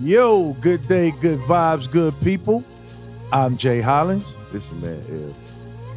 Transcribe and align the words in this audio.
Yo, 0.00 0.52
good 0.60 0.82
day, 0.82 1.10
good 1.22 1.38
vibes, 1.40 1.90
good 1.90 2.14
people. 2.22 2.62
I'm 3.32 3.56
Jay 3.56 3.80
Hollins. 3.80 4.36
This 4.52 4.70
is 4.70 4.80
man 4.82 5.00
L. 5.10 5.32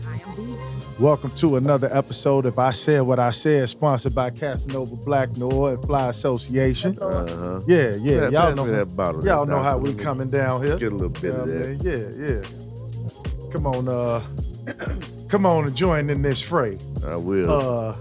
I 0.07 0.13
am 0.15 0.35
B. 0.35 0.55
Welcome 1.03 1.29
to 1.31 1.57
another 1.57 1.89
episode 1.95 2.45
of 2.45 2.57
I 2.59 2.71
Said 2.71 3.01
What 3.01 3.19
I 3.19 3.31
Said, 3.31 3.67
sponsored 3.69 4.15
by 4.15 4.29
Casanova 4.31 4.95
Black 4.97 5.35
Noir 5.37 5.73
and 5.73 5.83
Fly 5.83 6.09
Association. 6.09 6.97
Uh-huh. 7.01 7.61
Yeah, 7.67 7.95
yeah, 7.99 8.19
Man, 8.21 8.31
y'all 8.31 8.55
know. 8.55 8.65
that 8.67 8.95
bottle. 8.95 9.23
Y'all 9.25 9.45
know 9.45 9.61
how 9.61 9.77
we 9.77 9.93
coming 9.93 10.29
down 10.29 10.63
here. 10.65 10.77
Get 10.77 10.91
a 10.93 10.95
little 10.95 11.09
bit 11.09 11.23
Yeah, 11.33 11.39
of 11.41 11.47
that. 11.47 11.83
man, 11.83 12.39
yeah, 12.39 13.45
yeah. 13.47 13.51
Come 13.51 13.67
on, 13.67 13.87
uh, 13.87 14.21
come 15.29 15.45
on 15.45 15.65
and 15.65 15.75
join 15.75 16.09
in 16.09 16.21
this 16.21 16.41
fray. 16.41 16.77
I 17.05 17.15
will 17.17 17.51
Uh, 17.51 17.95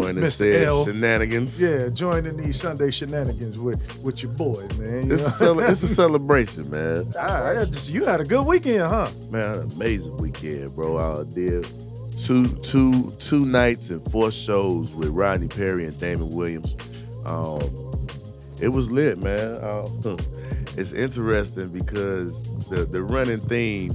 join 0.00 0.14
Mr. 0.16 0.62
L. 0.64 0.84
shenanigans. 0.84 1.60
yeah, 1.60 1.88
joining 1.92 2.36
these 2.36 2.60
Sunday 2.60 2.90
shenanigans 2.90 3.58
with 3.58 3.80
with 4.02 4.22
your 4.22 4.32
boys, 4.32 4.76
man. 4.78 5.06
You 5.08 5.14
It's 5.14 5.26
a, 5.26 5.30
cele- 5.30 5.60
it's 5.60 5.82
a 5.82 5.88
celebration, 6.02 6.70
man. 6.70 7.04
Ah, 7.18 7.48
I 7.50 7.64
just- 7.66 7.90
you 7.90 8.04
had 8.04 8.20
a 8.20 8.24
good 8.24 8.46
weekend, 8.46 8.82
huh? 8.82 9.08
Man, 9.30 9.56
an 9.58 9.72
amazing 9.72 10.16
weekend, 10.16 10.74
bro. 10.74 10.98
I 10.98 11.24
did 11.34 11.66
two 12.18 12.46
two 12.62 13.10
two 13.18 13.44
nights 13.46 13.90
and 13.90 14.02
four 14.10 14.30
shows 14.30 14.94
with 14.94 15.08
Rodney 15.10 15.48
Perry 15.48 15.84
and 15.86 15.98
Damon 15.98 16.30
Williams. 16.30 16.76
Um, 17.26 17.60
it 18.60 18.68
was 18.68 18.90
lit, 18.90 19.22
man. 19.22 19.56
Uh, 19.56 19.86
it's 20.76 20.92
interesting 20.92 21.68
because 21.68 22.42
the 22.68 22.84
the 22.84 23.02
running 23.02 23.38
theme 23.40 23.92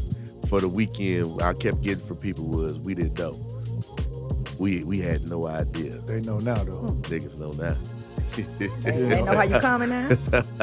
for 0.49 0.61
the 0.61 0.67
weekend 0.67 1.41
I 1.41 1.53
kept 1.53 1.81
getting 1.83 2.03
from 2.05 2.17
people 2.17 2.45
was 2.47 2.77
we 2.79 2.93
didn't 2.95 3.17
know. 3.19 3.35
We 4.59 4.83
we 4.83 4.99
had 4.99 5.27
no 5.29 5.47
idea. 5.47 5.91
They 6.07 6.21
know 6.21 6.37
now, 6.39 6.55
though. 6.63 6.77
Hmm. 6.77 7.01
Niggas 7.03 7.37
know 7.39 7.51
now. 7.51 7.75
They, 8.59 8.67
they 9.07 9.23
know 9.23 9.35
how 9.35 9.43
you 9.43 9.59
coming 9.61 9.89
now. 9.89 10.09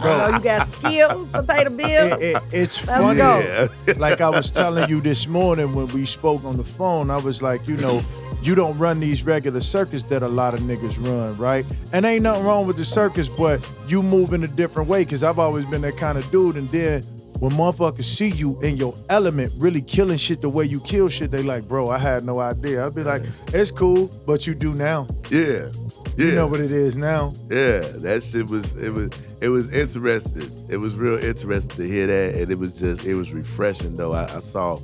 They 0.00 0.06
know 0.08 0.28
you 0.28 0.40
got 0.40 0.66
skills 0.68 1.30
to 1.32 1.42
pay 1.42 1.64
the 1.64 1.70
bills. 1.70 2.12
It- 2.22 2.36
it- 2.36 2.42
it's 2.52 2.86
Let's 2.86 3.00
funny. 3.00 3.18
Yeah. 3.18 3.68
like 3.98 4.20
I 4.22 4.30
was 4.30 4.50
telling 4.50 4.88
you 4.88 5.00
this 5.02 5.26
morning 5.26 5.72
when 5.74 5.88
we 5.88 6.06
spoke 6.06 6.42
on 6.44 6.56
the 6.56 6.64
phone, 6.64 7.10
I 7.10 7.18
was 7.18 7.42
like, 7.42 7.68
you 7.68 7.76
know, 7.76 8.00
you 8.42 8.54
don't 8.54 8.78
run 8.78 8.98
these 8.98 9.22
regular 9.24 9.60
circus 9.60 10.02
that 10.04 10.22
a 10.22 10.28
lot 10.28 10.54
of 10.54 10.60
niggas 10.60 10.96
run, 11.06 11.36
right? 11.36 11.66
And 11.92 12.06
ain't 12.06 12.22
nothing 12.22 12.44
wrong 12.44 12.66
with 12.66 12.78
the 12.78 12.84
circus, 12.84 13.28
but 13.28 13.60
you 13.88 14.02
move 14.02 14.32
in 14.32 14.42
a 14.42 14.48
different 14.48 14.88
way 14.88 15.04
because 15.04 15.22
I've 15.22 15.38
always 15.38 15.66
been 15.66 15.82
that 15.82 15.98
kind 15.98 16.16
of 16.16 16.28
dude. 16.30 16.56
And 16.56 16.68
then 16.70 17.04
when 17.40 17.52
motherfuckers 17.52 18.04
see 18.04 18.28
you 18.28 18.60
in 18.60 18.76
your 18.76 18.94
element, 19.08 19.52
really 19.58 19.80
killing 19.80 20.18
shit 20.18 20.40
the 20.40 20.48
way 20.48 20.64
you 20.64 20.80
kill 20.80 21.08
shit, 21.08 21.30
they 21.30 21.42
like, 21.42 21.66
bro, 21.66 21.88
I 21.88 21.98
had 21.98 22.24
no 22.24 22.38
idea. 22.40 22.86
I'd 22.86 22.94
be 22.94 23.02
like, 23.02 23.22
it's 23.52 23.70
cool, 23.70 24.10
but 24.26 24.46
you 24.46 24.54
do 24.54 24.74
now. 24.74 25.06
Yeah. 25.30 25.68
Yeah. 26.16 26.26
You 26.26 26.34
know 26.34 26.46
what 26.48 26.60
it 26.60 26.72
is 26.72 26.96
now. 26.96 27.32
Yeah, 27.48 27.80
that 27.80 28.22
shit 28.22 28.48
was 28.50 28.74
it 28.76 28.90
was 28.92 29.10
it 29.40 29.48
was 29.48 29.72
interesting. 29.72 30.42
It 30.68 30.76
was 30.76 30.94
real 30.96 31.18
interesting 31.24 31.76
to 31.76 31.88
hear 31.88 32.06
that, 32.08 32.36
and 32.40 32.50
it 32.50 32.58
was 32.58 32.78
just 32.78 33.06
it 33.06 33.14
was 33.14 33.32
refreshing 33.32 33.94
though. 33.94 34.12
I, 34.12 34.24
I 34.24 34.40
saw 34.40 34.76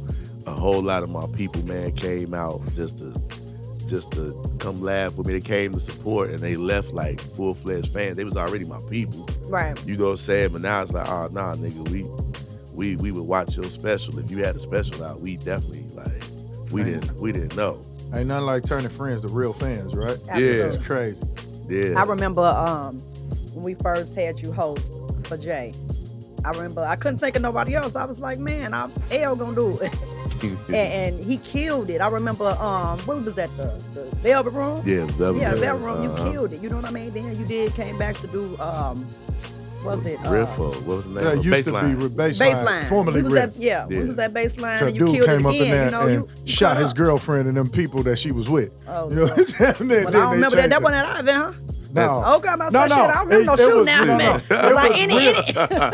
a 0.46 0.52
whole 0.52 0.80
lot 0.80 1.02
of 1.02 1.10
my 1.10 1.26
people, 1.36 1.62
man, 1.66 1.92
came 1.92 2.32
out 2.32 2.60
just 2.74 2.98
to 2.98 3.12
just 3.88 4.12
to 4.12 4.40
come 4.60 4.80
laugh 4.80 5.16
with 5.18 5.26
me. 5.26 5.34
They 5.34 5.40
came 5.40 5.72
to 5.72 5.80
support, 5.80 6.30
and 6.30 6.38
they 6.38 6.54
left 6.54 6.92
like 6.94 7.20
full 7.20 7.54
fledged 7.54 7.92
fans. 7.92 8.16
They 8.16 8.24
was 8.24 8.36
already 8.36 8.64
my 8.64 8.80
people, 8.88 9.28
Right. 9.48 9.76
you 9.86 9.96
know 9.98 10.06
what 10.06 10.10
I'm 10.12 10.16
saying? 10.18 10.52
But 10.52 10.62
now 10.62 10.80
it's 10.82 10.92
like, 10.92 11.08
oh 11.08 11.28
nah, 11.32 11.54
nigga, 11.56 11.88
we 11.90 12.06
we 12.76 12.96
we 12.96 13.10
would 13.10 13.24
watch 13.24 13.56
your 13.56 13.64
special. 13.64 14.18
If 14.18 14.30
you 14.30 14.44
had 14.44 14.54
a 14.54 14.58
special 14.58 15.02
out, 15.02 15.20
we 15.20 15.36
definitely 15.38 15.86
like 15.94 16.22
we 16.70 16.82
Man. 16.82 17.00
didn't 17.00 17.20
we 17.20 17.32
didn't 17.32 17.56
know. 17.56 17.80
Ain't 18.14 18.28
nothing 18.28 18.46
like 18.46 18.62
turning 18.64 18.88
friends 18.88 19.22
to 19.22 19.28
real 19.28 19.52
fans, 19.52 19.94
right? 19.94 20.10
Absolutely. 20.10 20.44
It's 20.44 20.86
crazy. 20.86 21.22
Yeah, 21.68 22.00
I 22.00 22.04
remember 22.04 22.42
um, 22.42 22.98
when 23.54 23.64
we 23.64 23.74
first 23.74 24.14
had 24.14 24.40
you 24.40 24.52
host 24.52 24.92
for 25.24 25.36
Jay. 25.36 25.72
I 26.44 26.50
remember 26.50 26.84
I 26.84 26.94
couldn't 26.94 27.18
think 27.18 27.34
of 27.34 27.42
nobody 27.42 27.74
else. 27.74 27.96
I 27.96 28.04
was 28.04 28.20
like, 28.20 28.38
man, 28.38 28.72
I'm 28.72 28.92
L 29.10 29.34
gonna 29.34 29.56
do 29.56 29.76
it, 29.78 29.94
and, 30.68 30.76
and 30.76 31.24
he 31.24 31.38
killed 31.38 31.90
it. 31.90 32.00
I 32.00 32.06
remember 32.08 32.46
um, 32.60 33.00
what 33.00 33.24
was 33.24 33.34
that 33.34 33.48
the 33.56 33.82
the 33.94 34.04
Velvet 34.16 34.52
Room? 34.52 34.80
yeah, 34.84 35.06
Velvet 35.06 35.40
Yeah, 35.40 35.52
Room, 35.52 35.60
Velvet 35.60 35.84
Room. 35.84 36.02
You 36.04 36.10
uh-huh. 36.10 36.30
killed 36.30 36.52
it. 36.52 36.62
You 36.62 36.68
know 36.68 36.76
what 36.76 36.84
I 36.84 36.90
mean? 36.90 37.10
Then 37.10 37.34
you 37.34 37.46
did 37.46 37.72
came 37.72 37.98
back 37.98 38.16
to 38.18 38.28
do 38.28 38.56
um, 38.58 39.08
was 39.86 40.06
it 40.06 40.26
uh, 40.26 40.30
Riff 40.30 40.58
or 40.58 40.70
what 40.72 40.86
was 40.86 41.04
the 41.04 41.10
name? 41.10 41.24
That 41.24 41.38
of 41.38 41.44
used 41.44 41.68
it? 41.68 41.70
to 41.70 41.70
be 41.70 41.76
Baseline. 41.76 42.10
baseline, 42.10 42.54
baseline. 42.64 42.88
formerly 42.88 43.16
we 43.20 43.24
was 43.24 43.32
riff. 43.32 43.44
At, 43.56 43.56
yeah, 43.56 43.86
Yeah. 43.88 43.98
we 44.00 44.04
was 44.06 44.18
at 44.18 44.34
baseline, 44.34 44.78
So 44.78 44.86
and 44.86 44.94
you 44.96 45.06
dude 45.06 45.14
killed 45.14 45.26
came 45.28 45.40
it 45.40 45.46
up 45.46 45.54
again. 45.54 45.62
in 45.64 45.70
there 45.70 45.84
you 45.86 45.90
know, 45.90 46.00
and 46.02 46.12
you, 46.12 46.28
you 46.44 46.52
shot 46.52 46.76
his 46.76 46.90
up. 46.90 46.96
girlfriend 46.96 47.48
and 47.48 47.56
them 47.56 47.68
people 47.68 48.02
that 48.04 48.18
she 48.18 48.32
was 48.32 48.48
with. 48.48 48.72
Oh, 48.88 49.08
You 49.10 49.16
know, 49.16 49.24
Lord. 49.26 49.38
and 49.38 49.48
then- 49.48 49.88
Well, 49.88 49.88
then 49.88 50.06
I 50.06 50.10
don't 50.12 50.30
remember 50.32 50.56
that. 50.56 50.70
That 50.70 50.80
it. 50.80 50.82
one 50.84 50.94
at 50.94 51.06
Ivan, 51.06 51.34
huh? 51.36 51.52
No. 51.96 52.34
Okay, 52.36 52.48
I'm 52.48 52.60
about 52.60 52.70
to 52.72 52.78
oh, 52.78 52.80
No, 52.82 52.88
say 52.88 52.88
no. 52.88 52.94
shit. 52.96 53.10
I 53.10 53.14
don't 53.14 53.24
remember 53.28 53.34
It- 53.42 53.46
no 53.46 53.52
it 53.52 53.58
shooting 53.58 53.76
was- 53.76 53.86
now. 53.86 54.04
no, 54.04 54.12
no. 54.12 54.18
man. 54.18 54.36
It 54.36 54.50
was 54.50 54.74
like, 54.74 54.90
was 54.90 54.98
any, 55.00 55.16
real. 55.18 55.34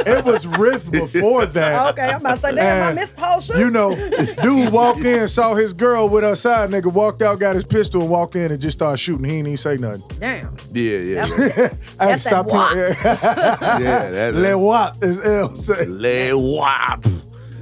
any. 0.07 0.11
It 0.19 0.25
was 0.25 0.47
riff 0.47 0.91
before 0.91 1.47
that. 1.57 1.89
Okay, 1.93 2.03
I'm 2.03 2.17
about 2.21 2.35
to 2.37 2.41
say, 2.41 2.55
damn, 2.55 2.83
I 2.83 2.87
And, 2.89 2.97
missed 2.97 3.17
the 3.17 3.23
whole 3.23 3.41
shoot. 3.41 3.57
You 3.59 3.71
know, 3.71 3.95
dude 4.43 4.73
walked 4.73 5.01
in, 5.01 5.29
saw 5.29 5.55
his 5.55 5.73
girl 5.73 6.09
with 6.09 6.25
her 6.25 6.37
side 6.37 6.71
nigga, 6.71 6.93
walked 6.93 7.23
out, 7.23 7.39
got 7.41 7.55
his 7.55 7.65
pistol, 7.65 8.01
and 8.03 8.11
walked 8.11 8.37
in 8.37 8.51
and 8.51 8.61
just 8.61 8.79
started 8.79 8.99
shooting. 8.99 9.25
He 9.25 9.39
ain't 9.39 9.47
even 9.49 9.57
say 9.59 9.77
nothing. 9.77 10.03
damn. 10.19 10.57
Yeah, 10.73 10.99
yeah, 10.99 11.23
That's- 11.27 11.57
yeah. 11.59 11.69
I 12.01 12.07
had 12.07 12.15
to 12.15 12.21
stop 12.21 12.47
that 12.47 12.53
wop. 12.53 12.71
playing. 12.71 12.95
yeah 13.85 14.11
that, 14.11 14.35
Le 14.35 14.59
wop, 14.59 14.97
as 15.03 15.25
L 15.27 15.55
say. 15.57 15.87
Le 15.87 16.37
wop. 16.39 17.05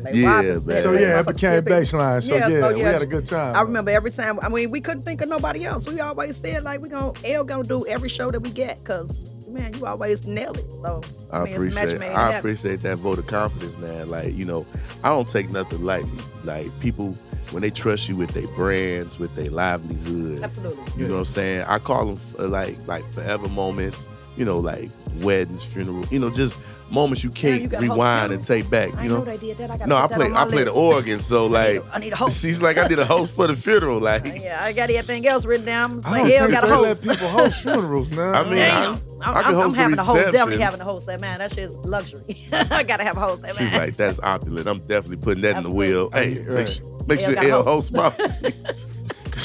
Like, 0.02 0.14
Yeah, 0.14 0.36
Rob 0.54 0.66
man. 0.66 0.82
So 0.82 0.92
yeah, 0.92 1.20
it 1.20 1.26
became 1.26 1.62
baseline. 1.62 2.22
So 2.22 2.34
Yeah, 2.34 2.48
yeah, 2.48 2.60
so 2.60 2.74
we 2.74 2.80
yeah. 2.80 2.92
had 2.92 3.02
a 3.02 3.06
good 3.06 3.26
time. 3.26 3.56
I 3.56 3.60
remember 3.62 3.90
every 3.90 4.10
time. 4.10 4.38
I 4.42 4.48
mean, 4.48 4.70
we 4.70 4.80
couldn't 4.80 5.02
think 5.02 5.20
of 5.20 5.28
nobody 5.28 5.64
else. 5.64 5.88
We 5.88 6.00
always 6.00 6.36
said 6.36 6.64
like 6.64 6.80
we 6.80 6.88
gonna 6.88 7.12
L 7.24 7.44
gonna 7.44 7.64
do 7.64 7.86
every 7.86 8.08
show 8.08 8.30
that 8.30 8.40
we 8.40 8.50
get, 8.50 8.82
cause 8.84 9.30
man, 9.48 9.74
you 9.74 9.86
always 9.86 10.26
nail 10.26 10.52
it. 10.52 10.70
So 10.70 11.02
I 11.32 11.44
mean, 11.44 11.54
it's 11.54 11.56
a 11.56 11.74
match 11.74 11.92
appreciate 11.92 12.02
I 12.02 12.32
appreciate 12.34 12.80
that 12.80 12.98
vote 12.98 13.18
of 13.18 13.26
confidence, 13.26 13.78
man. 13.78 14.08
Like, 14.08 14.34
you 14.34 14.44
know, 14.44 14.66
I 15.04 15.08
don't 15.08 15.28
take 15.28 15.50
nothing 15.50 15.84
lightly. 15.84 16.10
Like 16.44 16.68
people 16.80 17.16
when 17.52 17.62
they 17.62 17.70
trust 17.70 18.08
you 18.08 18.16
with 18.16 18.30
their 18.30 18.46
brands, 18.48 19.18
with 19.18 19.34
their 19.34 19.50
livelihood. 19.50 20.42
Absolutely. 20.42 21.02
You 21.02 21.08
know 21.08 21.14
what 21.14 21.20
I'm 21.20 21.24
saying? 21.26 21.64
I 21.66 21.78
call 21.78 22.06
them 22.06 22.20
uh, 22.38 22.48
like 22.48 22.76
like 22.86 23.04
forever 23.12 23.48
moments, 23.48 24.06
you 24.36 24.44
know, 24.44 24.58
like 24.58 24.90
weddings, 25.16 25.64
funerals, 25.64 26.10
you 26.12 26.18
know, 26.18 26.30
just 26.30 26.56
moments 26.90 27.22
you 27.24 27.30
can't 27.30 27.70
you 27.70 27.78
rewind 27.78 28.32
and 28.32 28.44
take 28.44 28.68
back, 28.70 28.88
you 29.02 29.08
know 29.08 29.18
know? 29.18 29.24
they 29.24 29.36
did 29.38 29.58
that. 29.58 29.70
I 29.82 29.84
No, 29.86 29.96
I 29.96 30.06
play 30.08 30.30
I 30.32 30.44
play 30.46 30.64
the 30.64 30.72
organ, 30.72 31.20
so 31.20 31.44
I 31.46 31.48
need 31.48 31.52
like 31.52 31.84
a- 31.86 31.94
I 31.94 31.98
need 31.98 32.12
a 32.12 32.16
host. 32.16 32.40
she's 32.42 32.60
like 32.60 32.78
I 32.78 32.88
did 32.88 32.98
a 32.98 33.04
host 33.04 33.34
for 33.34 33.46
the 33.46 33.54
funeral, 33.56 33.98
like 34.10 34.24
Yeah, 34.26 34.58
I 34.62 34.72
got 34.72 34.90
everything 34.90 35.26
else 35.26 35.44
written 35.44 35.66
down. 35.66 36.02
I 36.04 36.10
Like, 36.10 36.20
don't 36.22 36.30
think 36.40 36.52
got 36.52 36.64
a 36.64 36.66
they 36.66 36.72
host. 36.72 37.04
let 37.06 37.14
people 37.16 37.28
host 37.28 37.62
funerals, 37.62 38.10
man. 38.16 38.34
I 38.34 38.42
mean, 38.44 38.54
Damn. 38.56 38.94
I- 38.94 38.98
I'm, 39.22 39.36
I 39.36 39.42
can 39.42 39.54
I'm- 39.54 39.54
I'm 39.54 39.62
host 39.62 39.74
the 39.76 39.82
having 39.82 39.98
a 39.98 40.04
host. 40.04 40.32
Definitely 40.32 40.62
having 40.64 40.80
a 40.80 40.84
host. 40.84 41.06
That 41.06 41.20
man, 41.20 41.38
that 41.38 41.52
shit's 41.52 41.72
luxury. 41.72 42.46
I 42.52 42.82
gotta 42.82 43.04
have 43.04 43.16
a 43.16 43.20
host. 43.20 43.42
That 43.42 43.50
She's 43.50 43.60
man. 43.70 43.78
like, 43.78 43.96
that's 43.96 44.18
opulent. 44.20 44.66
I'm 44.66 44.78
definitely 44.80 45.18
putting 45.18 45.42
that 45.42 45.56
in 45.58 45.62
the 45.64 45.68
Absolutely. 45.70 45.88
wheel. 45.92 46.10
Hey, 46.10 46.38
Right. 46.40 46.54
make, 46.54 46.66
su- 46.68 47.04
make 47.06 47.20
sure 47.20 47.34
got 47.34 47.44
L 47.44 47.62
host. 47.62 47.92
my, 47.92 48.10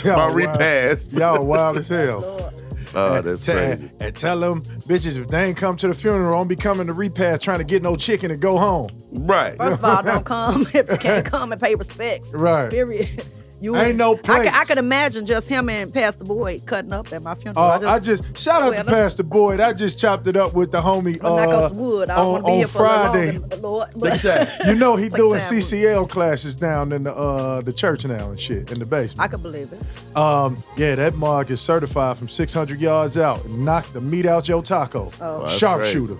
my 0.05 0.31
repast. 0.31 1.11
Y'all 1.13 1.45
wild 1.45 1.77
as 1.77 1.87
hell. 1.89 2.53
Lord. 2.95 3.11
Oh, 3.11 3.21
that's 3.21 3.45
Tell- 3.45 3.55
crazy. 3.55 3.91
And 3.99 4.15
tell 4.15 4.39
them, 4.39 4.61
bitches, 4.63 5.17
if 5.17 5.27
they 5.27 5.45
ain't 5.45 5.57
come 5.57 5.75
to 5.77 5.87
the 5.87 5.93
funeral, 5.93 6.37
don't 6.39 6.47
be 6.47 6.55
coming 6.55 6.87
to 6.87 6.93
repast 6.93 7.43
trying 7.43 7.59
to 7.59 7.63
get 7.65 7.83
no 7.83 7.95
chicken 7.95 8.31
and 8.31 8.41
go 8.41 8.57
home. 8.57 8.89
Right. 9.11 9.57
First 9.57 9.79
of 9.79 9.85
all, 9.85 10.03
don't 10.03 10.25
come 10.25 10.65
if 10.73 10.89
you 10.89 10.97
can't 10.97 11.25
come 11.25 11.51
and 11.51 11.61
pay 11.61 11.75
respects. 11.75 12.31
Right. 12.33 12.69
Period. 12.71 13.23
You 13.65 13.75
Ain't 13.77 13.97
no 13.97 14.11
I 14.13 14.15
could, 14.17 14.29
I 14.29 14.49
place. 14.51 14.67
could 14.67 14.77
imagine 14.77 15.25
just 15.25 15.49
him 15.49 15.69
and 15.69 15.91
Pastor 15.91 16.23
Boyd 16.23 16.67
cutting 16.67 16.93
up 16.93 17.11
at 17.11 17.23
my 17.23 17.33
funeral. 17.33 17.65
Uh, 17.65 17.79
I 17.79 17.97
just 17.97 18.37
shout 18.37 18.61
out 18.61 18.73
Well, 18.73 18.83
to 18.83 18.89
Pastor 18.91 19.23
Boyd. 19.23 19.59
I 19.59 19.73
just 19.73 19.97
chopped 19.97 20.27
it 20.27 20.35
up 20.35 20.53
with 20.53 20.71
the 20.71 20.79
homie 20.81 21.17
uh, 21.23 21.73
wood. 21.73 22.11
I 22.11 22.15
on, 22.17 22.31
want 22.31 22.43
to 22.43 22.45
be 22.45 22.51
on 22.51 22.57
here 22.59 22.67
for 22.67 22.77
Friday. 22.77 23.31
longer, 23.39 23.55
Lord. 23.57 23.87
But 23.95 24.23
You 24.67 24.75
know 24.75 24.95
he 24.95 25.09
doing 25.23 25.39
time. 25.39 25.51
CCL 25.51 26.09
classes 26.11 26.55
down 26.55 26.91
in 26.91 27.05
the 27.05 27.15
uh, 27.15 27.61
the 27.61 27.73
church 27.73 28.05
now 28.05 28.29
and 28.29 28.39
shit 28.39 28.71
in 28.71 28.77
the 28.77 28.85
basement. 28.85 29.19
I 29.21 29.27
can 29.29 29.41
believe 29.41 29.73
it. 29.73 30.15
Um, 30.15 30.59
yeah, 30.77 30.93
that 30.93 31.15
mark 31.15 31.49
is 31.49 31.59
certified 31.59 32.17
from 32.19 32.29
600 32.29 32.79
yards 32.79 33.17
out 33.17 33.43
and 33.45 33.65
knocked 33.65 33.93
the 33.93 34.01
meat 34.01 34.27
out 34.27 34.47
your 34.47 34.61
taco. 34.61 35.11
Oh. 35.19 35.41
that's 35.41 35.57
Sharpshooter. 35.57 36.17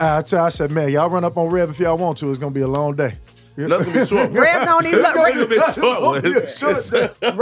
I, 0.00 0.22
t- 0.22 0.36
I 0.36 0.48
said, 0.48 0.70
man, 0.70 0.90
y'all 0.90 1.10
run 1.10 1.24
up 1.24 1.36
on 1.36 1.48
Rev 1.50 1.68
if 1.68 1.78
y'all 1.78 1.98
want 1.98 2.16
to. 2.18 2.30
It's 2.30 2.38
gonna 2.38 2.52
be 2.54 2.62
a 2.62 2.66
long 2.68 2.96
day. 2.96 3.18
Nothing 3.56 3.92
be 3.92 4.06
short. 4.06 4.30
Rev 4.32 4.64
don't 4.64 4.86
even 4.86 5.02
look. 5.02 5.48
Be 5.48 5.56
Rev, 5.58 5.74
short 5.74 6.02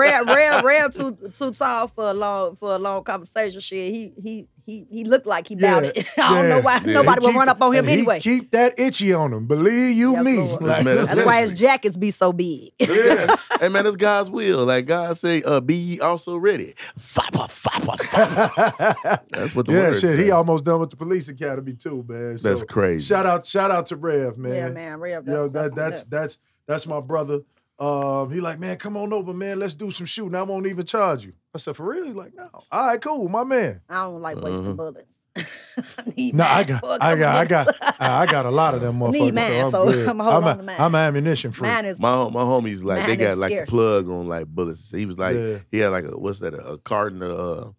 too 0.93 1.17
too 1.33 1.51
tall 1.53 1.89
for 1.89 2.11
a 2.11 2.15
long 2.15 2.57
for 2.57 2.75
a 2.75 2.79
long 2.79 3.03
conversation. 3.05 3.61
Shit, 3.61 3.93
he 3.93 4.13
he 4.23 4.47
he 4.65 4.87
he 4.91 5.05
looked 5.05 5.27
like 5.27 5.49
he 5.49 5.57
Yeah, 5.59 5.81
it. 5.81 6.07
I 6.19 6.35
don't 6.41 6.49
know 6.49 6.61
why 6.61 6.81
Yeah. 6.85 6.93
nobody 6.95 7.21
He 7.21 7.27
would 7.27 7.37
run 7.37 7.49
up 7.49 7.61
on 7.61 7.75
him 7.75 7.89
anyway. 7.89 8.21
Keep 8.21 8.53
that 8.53 8.79
itchy 8.79 9.13
on 9.13 9.33
him. 9.33 9.47
Believe 9.47 9.97
you 9.97 10.13
Yes, 10.13 10.25
me. 10.25 10.57
Like, 10.61 10.85
Man, 10.85 10.97
That's 11.07 11.25
why 11.27 11.41
his 11.41 11.59
jackets 11.59 11.97
be 11.97 12.11
so 12.11 12.33
big. 12.33 12.71
Yeah. 12.79 13.37
hey 13.61 13.69
man, 13.69 13.87
it's 13.87 13.97
God's 13.97 14.31
will. 14.31 14.65
Like 14.65 14.87
God 14.87 15.19
say, 15.19 15.43
uh, 15.43 15.61
be 15.61 15.75
ye 15.75 16.01
also 16.01 16.37
ready. 16.37 16.75
Fapa, 16.99 17.49
fapa, 17.49 17.97
fapa. 18.05 19.21
That's 19.31 19.55
what 19.55 19.67
the 19.67 19.73
word. 19.73 19.79
yeah, 19.79 19.85
word 19.89 19.95
shit. 19.95 20.19
say. 20.19 20.25
He 20.25 20.31
almost 20.31 20.65
done 20.65 20.81
with 20.81 20.91
the 20.91 20.97
police 20.97 21.29
academy 21.29 21.75
too, 21.75 22.05
man. 22.09 22.39
So, 22.39 22.49
That's 22.49 22.63
crazy. 22.63 23.05
Shout 23.05 23.27
out, 23.27 23.45
shout 23.47 23.71
out 23.71 23.87
to 23.87 23.97
Rev, 23.97 24.39
man. 24.39 24.55
yeah, 24.55 24.69
man, 24.71 25.01
Rev. 25.01 25.25
That's, 25.25 25.35
Yo, 25.35 25.49
that's, 25.49 25.69
that 25.71 25.75
that's 25.75 25.91
that's 26.05 26.05
that's 26.05 26.39
that's 26.67 26.87
my 26.87 27.01
brother. 27.01 27.41
Um, 27.83 28.31
he 28.31 28.41
like, 28.41 28.61
man, 28.61 28.77
come 28.77 28.97
on 28.97 29.13
over, 29.13 29.33
man. 29.33 29.59
Let's 29.59 29.75
do 29.75 29.91
some 29.91 30.07
shooting. 30.07 30.35
I 30.37 30.43
won't 30.43 30.67
even 30.67 30.87
charge 30.87 31.25
you. 31.25 31.33
I 31.55 31.59
said, 31.59 31.77
for 31.77 31.85
real? 31.87 32.05
He's 32.05 32.15
like, 32.15 32.33
no. 32.35 32.49
All 32.71 32.87
right, 32.87 33.01
cool, 33.01 33.29
my 33.29 33.45
man. 33.45 33.81
I 33.89 33.95
don't 34.05 34.23
like 34.23 34.41
wasting 34.41 34.67
Uh-huh. 34.69 34.75
bullets. 34.75 35.17
need 36.17 36.35
No, 36.35 36.45
I 36.45 36.63
got, 36.63 36.81
for 36.81 36.95
a 36.95 36.99
I 37.01 37.17
got, 37.17 37.35
I 37.37 37.45
got, 37.47 37.77
I 38.01 38.27
got 38.27 38.47
a 38.47 38.51
lot 38.51 38.75
of 38.75 38.83
them 38.83 38.99
motherfuckers. 39.01 39.13
Need 39.13 39.35
mine, 39.35 39.53
I'm 39.65 39.71
so. 39.71 39.89
I'ma 40.11 40.25
hold 40.31 40.45
I'm, 40.45 40.59
on 40.61 40.67
mine. 40.67 40.77
I'm 40.79 40.95
ammunition 40.95 41.53
free. 41.53 41.69
Mine 41.69 41.87
is 41.87 41.99
My 41.99 42.29
my 42.29 42.41
homies 42.43 42.85
like 42.85 43.07
they 43.07 43.17
got 43.17 43.39
like 43.39 43.53
a 43.53 43.65
plug 43.65 44.09
on 44.11 44.29
like 44.29 44.47
bullets. 44.47 44.91
He 44.91 45.07
was 45.07 45.19
like 45.19 45.37
Yeah. 45.37 45.59
he 45.71 45.79
had 45.79 45.89
like 45.89 46.05
a 46.05 46.19
what's 46.19 46.41
that 46.41 46.53
a, 46.55 46.73
a 46.73 46.79
carton 46.79 47.23
of 47.23 47.31
uh, 47.31 47.71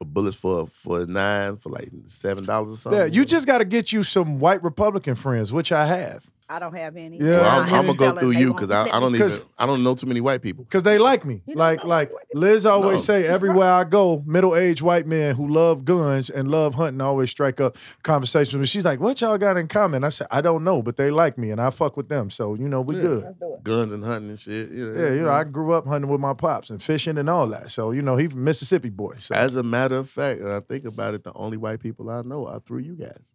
of 0.00 0.12
bullets 0.14 0.36
for 0.36 0.66
for 0.66 1.06
nine 1.06 1.58
for 1.58 1.70
like 1.70 1.90
seven 2.06 2.44
dollars 2.44 2.74
or 2.74 2.76
something. 2.76 2.98
Yeah, 3.00 3.06
you 3.06 3.24
just 3.24 3.46
got 3.46 3.58
to 3.58 3.64
get 3.64 3.92
you 3.92 4.02
some 4.02 4.40
white 4.40 4.62
Republican 4.64 5.14
friends, 5.14 5.52
which 5.52 5.70
I 5.70 5.86
have, 5.86 6.28
I 6.48 6.60
don't 6.60 6.76
have 6.76 6.96
any. 6.96 7.18
Yeah, 7.18 7.40
Well, 7.40 7.44
I 7.44 7.56
I'm, 7.56 7.74
I'm 7.74 7.96
gonna 7.96 8.12
go 8.14 8.20
through 8.20 8.30
you 8.32 8.52
because 8.54 8.70
I, 8.70 8.82
I 8.84 9.00
don't 9.00 9.10
me. 9.10 9.18
even 9.18 9.30
'Cause- 9.30 9.40
I 9.58 9.66
don't 9.66 9.82
know 9.82 9.96
too 9.96 10.06
many 10.06 10.20
white 10.20 10.42
people. 10.42 10.62
because 10.62 10.84
they 10.84 10.96
like 10.96 11.24
me. 11.24 11.42
Like, 11.48 11.82
like 11.84 12.12
Liz 12.34 12.64
always 12.64 12.98
No. 12.98 13.02
say, 13.02 13.20
He's 13.22 13.30
everywhere 13.30 13.68
I 13.72 13.82
go, 13.82 14.22
middle-aged 14.26 14.80
white 14.80 15.08
men 15.08 15.34
who 15.34 15.48
love 15.48 15.84
guns 15.84 16.30
and 16.30 16.48
love 16.48 16.74
hunting 16.76 17.00
always 17.00 17.30
strike 17.30 17.60
up 17.60 17.76
conversations 18.04 18.52
with 18.52 18.60
me. 18.60 18.66
She's 18.68 18.84
like, 18.84 19.00
"What 19.00 19.20
y'all 19.20 19.38
got 19.38 19.56
in 19.56 19.66
common?" 19.66 20.04
I 20.04 20.10
said, 20.10 20.28
"I 20.30 20.40
don't 20.40 20.62
know, 20.62 20.82
but 20.82 20.96
they 20.96 21.10
like 21.10 21.36
me, 21.36 21.50
and 21.50 21.60
I 21.60 21.70
fuck 21.70 21.96
with 21.96 22.08
them, 22.08 22.30
so 22.30 22.54
you 22.54 22.68
know 22.68 22.80
we 22.80 22.94
Yeah. 22.94 23.02
good." 23.02 23.24
Let's 23.24 23.38
do 23.40 23.54
it. 23.54 23.64
Guns 23.64 23.92
and 23.92 24.04
hunting 24.04 24.30
and 24.30 24.38
shit. 24.38 24.70
Yeah, 24.70 24.84
Yeah, 24.84 25.08
you 25.14 25.22
know, 25.22 25.30
I 25.30 25.42
grew 25.42 25.72
up 25.72 25.84
hunting 25.86 26.08
with 26.08 26.20
my 26.20 26.34
pops 26.34 26.70
and 26.70 26.80
fishing 26.80 27.18
and 27.18 27.28
all 27.28 27.48
that. 27.48 27.72
So, 27.72 27.90
you 27.90 28.02
know, 28.02 28.16
he 28.16 28.28
from 28.28 28.44
Mississippi 28.44 28.90
boy. 28.90 29.16
So 29.18 29.34
As 29.34 29.56
a 29.56 29.64
matter 29.64 29.96
of 29.96 30.08
fact, 30.08 30.40
and 30.40 30.52
I 30.52 30.60
think 30.60 30.84
about 30.84 31.14
it, 31.14 31.24
the 31.24 31.32
only 31.34 31.56
white 31.56 31.80
people 31.80 32.08
I 32.08 32.22
know 32.22 32.46
are 32.46 32.60
through 32.60 32.80
you 32.80 32.94
guys. 32.94 33.32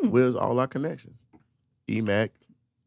Hmm. 0.00 0.10
Where's 0.10 0.36
all 0.36 0.60
our 0.60 0.66
connections? 0.68 1.16
EMAC, 1.88 2.30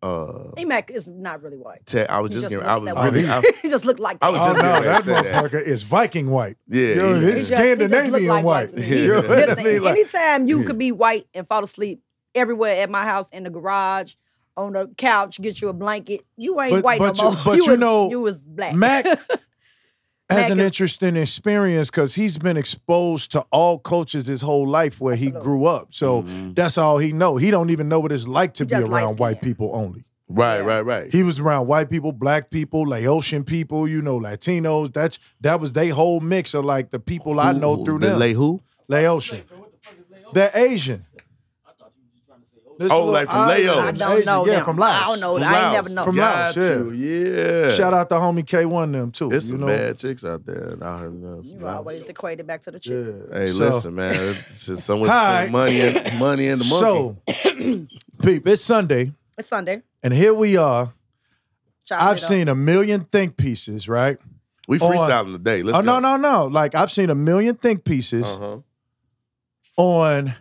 uh, 0.01 0.51
Emac 0.57 0.90
is 0.92 1.10
not 1.10 1.42
really 1.44 1.57
white. 1.57 1.86
Ted, 1.86 2.10
I 2.10 2.19
was 2.22 2.34
He 2.34 2.40
just, 2.40 2.46
just 2.50 2.56
getting, 2.56 2.69
I 2.69 2.78
was 2.78 2.94
that 2.94 3.04
really, 3.12 3.24
way. 3.25 3.30
I, 3.30 3.42
he 3.62 3.69
just 3.69 3.84
looked 3.86 4.00
like 4.00 4.18
I 4.22 4.31
that. 4.31 4.38
was 4.38 4.42
Oh 4.42 4.54
just 4.54 4.62
no, 4.62 4.72
that 4.81 5.04
to 5.04 5.10
that. 5.10 5.25
motherfucker 5.51 5.68
is 5.68 5.84
Viking 5.84 6.30
white. 6.30 6.56
yeah, 6.69 6.96
Yo, 6.96 7.13
EMAC. 7.16 7.22
his 7.22 7.50
He 7.50 7.56
just- 7.56 7.62
he 7.62 7.75
just 7.75 7.80
looked 7.80 7.92
Scandinavian 7.92 8.28
like 8.30 8.46
white. 8.46 8.69
to 8.69 8.75
me. 8.78 9.01
You 9.01 9.07
know 9.07 9.16
what 9.16 9.25
I 9.31 9.36
Listen, 9.46 9.63
mean? 9.66 9.81
Like- 9.84 9.98
anytime 9.98 10.48
you 10.48 10.62
Yeah. 10.62 10.68
could 10.68 10.78
be 10.78 10.92
white 10.94 11.28
and 11.34 11.48
fall 11.48 11.63
asleep 11.63 12.01
everywhere 12.36 12.81
at 12.81 12.90
my 12.90 13.04
house, 13.04 13.30
in 13.31 13.44
the 13.44 13.50
garage, 13.50 14.16
on 14.56 14.74
the 14.74 14.88
couch, 14.98 15.42
get 15.42 15.62
you 15.62 15.68
a 15.69 15.74
blanket, 15.74 16.22
you 16.38 16.60
ain't 16.62 16.72
But- 16.72 16.84
white 16.84 17.00
but 17.00 17.18
no 17.18 17.24
you- 17.30 17.36
more. 17.36 17.44
but 17.46 17.56
you 17.63 17.68
was, 17.72 17.80
know, 17.80 18.10
you 18.10 18.19
was 18.22 18.40
black. 18.40 18.75
Mac 18.75 19.06
has 20.30 20.52
an 20.52 20.60
interesting 20.60 21.16
experience 21.16 21.90
because 21.90 22.16
he's 22.16 22.38
been 22.38 22.58
exposed 22.58 23.31
to 23.31 23.42
all 23.52 23.80
cultures 23.80 24.28
his 24.28 24.42
whole 24.42 24.68
life 24.68 25.02
where 25.02 25.16
he 25.16 25.31
grew 25.31 25.66
up. 25.66 25.88
So 25.94 26.24
Mhm. 26.24 26.56
that's 26.56 26.78
all 26.78 26.98
he 27.00 27.12
know. 27.12 27.38
He 27.38 27.50
don't 27.52 27.70
even 27.72 27.90
know 27.90 28.00
what 28.00 28.12
it's 28.12 28.28
like 28.28 28.54
to 28.56 28.64
He 28.64 28.68
be 28.68 28.76
around 28.76 29.18
white 29.18 29.20
light-skinned. 29.20 29.42
people 29.42 29.72
only. 29.74 30.04
Right, 30.31 30.58
Yeah. 30.58 30.62
right, 30.66 30.81
right. 30.81 31.12
He 31.12 31.24
was 31.24 31.40
around 31.40 31.66
white 31.66 31.90
people, 31.90 32.12
black 32.12 32.52
people, 32.52 32.84
Laotian 32.88 33.44
people, 33.44 33.88
you 33.88 34.02
know, 34.04 34.20
Latinos. 34.20 34.94
That's 34.94 35.18
that 35.42 35.60
was 35.60 35.74
they 35.74 35.90
whole 35.90 36.20
mix 36.20 36.54
of 36.54 36.64
like 36.66 36.92
the 36.92 37.00
people 37.00 37.40
I 37.40 37.52
know 37.54 37.84
through 37.84 38.00
the 38.00 38.08
them. 38.10 38.20
Lay 38.20 38.34
who? 38.34 38.62
Laotian. 38.88 39.42
They're 40.34 40.52
Asian. 40.54 41.06
This 42.80 42.90
Oh, 42.94 43.08
like 43.08 43.28
from 43.28 43.36
island 43.40 43.66
Laos. 43.68 43.78
I 43.78 43.92
don't 43.92 44.12
Asian. 44.14 44.26
know. 44.26 44.46
Yeah, 44.46 44.54
them. 44.56 44.64
from 44.66 44.78
Laos. 44.78 45.02
I 45.04 45.06
don't 45.08 45.20
know. 45.20 45.34
From 45.34 45.44
I 45.44 45.64
ain't 45.64 45.74
never 45.74 45.90
Laos. 45.90 45.96
know. 45.98 46.04
From 46.06 46.16
Got 46.16 46.56
Laos, 46.56 46.58
yeah. 46.58 46.78
you, 46.96 47.36
yeah. 47.36 47.76
Shout 47.76 47.94
out 47.94 48.08
to 48.10 48.16
homie 48.16 48.44
K1 48.46 48.92
them 48.94 49.12
too. 49.12 49.28
There's 49.28 49.46
you 49.48 49.52
some 49.52 49.60
know? 49.60 49.68
bad 49.68 49.98
chicks 49.98 50.24
out 50.24 50.46
there. 50.46 50.78
I 50.81 50.98
heard 51.00 51.22
them. 51.22 51.42
You 51.44 51.68
always 51.68 52.08
equate 52.08 52.40
it 52.40 52.48
back 52.48 52.62
to 52.62 52.72
the 52.72 52.80
chicks. 52.80 53.10
Yeah. 53.10 53.38
Hey, 53.38 53.48
So- 53.52 53.58
listen, 53.70 53.96
man. 53.96 54.16
It's 54.48 54.66
just 54.66 54.86
somewhere 54.86 55.10
Hi. 55.10 55.48
between 55.48 55.52
money 55.62 55.81
and 55.81 56.20
money 56.20 56.48
and 56.48 56.62
the 56.62 56.66
monkey. 56.66 57.18
So, 57.28 57.88
peep, 58.24 58.48
it's 58.48 58.64
Sunday, 58.64 59.12
It's 59.38 59.50
Sunday. 59.50 59.82
and 60.02 60.14
here 60.14 60.34
we 60.34 60.56
are. 60.56 60.94
Chop 61.84 62.02
I've 62.02 62.20
seen 62.22 62.48
a 62.48 62.56
million 62.56 63.02
think 63.12 63.36
pieces, 63.36 63.90
right? 63.90 64.18
we 64.70 64.80
on- 64.80 64.94
freestyling 64.94 65.34
today. 65.34 65.64
Let's 65.64 65.78
oh 65.78 65.82
no, 65.82 66.00
no, 66.00 66.16
no! 66.16 66.46
Like 66.46 66.75
I've 66.75 66.92
seen 66.92 67.10
a 67.10 67.16
million 67.16 67.56
think 67.56 67.84
pieces 67.84 68.24
Uh-huh. 68.25 68.60
on 69.75 70.36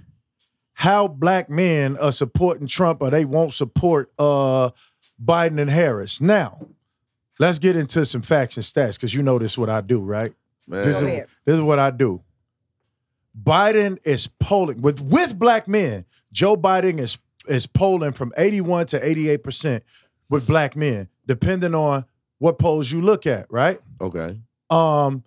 how 0.78 1.08
black 1.08 1.50
men 1.50 1.96
are 1.96 2.12
supporting 2.12 2.69
Trump 2.69 3.02
or 3.02 3.10
they 3.10 3.25
won't 3.25 3.52
support 3.52 4.12
uh 4.16 4.70
Biden 5.22 5.60
and 5.60 5.69
Harris. 5.69 6.20
Now, 6.20 6.69
let's 7.40 7.58
get 7.58 7.75
into 7.75 8.06
some 8.06 8.22
facts 8.22 8.56
and 8.56 8.64
stats 8.64 8.94
because 8.94 9.12
you 9.12 9.20
know 9.20 9.40
this 9.40 9.52
is 9.52 9.58
what 9.58 9.70
I 9.70 9.80
do, 9.80 10.00
right? 10.00 10.32
Man. 10.69 10.84
This 10.84 11.02
is, 11.02 11.02
this 11.02 11.54
is 11.56 11.62
what 11.62 11.80
I 11.80 11.90
do. 11.90 12.22
Biden 13.42 13.98
is 14.04 14.28
polling 14.38 14.80
with 14.80 15.00
with 15.00 15.36
black 15.36 15.66
men. 15.66 16.04
Joe 16.30 16.56
Biden 16.56 17.00
is 17.00 17.19
is 17.48 17.66
polling 17.66 18.12
from 18.12 18.32
81 18.36 18.86
to 18.86 19.04
88 19.04 19.42
percent 19.42 19.84
with 20.28 20.46
black 20.46 20.76
men, 20.76 21.08
depending 21.26 21.74
on 21.74 22.04
what 22.38 22.60
polls 22.60 22.92
you 22.92 23.00
look 23.00 23.26
at, 23.26 23.50
right? 23.50 23.81
Okay. 24.00 24.38
Um, 24.70 25.24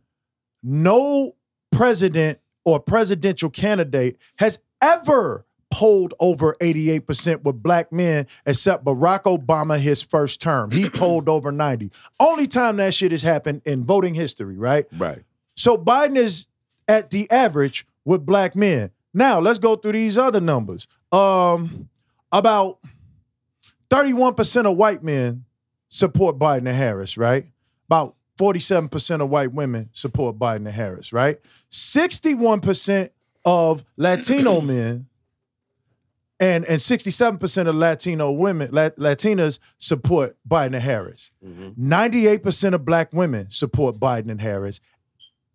no 0.63 1.35
president 1.73 2.39
or 2.63 2.79
presidential 2.79 3.49
candidate 3.49 4.17
has 4.37 4.57
ever 4.81 5.45
polled 5.71 6.13
over 6.19 6.55
88% 6.61 7.43
with 7.43 7.63
black 7.63 7.91
men 7.91 8.27
except 8.45 8.83
Barack 8.83 9.23
Obama 9.23 9.79
his 9.79 10.01
first 10.01 10.41
term. 10.41 10.69
He 10.71 10.89
polled 10.93 11.29
over 11.29 11.51
90. 11.51 11.91
Only 12.19 12.47
time 12.47 12.77
that 12.77 12.93
shit 12.93 13.11
has 13.11 13.21
happened 13.21 13.61
in 13.65 13.85
voting 13.85 14.13
history, 14.13 14.57
right? 14.57 14.85
Right. 14.97 15.23
So 15.55 15.77
Biden 15.77 16.17
is 16.17 16.47
at 16.87 17.09
the 17.09 17.29
average 17.31 17.87
with 18.05 18.25
black 18.25 18.55
men. 18.55 18.91
Now 19.13 19.39
let's 19.39 19.59
go 19.59 19.75
through 19.75 19.93
these 19.93 20.17
other 20.17 20.41
numbers. 20.41 20.87
Um, 21.11 21.89
about 22.31 22.79
31% 23.89 24.71
of 24.71 24.77
white 24.77 25.03
men 25.03 25.45
support 25.89 26.37
Biden 26.37 26.59
and 26.59 26.69
Harris, 26.69 27.17
right? 27.17 27.45
About 27.87 28.15
47% 28.39 29.21
of 29.21 29.29
white 29.29 29.53
women 29.53 29.89
support 29.93 30.39
Biden 30.39 30.57
and 30.57 30.69
Harris, 30.69 31.13
right? 31.13 31.39
61% 31.71 33.09
of 33.45 33.83
Latino 33.97 34.61
men 34.61 35.07
and, 36.39 36.65
and 36.65 36.81
67% 36.81 37.67
of 37.67 37.75
Latino 37.75 38.31
women, 38.31 38.69
Lat- 38.71 38.97
Latinas 38.97 39.59
support 39.77 40.35
Biden 40.47 40.67
and 40.73 40.75
Harris. 40.83 41.29
Mhm. 41.45 41.75
98% 41.77 42.73
of 42.73 42.83
black 42.83 43.13
women 43.13 43.47
support 43.51 43.95
Biden 43.97 44.29
and 44.31 44.41
Harris. 44.41 44.79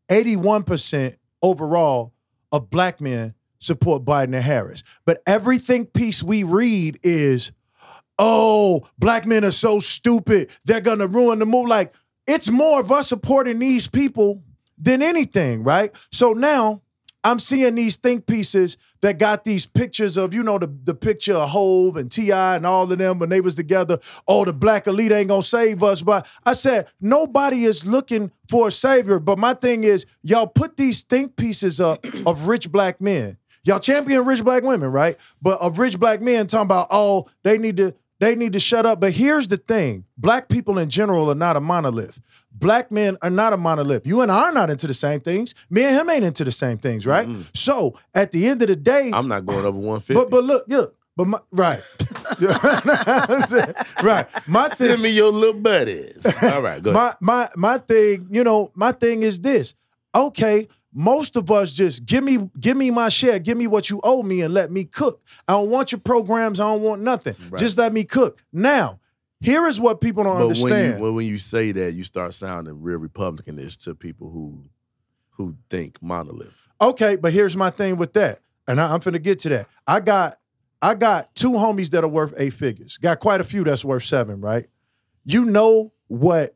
81% 0.08 1.16
overall 1.42 2.12
of 2.52 2.70
black 2.70 3.00
men 3.00 3.34
support 3.58 4.04
Biden 4.04 4.34
and 4.34 4.44
Harris. 4.44 4.82
But 5.04 5.22
everything 5.26 5.86
piece 5.86 6.22
we 6.22 6.44
read 6.44 6.98
is, 7.02 7.50
oh, 8.18 8.86
black 8.98 9.26
men 9.26 9.44
are 9.44 9.50
so 9.50 9.80
stupid. 9.80 10.50
They're 10.64 10.80
going 10.80 11.00
to 11.00 11.08
ruin 11.08 11.38
the 11.40 11.46
move. 11.46 11.66
Like, 11.68 11.92
it's 12.26 12.48
more 12.48 12.80
of 12.80 12.92
us 12.92 13.08
supporting 13.08 13.58
these 13.58 13.88
people 13.88 14.42
than 14.78 15.02
anything, 15.02 15.62
right? 15.64 15.92
So 16.12 16.32
now 16.32 16.82
I'm 17.26 17.40
seeing 17.40 17.74
these 17.74 17.96
think 17.96 18.26
pieces 18.26 18.76
that 19.00 19.18
got 19.18 19.44
these 19.44 19.66
pictures 19.66 20.16
of, 20.16 20.32
you 20.32 20.44
know, 20.44 20.60
the, 20.60 20.72
the 20.84 20.94
picture 20.94 21.34
of 21.34 21.48
Hove 21.48 21.96
and 21.96 22.08
T.I. 22.08 22.54
and 22.54 22.64
all 22.64 22.90
of 22.90 22.98
them 22.98 23.18
when 23.18 23.30
they 23.30 23.40
was 23.40 23.56
together. 23.56 23.98
Oh, 24.28 24.44
the 24.44 24.52
black 24.52 24.86
elite 24.86 25.10
ain't 25.10 25.28
gonna 25.28 25.42
save 25.42 25.82
us. 25.82 26.02
But 26.02 26.24
I 26.44 26.52
said, 26.52 26.86
nobody 27.00 27.64
is 27.64 27.84
looking 27.84 28.30
for 28.48 28.68
a 28.68 28.72
savior. 28.72 29.18
But 29.18 29.40
my 29.40 29.54
thing 29.54 29.82
is, 29.82 30.06
y'all 30.22 30.46
put 30.46 30.76
these 30.76 31.02
think 31.02 31.34
pieces 31.34 31.80
up 31.80 32.06
of 32.26 32.46
rich 32.46 32.70
black 32.70 33.00
men. 33.00 33.38
Y'all 33.64 33.80
champion 33.80 34.24
rich 34.24 34.44
black 34.44 34.62
women, 34.62 34.92
right? 34.92 35.16
But 35.42 35.60
of 35.60 35.80
rich 35.80 35.98
black 35.98 36.20
men 36.20 36.46
talking 36.46 36.66
about, 36.66 36.86
oh, 36.92 37.26
they 37.42 37.58
need 37.58 37.76
to, 37.78 37.92
they 38.18 38.34
need 38.34 38.52
to 38.54 38.60
shut 38.60 38.86
up. 38.86 39.00
But 39.00 39.12
here's 39.12 39.48
the 39.48 39.56
thing: 39.58 40.04
black 40.16 40.48
people 40.48 40.78
in 40.78 40.88
general 40.90 41.30
are 41.30 41.34
not 41.34 41.56
a 41.56 41.60
monolith. 41.60 42.20
Black 42.52 42.90
men 42.90 43.18
are 43.20 43.28
not 43.28 43.52
a 43.52 43.56
monolith. 43.58 44.06
You 44.06 44.22
and 44.22 44.32
I 44.32 44.44
are 44.44 44.52
not 44.52 44.70
into 44.70 44.86
the 44.86 44.94
same 44.94 45.20
things. 45.20 45.54
Me 45.68 45.82
and 45.84 45.94
him 45.94 46.08
ain't 46.08 46.24
into 46.24 46.42
the 46.42 46.52
same 46.52 46.78
things, 46.78 47.06
right? 47.06 47.28
So 47.52 47.98
at 48.14 48.32
the 48.32 48.46
end 48.46 48.62
of 48.62 48.68
the 48.68 48.76
day, 48.76 49.10
I'm 49.12 49.28
not 49.28 49.44
going 49.44 49.66
over 49.66 49.76
150. 49.78 50.14
but 50.14 50.30
but 50.30 50.42
look, 50.44 50.64
yeah, 50.66 50.84
but 51.16 51.26
my, 51.26 51.38
right, 51.50 51.82
right. 54.02 54.26
My 54.48 54.68
thing, 54.68 54.88
Send 54.88 55.02
me 55.02 55.10
your 55.10 55.30
little 55.32 55.60
buddies. 55.60 56.26
All 56.42 56.62
right, 56.62 56.82
go 56.82 56.90
ahead. 56.90 57.16
my 57.20 57.34
my 57.42 57.48
my 57.56 57.78
thing, 57.78 58.28
you 58.30 58.44
know, 58.44 58.70
my 58.74 58.92
thing 58.92 59.22
is 59.22 59.40
this. 59.40 59.74
Okay, 60.14 60.68
most 60.98 61.36
of 61.36 61.50
us 61.50 61.74
just 61.74 62.06
give 62.06 62.24
me 62.24 62.50
give 62.58 62.74
me 62.74 62.90
my 62.90 63.10
share, 63.10 63.38
give 63.38 63.58
me 63.58 63.66
what 63.66 63.90
you 63.90 64.00
owe 64.02 64.22
me, 64.22 64.40
and 64.40 64.54
let 64.54 64.72
me 64.72 64.84
cook. 64.84 65.22
I 65.46 65.52
don't 65.52 65.68
want 65.68 65.92
your 65.92 66.00
programs. 66.00 66.58
I 66.58 66.64
don't 66.64 66.80
want 66.80 67.02
nothing. 67.02 67.36
Right. 67.50 67.60
Just 67.60 67.76
let 67.76 67.92
me 67.92 68.02
cook. 68.02 68.42
Now, 68.50 68.98
here 69.40 69.66
is 69.66 69.78
what 69.78 70.00
people 70.00 70.24
don't 70.24 70.38
But 70.38 70.46
when 70.46 70.56
understand. 70.56 70.96
you 70.96 71.04
when, 71.04 71.14
when 71.16 71.26
you 71.26 71.36
say 71.36 71.70
that, 71.72 71.92
you 71.92 72.02
start 72.02 72.32
sounding 72.34 72.80
real 72.80 72.98
Republicanish 72.98 73.76
to 73.84 73.94
people 73.94 74.30
who 74.30 74.64
who 75.32 75.54
think 75.68 76.02
monolith. 76.02 76.66
Okay, 76.80 77.16
but 77.16 77.34
here's 77.34 77.58
my 77.58 77.68
thing 77.68 77.98
with 77.98 78.14
that, 78.14 78.40
and 78.66 78.80
I, 78.80 78.94
I'm 78.94 79.00
finna 79.00 79.22
get 79.22 79.40
to 79.40 79.50
that. 79.50 79.68
I 79.86 80.00
got 80.00 80.38
I 80.80 80.94
got 80.94 81.34
two 81.34 81.52
homies 81.52 81.90
that 81.90 82.04
are 82.04 82.08
worth 82.08 82.32
eight 82.38 82.54
figures. 82.54 82.96
Got 82.96 83.20
quite 83.20 83.42
a 83.42 83.44
few 83.44 83.64
that's 83.64 83.84
worth 83.84 84.04
seven, 84.04 84.40
right? 84.40 84.66
You 85.26 85.44
know 85.44 85.92
what 86.08 86.55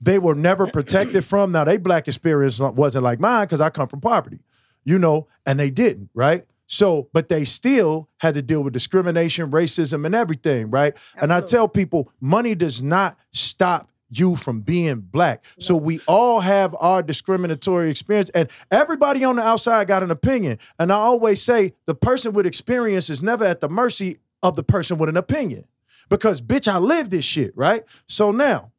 they 0.00 0.18
were 0.18 0.34
never 0.34 0.66
protected 0.66 1.24
from. 1.24 1.52
Now 1.52 1.64
they 1.64 1.76
black 1.76 2.08
experience 2.08 2.58
wasn't 2.58 3.04
like 3.04 3.20
mine 3.20 3.44
because 3.46 3.60
I 3.60 3.70
come 3.70 3.88
from 3.88 4.00
poverty, 4.00 4.40
you 4.84 4.98
know, 4.98 5.28
and 5.46 5.58
they 5.58 5.70
didn't, 5.70 6.10
right? 6.14 6.46
So, 6.66 7.08
but 7.12 7.30
they 7.30 7.44
still 7.44 8.08
had 8.18 8.34
to 8.34 8.42
deal 8.42 8.62
with 8.62 8.74
discrimination, 8.74 9.50
racism, 9.50 10.04
and 10.04 10.14
everything, 10.14 10.70
right? 10.70 10.94
And 11.16 11.32
I 11.32 11.40
tell 11.40 11.66
people, 11.66 12.12
money 12.20 12.54
does 12.54 12.82
not 12.82 13.16
stop 13.32 13.90
you 14.10 14.36
from 14.36 14.60
being 14.60 15.00
black. 15.00 15.44
So 15.58 15.76
we 15.76 16.00
all 16.06 16.40
have 16.40 16.74
our 16.78 17.02
discriminatory 17.02 17.90
experience, 17.90 18.30
and 18.34 18.48
everybody 18.70 19.24
on 19.24 19.36
the 19.36 19.42
outside 19.42 19.88
got 19.88 20.02
an 20.02 20.10
opinion. 20.10 20.58
And 20.78 20.92
I 20.92 20.96
always 20.96 21.42
say 21.42 21.74
the 21.86 21.94
person 21.94 22.32
with 22.32 22.46
experience 22.46 23.10
is 23.10 23.22
never 23.22 23.44
at 23.44 23.60
the 23.60 23.68
mercy 23.68 24.18
of 24.42 24.56
the 24.56 24.62
person 24.62 24.98
with 24.98 25.08
an 25.08 25.16
opinion. 25.16 25.64
Because 26.10 26.40
bitch, 26.40 26.68
I 26.68 26.78
live 26.78 27.10
this 27.10 27.24
shit, 27.24 27.56
right? 27.56 27.84
So 28.06 28.30
now 28.30 28.72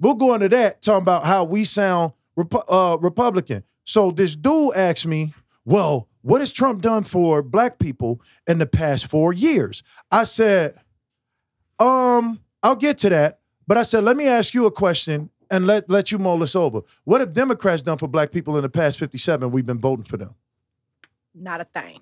we'll 0.00 0.14
go 0.14 0.34
into 0.34 0.48
that, 0.50 0.82
talking 0.82 1.02
about 1.02 1.26
how 1.26 1.44
we 1.44 1.64
sound 1.64 2.12
Repu- 2.38 2.64
uh, 2.68 2.98
Republican. 2.98 3.64
So 3.84 4.10
this 4.10 4.36
dude 4.36 4.74
asked 4.76 5.06
me, 5.06 5.34
well, 5.64 6.08
what 6.22 6.40
has 6.40 6.52
Trump 6.52 6.82
done 6.82 7.04
for 7.04 7.42
black 7.42 7.78
people 7.78 8.20
in 8.46 8.58
the 8.58 8.66
past 8.66 9.06
four 9.06 9.32
years? 9.32 9.82
I 10.10 10.24
said, 10.24 10.78
um, 11.78 12.40
I'll 12.62 12.76
get 12.76 12.98
to 12.98 13.08
that. 13.10 13.40
But 13.66 13.76
I 13.78 13.82
said, 13.82 14.04
let 14.04 14.16
me 14.16 14.26
ask 14.26 14.54
you 14.54 14.66
a 14.66 14.70
question 14.70 15.30
and 15.50 15.66
let, 15.66 15.88
let 15.90 16.10
you 16.10 16.18
mull 16.18 16.38
this 16.38 16.56
over. 16.56 16.80
What 17.04 17.20
have 17.20 17.32
Democrats 17.32 17.82
done 17.82 17.98
for 17.98 18.08
black 18.08 18.30
people 18.32 18.56
in 18.56 18.62
the 18.62 18.68
past 18.68 18.98
57? 18.98 19.50
We've 19.50 19.66
been 19.66 19.78
voting 19.80 20.04
for 20.04 20.16
them. 20.16 20.34
Not 21.34 21.60
a 21.60 21.64
thing. 21.64 22.00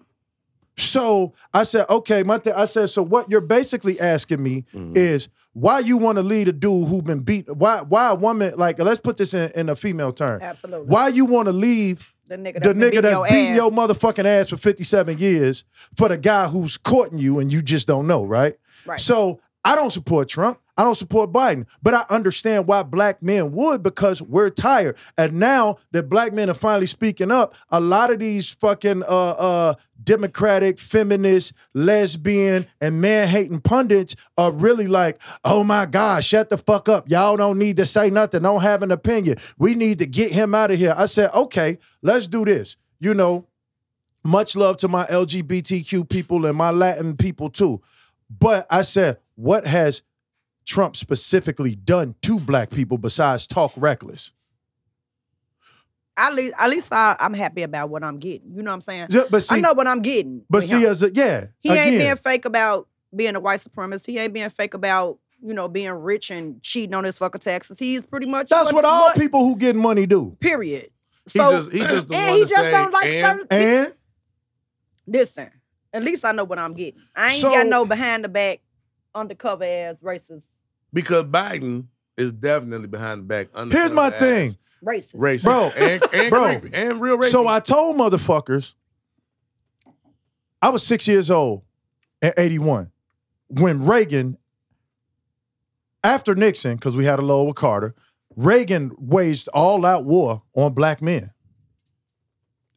So 0.79 1.33
I 1.55 1.62
said, 1.62 1.87
okay, 1.88 2.23
my 2.23 2.38
th- 2.38 2.55
I 2.55 2.67
said, 2.67 2.91
so 2.91 3.03
what 3.03 3.31
you're 3.31 3.41
basically 3.41 3.99
asking 3.99 4.43
me 4.43 4.65
is 4.95 5.29
why 5.59 5.79
you 5.79 5.97
want 5.97 6.19
to 6.19 6.23
lead 6.23 6.49
a 6.49 6.53
dude 6.53 6.87
who 6.87 7.01
been 7.01 7.21
beat? 7.21 7.49
Why 7.49 7.81
why 7.81 8.11
a 8.11 8.15
woman 8.15 8.53
like 8.59 8.79
let's 8.79 9.01
put 9.01 9.17
this 9.17 9.33
in, 9.33 9.51
in 9.53 9.71
a 9.71 9.75
female 9.77 10.13
term. 10.13 10.43
Absolutely. 10.43 10.87
Why 10.89 11.09
you 11.09 11.25
want 11.25 11.47
to 11.47 11.53
leave 11.53 12.13
The 12.29 12.37
nigga 12.37 12.63
the 12.63 12.75
that's 12.75 12.79
nigga 12.79 12.91
beating 12.91 13.03
that's 13.03 13.13
your 13.15 13.27
ass. 13.27 13.57
your 13.57 13.71
motherfucking 13.71 14.27
ass 14.27 14.51
for 14.51 14.59
57 14.59 15.17
years 15.17 15.65
for 15.97 16.11
the 16.11 16.19
guy 16.19 16.47
who's 16.49 16.77
courting 16.77 17.19
you 17.19 17.39
and 17.39 17.51
you 17.51 17.63
just 17.63 17.87
don't 17.87 18.07
know, 18.07 18.23
right? 18.23 18.55
Right. 18.85 19.01
So 19.01 19.41
I 19.65 19.75
don't 19.77 19.93
support 19.93 20.29
Trump. 20.29 20.59
I 20.76 20.85
don't 20.85 20.95
support 20.95 21.33
Biden, 21.33 21.66
but 21.83 21.95
I 21.95 22.04
understand 22.11 22.66
why 22.66 22.83
black 22.83 23.23
men 23.23 23.52
would 23.52 23.83
because 23.83 24.21
we're 24.21 24.50
tired. 24.50 24.97
And 25.16 25.35
now 25.35 25.78
that 25.92 26.11
black 26.11 26.33
men 26.33 26.50
are 26.50 26.54
finally 26.54 26.87
speaking 26.87 27.30
up, 27.30 27.54
a 27.71 27.80
lot 27.80 28.11
of 28.11 28.18
these 28.18 28.50
fucking 28.50 29.02
uh 29.04 29.06
uh 29.06 29.75
democratic, 30.04 30.78
feminist, 30.78 31.54
lesbian, 31.73 32.66
and 32.80 33.00
man-hating 33.00 33.61
pundits 33.61 34.14
are 34.37 34.52
really 34.52 34.87
like, 34.87 35.21
oh 35.45 35.64
my 35.64 35.87
God, 35.87 36.23
shut 36.23 36.50
the 36.50 36.59
fuck 36.59 36.88
up. 36.88 37.09
Y'all 37.11 37.37
don't 37.37 37.59
need 37.59 37.78
to 37.78 37.87
say 37.87 38.11
nothing, 38.11 38.42
don't 38.42 38.61
have 38.61 38.83
an 38.83 38.90
opinion. 38.90 39.37
We 39.59 39.75
need 39.75 39.99
to 40.00 40.06
get 40.06 40.33
him 40.33 40.54
out 40.54 40.71
of 40.71 40.78
here. 40.78 40.95
I 40.97 41.06
said, 41.06 41.30
okay, 41.33 41.78
let's 42.02 42.26
do 42.26 42.45
this. 42.45 42.76
You 43.00 43.14
know, 43.14 43.47
much 44.23 44.56
love 44.56 44.76
to 44.78 44.88
my 44.88 45.06
LGBTQ 45.06 46.09
people 46.09 46.45
and 46.45 46.56
my 46.56 46.71
Latin 46.71 47.16
people 47.16 47.49
too. 47.49 47.80
But 48.28 48.66
I 48.71 48.83
said, 48.83 49.18
what 49.37 49.66
has 49.66 50.02
Trump 50.66 50.96
specifically 50.96 51.75
done 51.75 52.14
to 52.23 52.38
black 52.40 52.70
people 52.70 52.99
besides 52.99 53.46
talk 53.46 53.73
reckless? 53.76 54.32
At 56.18 56.35
least, 56.35 56.54
at 56.58 56.70
least 56.70 56.92
I, 56.92 57.14
I'm 57.20 57.35
happy 57.35 57.62
about 57.62 57.90
what 57.90 58.02
I'm 58.02 58.18
getting. 58.18 58.50
You 58.54 58.62
know 58.62 58.70
what 58.70 58.76
I'm 58.76 58.80
saying? 58.80 59.08
Yeah, 59.11 59.23
but 59.30 59.42
see, 59.42 59.56
I 59.56 59.61
know 59.61 59.75
what 59.75 59.87
I'm 59.87 60.00
getting. 60.00 60.42
but 60.49 60.62
with 60.62 60.70
see, 60.70 60.82
him. 60.82 60.90
as 60.90 61.02
a 61.02 61.12
yeah, 61.14 61.46
he 61.61 61.70
ain't 61.73 61.99
being 61.99 62.16
fake 62.16 62.46
about 62.46 62.88
being 63.14 63.37
a 63.37 63.40
white 63.40 63.61
supremacist. 63.61 64.06
He 64.06 64.18
ain't 64.18 64.32
being 64.32 64.49
fake 64.49 64.73
about 64.75 65.18
you 65.42 65.52
know 65.52 65.68
being 65.68 65.90
rich 65.92 66.30
and 66.30 66.62
cheating 66.62 66.94
on 66.94 67.04
his 67.04 67.18
fucking 67.18 67.40
taxes. 67.42 67.78
He's 67.78 68.02
pretty 68.02 68.26
much 68.26 68.49
that's 68.49 68.73
what 68.73 68.87
all 68.87 69.12
people 69.12 69.44
who 69.44 69.56
get 69.56 69.76
money 69.76 70.06
do. 70.06 70.37
Period. 70.40 70.88
He 71.30 71.38
So 71.38 71.50
just- 71.50 71.73
he 71.73 71.80
just 71.80 72.08
the 72.08 72.14
and 72.16 72.28
one 72.30 72.35
he 72.38 72.42
to 72.44 72.49
just 72.49 72.61
say, 72.62 72.70
don't 72.70 72.92
like 72.92 73.06
and- 73.06 73.20
certain 73.20 73.46
people. 73.49 73.56
And 73.58 73.92
Listen, 75.08 75.50
at 75.92 76.02
least 76.02 76.25
I 76.25 76.32
know 76.32 76.44
what 76.44 76.58
I'm 76.58 76.73
getting. 76.75 77.00
I 77.14 77.32
ain't 77.32 77.40
So- 77.42 77.50
got 77.50 77.66
no 77.66 77.85
behind 77.85 78.25
the 78.25 78.28
back, 78.28 78.61
undercover 79.14 79.64
ass 79.64 79.96
racist. 80.02 80.46
Because 80.97 81.25
Biden 81.25 81.87
is 82.17 82.33
definitely 82.33 82.88
behind 82.88 83.21
the 83.21 83.25
back. 83.25 83.49
here's 83.71 83.93
my 83.93 84.11
thing. 84.11 84.50
Racist. 84.83 85.15
Racist, 85.17 85.45
Bro. 85.45 85.71
and, 85.76 86.03
and 86.15 86.31
Bro. 86.31 86.59
creepy, 86.59 86.76
and 86.76 87.00
real 87.00 87.19
racist. 87.19 87.31
So 87.31 87.47
I 87.47 87.61
told 87.61 87.97
motherfuckers, 87.97 88.75
I 90.62 90.71
was 90.71 90.83
six 90.83 91.07
years 91.07 91.31
old 91.31 91.62
at 92.23 92.35
81 92.38 92.91
when 93.49 93.85
Reagan, 93.85 94.38
after 96.03 96.35
Nixon, 96.35 96.76
because 96.76 96.97
we 96.97 97.05
had 97.05 97.19
a 97.19 97.23
low 97.23 97.45
with 97.45 97.57
Carter, 97.57 97.95
Reagan 98.35 98.93
waged 98.99 99.49
all 99.53 99.85
out 99.85 100.05
war 100.05 100.43
on 100.55 100.73
black 100.73 101.03
men. 101.03 101.31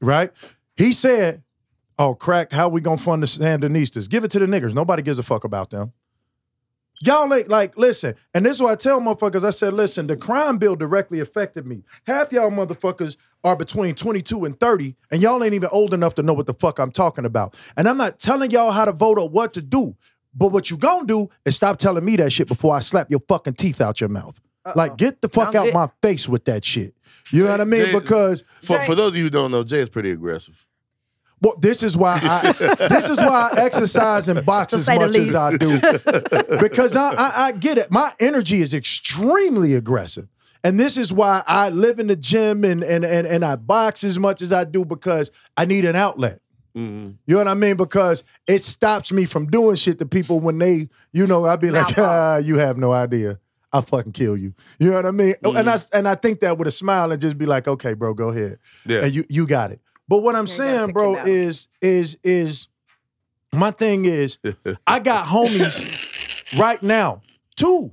Right? 0.02 0.32
He 0.78 0.94
said, 0.94 1.44
Oh, 1.98 2.16
crack, 2.16 2.52
how 2.54 2.70
we 2.70 2.80
gonna 2.82 2.98
fund 2.98 3.22
the 3.24 3.28
Sandinistas? 3.28 4.10
Give 4.10 4.24
it 4.24 4.32
to 4.32 4.40
the 4.40 4.46
niggers. 4.46 4.74
Nobody 4.74 5.04
gives 5.04 5.20
a 5.20 5.24
fuck 5.24 5.44
about 5.44 5.70
them. 5.70 5.92
Y'all 7.02 7.34
ain't 7.34 7.48
like, 7.48 7.78
listen, 7.78 8.14
and 8.34 8.46
this 8.46 8.58
is 8.58 8.62
what 8.62 8.74
I 8.74 8.76
tell 8.76 9.00
motherfuckers. 9.00 9.46
I 9.46 9.52
said, 9.52 9.74
listen, 9.74 10.08
the 10.08 10.18
crime 10.18 10.58
bill 10.58 10.76
directly 10.76 11.20
affected 11.22 11.66
me. 11.66 11.84
Half 12.06 12.34
y'all 12.34 12.52
motherfuckers 12.52 13.16
are 13.44 13.56
between 13.56 13.96
22 13.96 14.44
and 14.44 14.60
30, 14.60 14.96
and 15.12 15.22
y'all 15.22 15.42
ain't 15.44 15.54
even 15.54 15.70
old 15.72 15.94
enough 15.94 16.16
to 16.16 16.24
know 16.24 16.34
what 16.34 16.46
the 16.46 16.54
fuck 16.54 16.78
I'm 16.78 16.92
talking 16.92 17.24
about. 17.26 17.56
And 17.78 17.88
I'm 17.88 17.96
not 17.98 18.20
telling 18.20 18.52
y'all 18.52 18.72
how 18.72 18.84
to 18.84 18.92
vote 18.92 19.18
or 19.18 19.30
what 19.30 19.54
to 19.54 19.62
do. 19.62 19.96
But 20.36 20.50
what 20.50 20.70
you 20.70 20.78
gonna 20.78 21.08
do 21.08 21.30
is 21.46 21.56
stop 21.56 21.78
telling 21.80 22.04
me 22.06 22.16
that 22.18 22.32
shit 22.32 22.48
before 22.48 22.76
I 22.76 22.82
slap 22.82 23.10
your 23.10 23.22
fucking 23.28 23.54
teeth 23.56 23.82
out 23.82 24.00
your 24.02 24.10
mouth. 24.10 24.40
Like, 24.76 24.98
get 24.98 25.22
the 25.22 25.30
fuck 25.30 25.46
Sound 25.46 25.56
out 25.56 25.64
good. 25.66 25.74
my 25.74 25.88
face 26.04 26.30
with 26.30 26.46
that 26.46 26.64
shit. 26.64 26.94
You 27.32 27.46
know 27.46 27.52
what 27.52 27.62
I 27.62 27.66
mean? 27.66 27.86
Jay- 27.86 27.92
Because 27.94 28.44
for, 28.62 28.78
Jay- 28.78 28.86
for 28.86 28.94
those 28.94 29.12
of 29.12 29.16
you 29.16 29.24
who 29.24 29.30
don't 29.30 29.52
know, 29.52 29.64
Jay 29.64 29.80
is 29.80 29.90
pretty 29.90 30.12
aggressive. 30.12 30.68
Well, 31.42 31.56
this 31.60 31.84
is 31.84 31.96
why 31.96 32.20
I 32.22 32.52
this 32.88 33.10
is 33.10 33.18
why 33.18 33.50
I 33.54 33.62
exercise 33.62 34.28
and 34.28 34.46
box 34.46 34.74
as 34.74 34.88
much 34.88 35.16
as. 35.16 35.36
I 35.36 35.58
do. 35.58 35.80
because 36.60 36.96
I, 36.96 37.14
I 37.14 37.32
I 37.48 37.52
get 37.54 37.78
it. 37.78 37.92
My 37.92 38.12
energy 38.20 38.62
is 38.62 38.74
extremely 38.74 39.74
aggressive. 39.76 40.28
And 40.62 40.78
this 40.78 40.98
is 40.98 41.14
why 41.14 41.42
I 41.48 41.70
live 41.70 42.00
in 42.00 42.08
the 42.08 42.16
gym 42.18 42.64
and 42.66 42.84
and 42.84 43.06
and, 43.06 43.26
and 43.26 43.46
I 43.46 43.56
box 43.56 44.04
as 44.04 44.20
much 44.20 44.42
as 44.42 44.52
I 44.52 44.66
do 44.66 44.84
because 44.86 45.32
I 45.56 45.66
need 45.66 45.86
an 45.86 45.96
outlet. 45.96 46.42
Mhm. 46.76 47.16
You 47.26 47.36
know 47.36 47.38
what 47.40 47.48
I 47.48 47.54
mean? 47.56 47.78
Because 47.78 48.24
it 48.46 48.64
stops 48.64 49.12
me 49.12 49.26
from 49.26 49.48
doing 49.48 49.76
shit 49.76 50.00
to 50.00 50.06
people 50.06 50.40
when 50.40 50.58
they, 50.58 50.90
you 51.14 51.26
know, 51.26 51.46
I'd 51.46 51.62
be 51.62 51.72
like, 51.72 51.98
ah, 51.98 52.38
you 52.38 52.58
have 52.58 52.78
no 52.78 52.92
idea. 52.92 53.40
I'll 53.72 53.82
fucking 53.84 54.14
kill 54.14 54.36
you. 54.36 54.54
You 54.80 54.90
know 54.90 54.96
what 54.96 55.06
I 55.06 55.12
mean? 55.12 55.36
And 55.44 55.70
I 55.70 55.80
and 55.94 56.08
I 56.08 56.16
think 56.16 56.40
that 56.42 56.58
with 56.58 56.68
a 56.68 56.72
smile 56.72 57.12
and 57.12 57.22
just 57.22 57.38
be 57.38 57.46
like, 57.46 57.68
okay, 57.68 57.94
bro, 57.94 58.14
go 58.14 58.30
ahead. 58.30 58.60
Yeah. 58.86 59.04
And 59.06 59.14
you 59.14 59.24
you 59.30 59.48
got 59.48 59.72
it. 59.72 59.80
But 60.10 60.24
what 60.24 60.36
I'm 60.36 60.48
Yeah, 60.48 60.54
saying, 60.56 60.92
bro, 60.94 61.16
is 61.18 61.68
is 61.82 62.18
is 62.24 62.68
my 63.54 63.70
thing 63.72 64.06
is 64.06 64.40
I 64.88 65.00
got 65.00 65.26
homies 65.26 65.78
right 66.60 66.82
now, 66.82 67.22
two. 67.56 67.92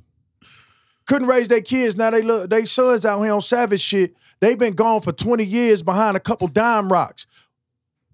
Couldn't 1.07 1.29
raise 1.29 1.49
their 1.49 1.61
kids. 1.61 1.95
Now 1.95 2.11
they 2.11 2.23
look 2.23 2.49
they 2.51 2.65
sons 2.65 3.05
out 3.05 3.23
here 3.23 3.33
on 3.35 3.43
savage 3.43 3.81
shit. 3.83 4.17
They've 4.41 4.59
been 4.59 4.73
gone 4.75 5.03
for 5.03 5.13
20 5.13 5.45
years 5.45 5.83
behind 5.83 6.17
a 6.17 6.21
couple 6.21 6.49
dime 6.49 6.91
rocks. 6.91 7.27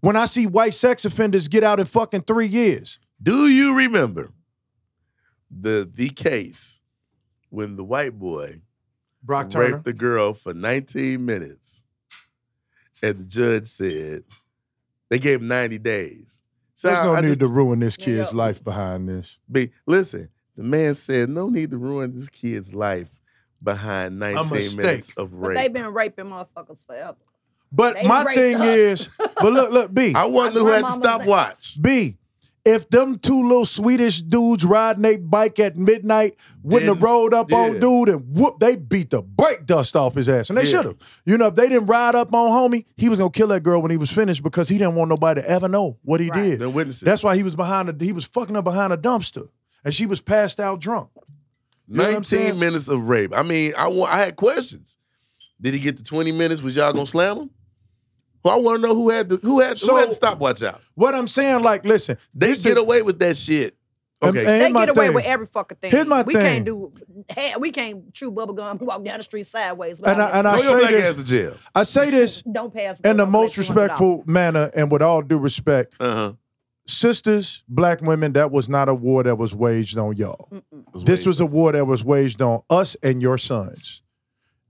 When 0.00 0.16
I 0.16 0.24
see 0.24 0.46
white 0.48 0.74
sex 0.74 1.04
offenders 1.04 1.46
get 1.46 1.62
out 1.62 1.78
in 1.78 1.86
fucking 1.86 2.22
three 2.22 2.46
years. 2.46 2.98
Do 3.22 3.46
you 3.46 3.76
remember 3.76 4.32
the 5.48 5.88
the 5.92 6.08
case 6.10 6.80
when 7.50 7.76
the 7.76 7.84
white 7.84 8.18
boy 8.18 8.62
Brock 9.22 9.50
Turner. 9.50 9.74
raped 9.76 9.84
the 9.84 9.92
girl 9.92 10.32
for 10.34 10.52
19 10.52 11.24
minutes, 11.24 11.81
and 13.02 13.18
the 13.18 13.24
judge 13.24 13.66
said 13.68 14.24
they 15.08 15.18
gave 15.18 15.40
him 15.40 15.48
90 15.48 15.78
days. 15.78 16.42
So 16.74 16.88
There's 16.88 17.04
no 17.04 17.14
I 17.14 17.20
need 17.20 17.26
just- 17.28 17.40
to 17.40 17.48
ruin 17.48 17.78
this 17.80 17.96
kid's 17.96 18.32
yeah. 18.32 18.36
life 18.38 18.62
behind 18.64 19.08
this. 19.08 19.38
be 19.50 19.72
listen. 19.86 20.28
The 20.56 20.62
man 20.62 20.94
said 20.94 21.30
no 21.30 21.48
need 21.48 21.70
to 21.70 21.78
ruin 21.78 22.18
this 22.18 22.28
kid's 22.28 22.74
life 22.74 23.20
behind 23.62 24.18
19 24.18 24.76
minutes 24.76 25.10
of 25.16 25.30
But 25.30 25.36
rape. 25.48 25.56
They've 25.58 25.72
been 25.72 25.86
raping 25.94 26.26
motherfuckers 26.26 26.84
forever. 26.84 27.16
But 27.70 27.94
They 27.96 28.06
my 28.06 28.22
thing 28.34 28.56
us. 28.56 28.64
is, 28.66 29.08
but 29.18 29.50
look, 29.52 29.72
look, 29.72 29.94
B. 29.94 30.12
I 30.14 30.26
wonder 30.26 30.58
who 30.58 30.66
My 30.66 30.72
had 30.72 30.78
the 30.80 30.82
mama's 30.88 30.94
stopwatch. 30.96 31.78
B, 31.82 32.18
if 32.64 32.88
them 32.90 33.18
two 33.18 33.42
little 33.42 33.66
Swedish 33.66 34.22
dudes 34.22 34.64
riding 34.64 35.02
their 35.02 35.18
bike 35.18 35.58
at 35.58 35.76
midnight 35.76 36.36
wouldn't 36.62 36.88
have 36.88 36.96
Didn't- 36.98 37.04
rolled 37.04 37.34
up 37.34 37.52
on 37.52 37.74
yeah. 37.74 37.80
dude 37.80 38.08
and 38.08 38.36
whoop, 38.36 38.60
they 38.60 38.76
beat 38.76 39.10
the 39.10 39.20
brake 39.22 39.66
dust 39.66 39.96
off 39.96 40.14
his 40.14 40.28
ass. 40.28 40.48
And 40.48 40.56
they 40.56 40.62
Yeah. 40.64 40.70
should 40.70 40.84
have. 40.86 40.96
You 41.26 41.38
know, 41.38 41.46
if 41.46 41.56
they 41.56 41.68
didn't 41.68 41.86
ride 41.86 42.14
up 42.14 42.32
on 42.32 42.50
homie, 42.50 42.84
he 42.96 43.08
was 43.08 43.18
gonna 43.18 43.30
kill 43.30 43.48
that 43.48 43.62
girl 43.64 43.82
when 43.82 43.90
he 43.90 43.96
was 43.96 44.10
finished 44.10 44.42
because 44.44 44.68
he 44.68 44.78
didn't 44.78 44.94
want 44.94 45.08
nobody 45.08 45.40
to 45.42 45.50
ever 45.50 45.68
know 45.68 45.96
what 46.02 46.20
he 46.20 46.30
Right. 46.30 46.42
did. 46.50 46.60
The 46.60 46.70
witnesses. 46.70 47.02
That's 47.02 47.24
why 47.24 47.36
he 47.36 47.42
was 47.42 47.56
behind 47.56 47.88
a 47.88 48.04
he 48.04 48.12
was 48.12 48.24
fucking 48.24 48.54
her 48.54 48.62
behind 48.62 48.92
a 48.92 48.96
dumpster. 48.96 49.48
And 49.84 49.92
she 49.92 50.06
was 50.06 50.20
passed 50.20 50.60
out 50.60 50.80
drunk. 50.80 51.08
You 51.88 51.96
know 51.96 52.02
what 52.04 52.08
I'm 52.08 52.14
19 52.14 52.24
saying? 52.38 52.60
minutes 52.60 52.88
of 52.88 53.02
rape. 53.08 53.32
I 53.34 53.42
mean, 53.42 53.72
I 53.76 53.88
want. 53.88 54.12
I 54.12 54.18
had 54.18 54.36
questions. 54.36 54.96
Did 55.60 55.74
he 55.74 55.80
get 55.80 55.96
to 55.96 56.04
20 56.04 56.30
minutes? 56.32 56.62
Was 56.62 56.76
y'all 56.76 56.92
gonna 56.92 57.06
slam 57.06 57.36
him? 57.38 57.50
Well, 58.44 58.54
I 58.54 58.60
want 58.60 58.82
to 58.82 58.88
know 58.88 58.94
who 58.94 59.10
had 59.10 59.28
the 59.28 59.36
who 59.36 59.60
had 59.60 59.78
who 59.78 59.86
So- 59.86 59.96
had 59.96 60.10
the 60.10 60.14
stopwatch 60.14 60.62
out. 60.62 60.80
What 60.94 61.14
I'm 61.14 61.28
saying, 61.28 61.62
like, 61.62 61.84
listen, 61.84 62.16
They 62.34 62.48
get 62.54 62.66
is- 62.66 62.76
away 62.76 63.02
with 63.02 63.18
that 63.20 63.36
shit. 63.36 63.76
Okay, 64.24 64.38
and 64.38 64.62
They 64.62 64.72
get 64.72 64.88
away 64.88 65.06
thing. 65.06 65.14
with 65.16 65.24
every 65.24 65.46
fucking 65.46 65.78
thing. 65.78 65.90
Here's 65.90 66.06
my 66.06 66.22
we 66.22 66.34
thing. 66.34 66.44
can't 66.44 66.64
do. 66.64 66.92
hey, 67.28 67.54
We 67.58 67.72
can't 67.72 68.14
chew 68.14 68.30
bubble 68.30 68.54
gum, 68.54 68.78
walk 68.80 69.02
down 69.04 69.18
the 69.18 69.24
street 69.24 69.46
sideways. 69.48 69.98
And 69.98 70.22
I- 70.22 70.30
and 70.38 70.46
I 70.46 70.58
throw 70.60 70.72
say 70.74 70.78
black 70.78 70.90
this- 70.92 71.10
ass 71.10 71.16
to 71.16 71.24
jail. 71.24 71.54
I 71.74 71.82
say 71.82 72.10
this 72.10 72.40
don't 72.52 72.72
pass. 72.72 73.00
in 73.00 73.16
the 73.16 73.26
most 73.26 73.58
I'll 73.58 73.62
let 73.64 73.68
you 73.68 73.74
$100. 73.74 73.76
respectful 73.88 74.22
manner 74.26 74.70
and 74.76 74.92
with 74.92 75.02
all 75.02 75.22
due 75.22 75.38
respect. 75.38 75.94
Uh 75.98 76.12
huh. 76.14 76.32
sisters, 76.86 77.62
black 77.68 78.00
women, 78.00 78.32
that 78.34 78.50
was 78.50 78.68
not 78.68 78.88
a 78.88 78.94
war 78.94 79.22
that 79.22 79.36
was 79.38 79.54
waged 79.54 79.96
on 79.98 80.16
y'all. 80.16 80.48
This 80.94 81.26
was 81.26 81.40
a 81.40 81.46
war 81.46 81.72
that 81.72 81.86
was 81.86 82.04
waged 82.04 82.42
on 82.42 82.62
us 82.70 82.96
and 83.02 83.22
your 83.22 83.38
sons. 83.38 84.01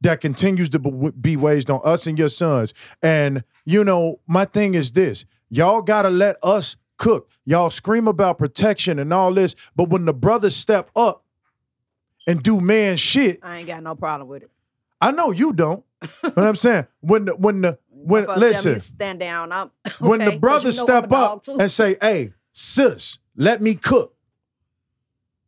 That 0.03 0.21
continues 0.21 0.69
to 0.71 0.79
be- 0.79 1.11
be 1.21 1.37
waged 1.37 1.71
on 1.71 1.81
us 1.85 2.07
and 2.07 2.19
your 2.19 2.29
sons. 2.29 2.75
And 3.03 3.45
you 3.65 3.85
know, 3.85 4.21
my 4.27 4.45
thing 4.45 4.75
is 4.75 4.93
this: 4.93 5.25
y'all 5.49 5.83
gotta 5.83 6.11
let 6.11 6.37
us 6.43 6.77
cook. 6.99 7.31
Y'all 7.45 7.71
scream 7.71 8.07
about 8.09 8.39
protection 8.39 8.99
and 8.99 9.13
all 9.13 9.33
this, 9.33 9.55
but 9.75 9.89
when 9.89 10.05
the 10.05 10.13
brothers 10.13 10.55
step 10.57 10.91
up 10.95 11.25
and 12.27 12.43
do 12.43 12.61
man 12.61 12.97
shit, 12.97 13.39
I 13.43 13.59
ain't 13.59 13.67
got 13.67 13.83
no 13.83 13.95
problem 13.95 14.29
with 14.29 14.43
it. 14.43 14.51
I 15.01 15.11
know 15.11 15.31
you 15.31 15.53
don't. 15.53 15.85
but 16.23 16.39
I'm 16.39 16.57
saying 16.57 16.87
when 17.01 17.25
the 17.27 17.37
when 17.37 17.61
the 17.61 17.79
when 17.89 18.25
Motherfuckers 18.25 18.37
me 18.37 18.41
listen 18.41 18.81
stand 18.81 19.21
down. 19.21 19.53
I'm 19.53 19.71
when 20.01 20.19
the 20.19 20.37
brothers 20.37 20.77
you 20.77 20.81
know 20.83 20.87
step 20.87 21.13
up 21.13 21.45
too. 21.45 21.59
and 21.59 21.71
say, 21.71 21.97
"Hey, 22.01 22.33
sis, 22.53 23.19
let 23.37 23.63
me 23.63 23.77
cook." 23.77 24.15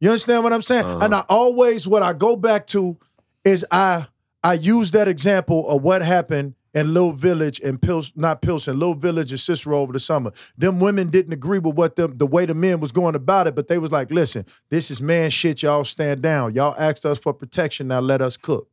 You 0.00 0.10
understand 0.10 0.44
what 0.44 0.52
I'm 0.52 0.62
saying? 0.62 0.84
Uh-huh. 0.84 1.04
And 1.04 1.14
I 1.14 1.24
always 1.28 1.88
what 1.88 2.02
I 2.02 2.12
go 2.12 2.36
back 2.36 2.66
to 2.68 2.98
is 3.44 3.64
I 3.70 4.06
I 4.44 4.52
use 4.52 4.90
that 4.90 5.08
example 5.08 5.66
of 5.70 5.82
what 5.82 6.02
happened 6.02 6.54
in 6.74 6.92
Little 6.92 7.12
Village 7.12 7.60
and 7.60 7.80
Pils, 7.80 8.12
not 8.14 8.42
Pilsen, 8.42 8.78
Little 8.78 8.94
Village 8.94 9.30
and 9.30 9.40
Cicero 9.40 9.78
over 9.78 9.92
the 9.92 10.00
summer. 10.00 10.32
Them 10.58 10.80
women 10.80 11.08
didn't 11.08 11.32
agree 11.32 11.60
with 11.60 11.76
what 11.76 11.96
them 11.96 12.18
the 12.18 12.26
way 12.26 12.44
the 12.44 12.54
men 12.54 12.78
was 12.78 12.92
going 12.92 13.14
about 13.14 13.46
it, 13.46 13.54
but 13.54 13.68
they 13.68 13.78
was 13.78 13.90
like, 13.90 14.10
"Listen, 14.10 14.44
this 14.68 14.90
is 14.90 15.00
man 15.00 15.30
shit. 15.30 15.62
Y'all 15.62 15.84
stand 15.84 16.20
down. 16.20 16.54
Y'all 16.54 16.74
asked 16.78 17.06
us 17.06 17.18
for 17.18 17.32
protection. 17.32 17.88
Now 17.88 18.00
let 18.00 18.20
us 18.20 18.36
cook." 18.36 18.68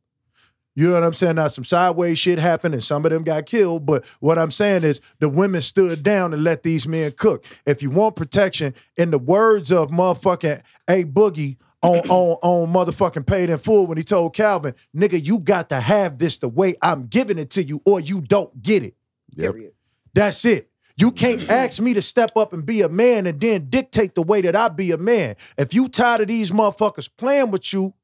You 0.74 0.88
know 0.88 0.94
what 0.94 1.04
I'm 1.04 1.12
saying? 1.14 1.36
Now 1.36 1.48
some 1.48 1.64
sideways 1.64 2.18
shit 2.18 2.38
happened 2.38 2.74
and 2.74 2.84
some 2.84 3.04
of 3.04 3.10
them 3.10 3.24
got 3.24 3.46
killed, 3.46 3.86
but 3.86 4.04
what 4.20 4.38
I'm 4.38 4.50
saying 4.50 4.84
is 4.84 5.00
the 5.20 5.28
women 5.28 5.60
stood 5.60 6.02
down 6.02 6.34
and 6.34 6.44
let 6.44 6.62
these 6.62 6.86
men 6.86 7.12
cook. 7.12 7.44
If 7.66 7.82
you 7.82 7.90
want 7.90 8.16
protection, 8.16 8.74
in 8.96 9.10
the 9.10 9.18
words 9.18 9.70
of 9.70 9.90
motherfucking 9.90 10.62
Ace 10.88 11.04
Boogie 11.04 11.56
on 11.82 11.98
on 12.08 12.38
on 12.42 12.72
motherfucking 12.72 13.26
paid 13.26 13.50
in 13.50 13.58
full 13.58 13.86
when 13.86 13.98
he 13.98 14.04
told 14.04 14.34
Calvin, 14.34 14.74
nigga, 14.96 15.24
you 15.24 15.40
got 15.40 15.68
to 15.70 15.80
have 15.80 16.18
this 16.18 16.38
the 16.38 16.48
way 16.48 16.74
I'm 16.80 17.06
giving 17.06 17.38
it 17.38 17.50
to 17.50 17.62
you, 17.62 17.80
or 17.84 18.00
you 18.00 18.20
don't 18.20 18.62
get 18.62 18.82
it. 18.82 18.94
Yep. 19.34 19.52
Period. 19.52 19.72
That's 20.14 20.44
it. 20.44 20.70
You 20.96 21.10
can't 21.10 21.48
ask 21.50 21.80
me 21.80 21.94
to 21.94 22.02
step 22.02 22.36
up 22.36 22.52
and 22.52 22.64
be 22.64 22.82
a 22.82 22.88
man 22.88 23.26
and 23.26 23.40
then 23.40 23.68
dictate 23.70 24.14
the 24.14 24.22
way 24.22 24.42
that 24.42 24.54
I 24.54 24.68
be 24.68 24.90
a 24.92 24.98
man. 24.98 25.36
If 25.56 25.74
you 25.74 25.88
tired 25.88 26.20
of 26.20 26.28
these 26.28 26.52
motherfuckers 26.52 27.10
playing 27.16 27.50
with 27.50 27.72
you, 27.72 27.94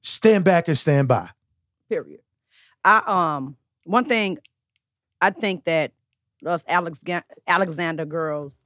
stand 0.00 0.44
back 0.44 0.66
and 0.66 0.76
stand 0.76 1.08
by. 1.08 1.30
Period. 1.88 2.20
I 2.84 3.02
um 3.06 3.56
one 3.84 4.06
thing 4.06 4.38
I 5.20 5.30
think 5.30 5.64
that 5.64 5.92
us 6.44 6.64
Alex 6.66 7.02
Alexander 7.46 8.04
girls, 8.04 8.58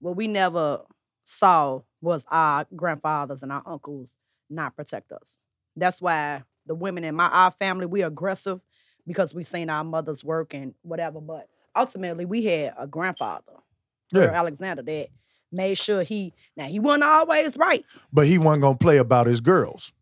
well, 0.00 0.14
we 0.14 0.28
never 0.28 0.82
saw 1.28 1.80
was 2.00 2.24
our 2.30 2.66
grandfathers 2.74 3.42
and 3.42 3.52
our 3.52 3.62
uncles 3.66 4.16
not 4.48 4.74
protect 4.76 5.12
us. 5.12 5.38
That's 5.76 6.00
why 6.00 6.42
the 6.66 6.74
women 6.74 7.04
in 7.04 7.14
my 7.14 7.26
our 7.28 7.50
family 7.50 7.84
we 7.86 8.02
aggressive 8.02 8.60
because 9.06 9.34
we 9.34 9.42
seen 9.42 9.68
our 9.68 9.84
mothers 9.84 10.24
work 10.24 10.54
and 10.54 10.74
whatever. 10.82 11.20
But 11.20 11.48
ultimately, 11.76 12.24
we 12.24 12.44
had 12.44 12.74
a 12.78 12.86
grandfather, 12.86 13.52
Yeah. 14.12 14.22
Alexander, 14.32 14.82
that 14.82 15.08
made 15.52 15.76
sure 15.76 16.02
he 16.02 16.32
now 16.56 16.66
he 16.66 16.80
wasn't 16.80 17.04
always 17.04 17.56
right. 17.58 17.84
But 18.12 18.26
he 18.26 18.38
wasn't 18.38 18.62
gonna 18.62 18.78
play 18.78 18.96
about 18.96 19.26
his 19.26 19.40
girls. 19.42 19.92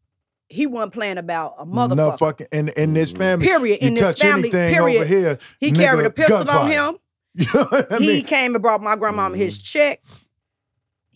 He 0.49 0.67
wasn't 0.69 0.93
playing 0.93 1.19
about 1.19 1.57
a 1.59 1.65
No 1.67 1.89
motherfucker. 1.89 2.19
fucking 2.21 2.47
in 2.53 2.69
in 2.77 2.95
this 2.95 3.11
family. 3.13 3.47
Period. 3.47 3.79
You 3.83 3.89
In 3.89 3.95
this 3.95 4.03
touch 4.03 4.21
family, 4.21 4.43
anything 4.51 4.75
period. 4.75 4.97
over 5.01 5.05
here. 5.05 5.39
He 5.59 5.73
nigga, 5.73 5.77
carried 5.77 6.07
a 6.07 6.11
pistol 6.11 6.49
on 6.49 6.71
him. 6.71 6.99
You 7.35 7.45
know 7.53 7.65
what 7.65 7.93
I 7.93 7.99
he 7.99 8.23
came 8.23 8.55
and 8.55 8.63
brought 8.63 8.81
my 8.81 8.95
grandmama 8.97 9.35
Mm-hmm. 9.35 9.43
his 9.43 9.59
check. 9.59 10.01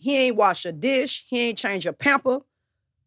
He 0.01 0.17
ain't 0.17 0.35
wash 0.35 0.65
a 0.65 0.71
dish. 0.71 1.25
He 1.29 1.39
ain't 1.39 1.57
change 1.59 1.85
a 1.85 1.93
pamper, 1.93 2.39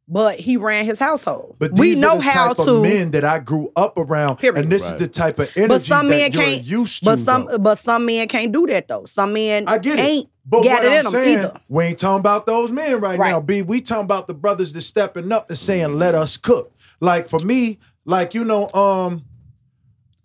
but 0.06 0.38
he 0.38 0.56
ran 0.56 0.84
his 0.84 1.00
household. 1.00 1.56
But 1.58 1.72
we 1.72 1.90
these 1.90 1.98
know 1.98 2.16
the 2.16 2.22
how 2.22 2.48
type 2.54 2.64
to. 2.66 2.70
of 2.76 2.82
men 2.82 3.10
that 3.10 3.24
I 3.24 3.40
grew 3.40 3.72
up 3.74 3.98
around, 3.98 4.36
Period. 4.36 4.62
and 4.62 4.70
this 4.72 4.82
Right. 4.82 4.92
is 4.92 4.98
the 5.00 5.08
type 5.08 5.40
of 5.40 5.50
energy 5.56 5.68
but 5.68 5.82
some 5.82 6.06
that 6.06 6.12
men 6.16 6.32
you're 6.32 6.42
can't. 6.42 6.64
used 6.64 7.00
to. 7.00 7.10
but 7.10 7.18
some, 7.18 7.46
though. 7.50 7.58
but 7.58 7.78
some 7.78 8.06
men 8.06 8.28
can't 8.28 8.52
do 8.52 8.66
that 8.68 8.86
though. 8.86 9.06
Some 9.06 9.32
men 9.32 9.64
I 9.66 9.78
get 9.78 9.98
it. 9.98 10.02
ain't 10.02 10.28
But 10.46 10.62
got 10.62 10.72
what 10.74 10.84
it 10.84 10.86
I'm 10.92 10.98
in 10.98 11.04
them 11.04 11.12
saying, 11.12 11.38
either. 11.38 11.60
we 11.68 11.84
ain't 11.84 11.98
talking 11.98 12.20
about 12.20 12.46
those 12.46 12.70
men 12.70 13.00
right, 13.00 13.18
Right. 13.18 13.30
now, 13.30 13.40
B. 13.40 13.62
We 13.62 13.80
talking 13.80 14.04
about 14.04 14.28
the 14.28 14.34
brothers 14.34 14.72
that 14.74 14.82
stepping 14.82 15.32
up 15.32 15.48
and 15.50 15.58
saying, 15.58 15.94
"Let 15.98 16.14
us 16.14 16.36
cook." 16.36 16.70
Like 17.00 17.28
for 17.28 17.40
me, 17.40 17.80
like 18.04 18.34
you 18.34 18.44
know, 18.44 18.70
um, 18.72 19.24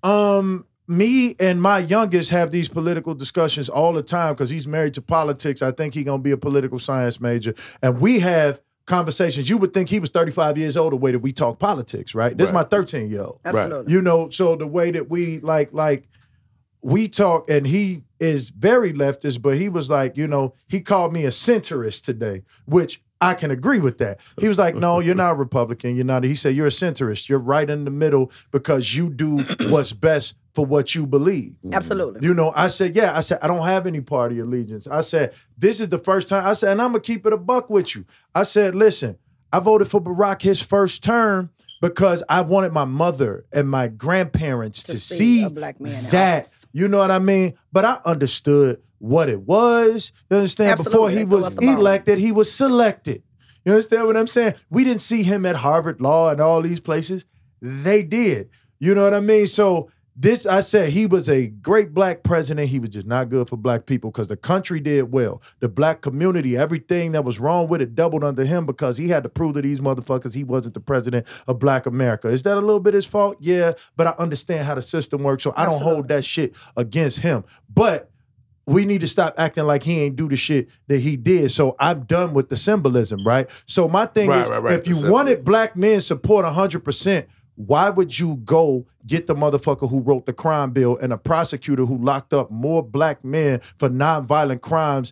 um, 0.04 0.66
me 0.90 1.36
and 1.40 1.62
my 1.62 1.78
youngest 1.78 2.32
have 2.32 2.50
these 2.50 2.68
political 2.68 3.14
discussions 3.14 3.70
all 3.70 3.94
the 3.94 4.02
time 4.02 4.34
because 4.34 4.50
he's 4.50 4.68
married 4.68 4.96
to 4.96 5.02
politics. 5.02 5.62
I 5.62 5.72
think 5.72 5.94
he 5.94 6.04
gonna 6.04 6.22
be 6.22 6.32
a 6.32 6.38
political 6.38 6.80
science 6.80 7.22
major, 7.22 7.54
and 7.82 8.02
we 8.02 8.20
have 8.20 8.60
conversations. 8.88 9.48
You 9.48 9.60
would 9.60 9.72
think 9.72 9.88
he 9.88 10.00
was 10.00 10.10
35 10.10 10.58
years 10.58 10.76
old 10.76 10.92
the 10.92 10.98
way 10.98 11.12
that 11.12 11.20
we 11.20 11.32
talk 11.32 11.60
politics, 11.60 12.16
right? 12.16 12.36
This 12.36 12.48
is 12.48 12.54
my 12.54 12.64
13 12.64 13.10
year 13.12 13.22
old. 13.22 13.40
Absolutely. 13.46 13.94
You 13.94 14.02
know, 14.02 14.30
so 14.30 14.56
the 14.56 14.66
way 14.66 14.90
that 14.90 15.10
we 15.10 15.40
like 15.40 15.72
like 15.74 16.08
we 16.82 17.08
talk 17.08 17.50
and 17.50 17.68
he 17.68 18.04
is 18.20 18.50
very 18.50 18.92
leftist, 18.92 19.44
but 19.44 19.58
he 19.58 19.70
was 19.70 19.90
like, 19.92 20.18
you 20.18 20.28
know, 20.28 20.56
he 20.68 20.82
called 20.82 21.14
me 21.14 21.26
a 21.26 21.30
centrist 21.30 22.04
today, 22.04 22.42
which 22.66 23.02
I 23.22 23.34
can 23.34 23.52
agree 23.52 23.80
with 23.80 23.98
that. 24.00 24.18
He 24.40 24.48
was 24.48 24.58
like, 24.58 24.76
no, 24.76 25.00
you're 25.00 25.14
not 25.14 25.32
a 25.32 25.36
Republican. 25.36 25.96
You're 25.96 26.06
not. 26.06 26.24
He 26.24 26.36
said, 26.36 26.56
you're 26.56 26.68
a 26.68 26.72
centrist. 26.72 27.28
You're 27.28 27.40
right 27.40 27.70
in 27.70 27.86
the 27.86 27.92
middle 27.92 28.32
because 28.52 28.96
you 28.96 29.10
do 29.10 29.40
what's 29.70 29.92
best 29.92 30.36
for 30.60 30.66
what 30.66 30.94
you 30.94 31.08
believe. 31.08 31.54
Mm-hmm. 31.64 31.74
Absolutely. 31.74 32.28
You 32.28 32.34
know, 32.34 32.52
I 32.54 32.68
said, 32.68 32.94
yeah. 32.94 33.16
I 33.18 33.22
said, 33.22 33.40
I 33.42 33.48
don't 33.48 33.66
have 33.66 33.88
any 33.88 34.02
party 34.02 34.40
allegiance. 34.40 34.88
I 34.88 35.00
said, 35.00 35.34
this 35.58 35.80
is 35.80 35.88
the 35.88 36.00
first 36.00 36.28
time. 36.28 36.46
I 36.46 36.54
said, 36.54 36.74
and 36.74 36.82
I'm 36.82 36.90
gonna 36.90 37.00
keep 37.00 37.26
it 37.26 37.32
a 37.32 37.38
buck 37.38 37.70
with 37.70 37.96
you. 37.96 38.04
I 38.36 38.44
said, 38.44 38.76
listen, 38.76 39.18
I 39.54 39.60
voted 39.60 39.90
for 39.90 40.02
Barack 40.02 40.42
his 40.42 40.62
first 40.62 41.02
term 41.02 41.50
because 41.82 42.24
I 42.28 42.42
wanted 42.42 42.74
my 42.74 42.84
mother 42.84 43.46
and 43.54 43.70
my 43.70 43.88
grandparents 43.88 44.84
to, 44.84 44.92
To 44.92 44.98
see 44.98 45.16
see, 45.18 45.44
a 45.46 45.50
black 45.50 45.80
man 45.80 46.04
that. 46.12 46.40
office. 46.42 46.66
You 46.74 46.90
know 46.90 46.98
what 46.98 47.12
I 47.12 47.20
mean? 47.20 47.54
But 47.72 47.86
I 47.86 48.00
understood 48.04 48.82
what 48.98 49.30
it 49.30 49.40
was. 49.44 50.12
You 50.30 50.38
understand? 50.38 50.84
Before 50.84 51.10
he 51.10 51.24
was 51.24 51.46
us 51.46 51.54
the 51.54 51.70
elected, 51.72 52.20
he 52.20 52.34
was 52.34 52.52
selected. 52.52 53.24
You 53.64 53.72
understand 53.72 54.08
what 54.08 54.18
I'm 54.18 54.28
saying? 54.28 54.56
We 54.70 54.84
didn't 54.84 55.04
see 55.04 55.24
him 55.24 55.46
at 55.46 55.56
Harvard 55.56 56.02
Law 56.02 56.32
and 56.32 56.42
all 56.42 56.62
these 56.62 56.82
places. 56.82 57.24
They 57.62 58.04
did. 58.04 58.50
You 58.80 58.96
know 58.96 59.04
what 59.04 59.14
I 59.14 59.20
mean? 59.20 59.48
So 59.48 59.90
this, 60.22 60.46
I 60.46 60.60
said, 60.60 60.90
he 60.90 61.08
was 61.08 61.30
a 61.30 61.48
great 61.48 61.94
black 61.94 62.24
president. 62.24 62.68
He 62.68 62.78
was 62.78 62.90
just 62.90 63.08
not 63.08 63.30
good 63.30 63.48
for 63.48 63.56
black 63.56 63.86
people 63.86 64.12
because 64.12 64.28
the 64.28 64.36
country 64.36 64.82
did 64.82 65.14
well. 65.14 65.42
The 65.60 65.70
black 65.70 66.02
community, 66.02 66.58
everything 66.58 67.14
that 67.14 67.24
was 67.24 67.40
wrong 67.40 67.70
with 67.70 67.82
it 67.82 67.96
doubled 67.96 68.26
under 68.26 68.44
him 68.44 68.66
because 68.66 68.98
he 68.98 69.08
had 69.08 69.24
to 69.24 69.30
prove 69.30 69.56
to 69.56 69.62
these 69.62 69.80
motherfuckers 69.80 70.34
he 70.34 70.44
wasn't 70.44 70.74
the 70.74 70.82
president 70.82 71.26
of 71.48 71.58
black 71.60 71.86
America. 71.86 72.28
Is 72.28 72.44
that 72.44 72.58
a 72.58 72.60
little 72.60 72.82
bit 72.82 72.96
his 72.96 73.06
fault? 73.06 73.38
Yeah, 73.40 73.72
but 73.96 74.08
I 74.08 74.10
understand 74.20 74.66
how 74.68 74.76
the 74.76 74.82
system 74.82 75.24
works, 75.24 75.44
so 75.44 75.54
I 75.56 75.64
don't 75.66 75.82
hold 75.82 76.10
that 76.10 76.26
shit 76.26 76.54
against 76.76 77.20
him. 77.20 77.46
But 77.74 78.12
we 78.66 78.84
need 78.86 79.02
to 79.02 79.08
stop 79.08 79.34
acting 79.38 79.64
like 79.66 79.84
he 79.84 80.02
ain't 80.02 80.18
do 80.18 80.28
the 80.28 80.36
shit 80.36 80.68
that 80.88 81.00
he 81.00 81.16
did. 81.16 81.52
So 81.52 81.76
I'm 81.80 82.04
done 82.04 82.34
with 82.34 82.50
the 82.50 82.58
symbolism, 82.58 83.24
right? 83.24 83.50
So 83.66 83.88
my 83.88 84.06
thing 84.06 84.30
Right, 84.30 84.44
is, 84.44 84.50
right, 84.50 84.62
right, 84.62 84.74
if 84.80 84.86
you 84.86 84.96
symbolism. 84.96 85.12
wanted 85.14 85.46
black 85.46 85.76
men 85.78 86.02
support 86.02 86.46
100%, 86.46 87.26
why 87.60 87.90
would 87.90 88.18
you 88.18 88.38
go 88.38 88.88
get 89.06 89.28
the 89.28 89.36
motherfucker 89.36 89.90
who 89.90 90.00
wrote 90.00 90.26
the 90.26 90.32
crime 90.32 90.72
bill 90.72 90.98
and 91.00 91.12
a 91.12 91.18
prosecutor 91.18 91.86
who 91.86 91.98
locked 91.98 92.34
up 92.34 92.50
more 92.50 92.82
black 92.82 93.22
men 93.26 93.60
for 93.78 93.90
nonviolent 93.90 94.62
crimes 94.62 95.12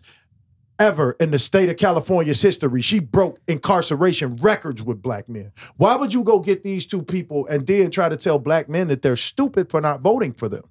ever 0.78 1.14
in 1.20 1.30
the 1.30 1.38
state 1.38 1.68
of 1.68 1.76
California's 1.76 2.40
history? 2.40 2.80
She 2.80 3.00
broke 3.00 3.38
incarceration 3.48 4.36
records 4.36 4.82
with 4.82 5.02
black 5.02 5.28
men. 5.28 5.52
Why 5.76 5.94
would 5.96 6.14
you 6.14 6.24
go 6.24 6.40
get 6.40 6.62
these 6.62 6.86
two 6.86 7.02
people 7.02 7.46
and 7.48 7.66
then 7.66 7.90
try 7.90 8.08
to 8.08 8.16
tell 8.16 8.38
black 8.38 8.66
men 8.66 8.88
that 8.88 9.02
they're 9.02 9.14
stupid 9.14 9.70
for 9.70 9.82
not 9.82 10.00
voting 10.00 10.32
for 10.32 10.48
them? 10.48 10.64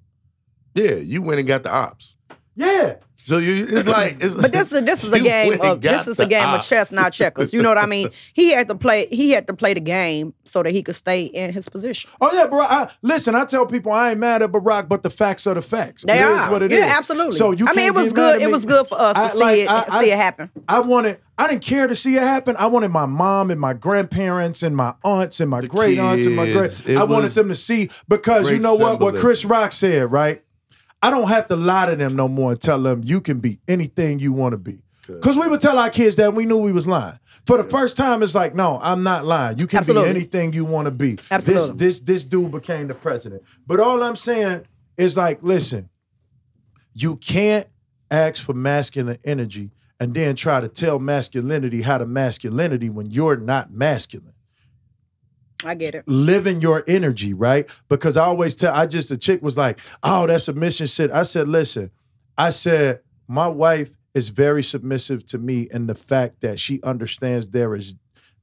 Yeah, 0.74 0.96
you 0.96 1.22
went 1.22 1.38
and 1.38 1.46
got 1.46 1.62
the 1.62 1.72
ops. 1.72 2.16
Yeah. 2.56 2.96
So 3.24 3.36
you, 3.36 3.66
it's 3.68 3.86
like, 3.86 4.22
it's 4.24 4.34
But 4.34 4.52
this 4.52 4.72
is 4.72 4.82
this 4.84 5.04
is 5.04 5.12
a 5.12 5.20
game 5.20 5.60
of 5.60 5.82
this 5.82 6.08
is 6.08 6.18
a 6.18 6.22
the 6.22 6.28
game 6.28 6.48
of 6.48 6.62
chess, 6.62 6.90
not 6.90 7.12
checkers. 7.12 7.52
You 7.52 7.60
know 7.60 7.68
what 7.68 7.76
I 7.78 7.84
mean? 7.86 8.08
He 8.32 8.50
had 8.52 8.68
to 8.68 8.74
play 8.74 9.06
he 9.10 9.30
had 9.32 9.46
to 9.48 9.52
play 9.52 9.74
the 9.74 9.80
game 9.80 10.32
so 10.44 10.62
that 10.62 10.70
he 10.70 10.82
could 10.82 10.94
stay 10.94 11.24
in 11.24 11.52
his 11.52 11.68
position. 11.68 12.10
Oh 12.20 12.32
yeah, 12.32 12.46
bro. 12.46 12.60
I, 12.60 12.90
listen, 13.02 13.34
I 13.34 13.44
tell 13.44 13.66
people 13.66 13.92
I 13.92 14.10
ain't 14.12 14.18
mad 14.20 14.40
at 14.42 14.50
Barack, 14.52 14.88
but 14.88 15.02
the 15.02 15.10
facts 15.10 15.46
are 15.46 15.54
the 15.54 15.60
facts. 15.62 16.04
They 16.06 16.18
It 16.18 16.22
is 16.22 16.26
are. 16.40 16.50
what 16.50 16.62
it 16.62 16.70
Yeah, 16.70 16.86
is. 16.86 16.92
absolutely. 16.92 17.36
So 17.36 17.50
you 17.52 17.66
I 17.66 17.72
mean, 17.72 17.84
can't 17.86 17.96
it 17.96 18.00
was 18.00 18.12
good- 18.14 18.40
it 18.42 18.50
was 18.50 18.64
good 18.64 18.86
for 18.86 18.98
us 18.98 19.32
to 19.32 19.38
see 19.38 19.60
it- 19.62 19.90
see 19.90 20.10
it 20.10 20.16
happen. 20.16 20.50
I 20.68 20.80
wanted. 20.80 21.18
I 21.36 21.46
didn't 21.48 21.62
care 21.62 21.86
to 21.86 21.94
see 21.94 22.16
it 22.16 22.22
happen. 22.22 22.56
I 22.58 22.66
wanted 22.66 22.88
my 22.88 23.06
mom 23.06 23.50
and 23.50 23.60
my 23.60 23.72
grandparents 23.72 24.62
and 24.62 24.74
my 24.76 24.94
aunts 25.04 25.38
and 25.40 25.48
my 25.50 25.60
The 25.60 25.68
great 25.68 25.98
aunts 25.98 26.26
and 26.26 26.34
my 26.34 26.50
great. 26.50 26.88
I 26.96 27.04
wanted 27.04 27.30
them 27.32 27.48
to 27.50 27.54
see 27.54 27.90
because 28.08 28.50
you 28.50 28.58
know 28.58 28.74
what? 28.74 29.00
What. 29.00 29.16
Chris 29.16 29.44
Rock 29.44 29.72
said, 29.72 30.10
right? 30.10 30.42
I 31.02 31.10
don't 31.10 31.28
have 31.28 31.48
to 31.48 31.56
lie 31.56 31.86
to 31.86 31.96
them 31.96 32.16
no 32.16 32.28
more 32.28 32.52
and 32.52 32.60
tell 32.60 32.80
them 32.82 33.02
you 33.04 33.20
can 33.20 33.40
be 33.40 33.60
anything 33.68 34.18
you 34.18 34.32
want 34.32 34.52
to 34.52 34.58
be. 34.58 34.82
Because 35.06 35.36
we 35.36 35.48
would 35.48 35.62
tell 35.62 35.78
our 35.78 35.88
kids 35.88 36.16
that 36.16 36.34
we 36.34 36.44
knew 36.44 36.58
we 36.58 36.72
was 36.72 36.86
lying. 36.86 37.18
For 37.46 37.56
the 37.56 37.64
first 37.64 37.96
time, 37.96 38.22
it's 38.22 38.34
like, 38.34 38.54
no, 38.54 38.78
I'm 38.82 39.02
not 39.02 39.24
lying. 39.24 39.58
You 39.58 39.66
can 39.66 39.78
Absolutely. 39.78 40.12
be 40.12 40.18
anything 40.18 40.52
you 40.52 40.66
want 40.66 40.84
to 40.84 40.90
be. 40.90 41.18
Absolutely. 41.30 41.78
This, 41.78 42.00
this 42.00 42.00
this 42.00 42.24
dude 42.24 42.50
became 42.50 42.88
the 42.88 42.94
president. 42.94 43.42
But 43.66 43.80
all 43.80 44.02
I'm 44.02 44.16
saying 44.16 44.66
is 44.98 45.16
like, 45.16 45.38
listen, 45.42 45.88
you 46.92 47.16
can't 47.16 47.66
ask 48.10 48.42
for 48.42 48.52
masculine 48.52 49.18
energy 49.24 49.70
and 49.98 50.14
then 50.14 50.36
try 50.36 50.60
to 50.60 50.68
tell 50.68 50.98
masculinity 50.98 51.80
how 51.80 51.98
to 51.98 52.06
masculinity 52.06 52.90
when 52.90 53.06
you're 53.10 53.36
not 53.36 53.72
masculine 53.72 54.34
I 55.64 55.74
get 55.74 55.94
it. 55.94 56.06
living 56.06 56.60
your 56.60 56.84
energy, 56.86 57.34
right? 57.34 57.68
Because 57.88 58.16
I 58.16 58.24
always 58.24 58.54
tell, 58.54 58.74
I 58.74 58.86
just, 58.86 59.08
the 59.08 59.16
chick 59.16 59.42
was 59.42 59.56
like, 59.56 59.80
oh, 60.02 60.26
that's 60.26 60.44
submission 60.44 60.86
shit. 60.86 61.10
I 61.10 61.24
said, 61.24 61.48
listen, 61.48 61.90
I 62.36 62.50
said, 62.50 63.00
my 63.26 63.48
wife 63.48 63.90
is 64.14 64.28
very 64.28 64.62
submissive 64.62 65.26
to 65.26 65.38
me 65.38 65.68
in 65.70 65.86
the 65.86 65.94
fact 65.94 66.40
that 66.42 66.60
she 66.60 66.80
understands 66.82 67.48
there 67.48 67.74
is, 67.74 67.94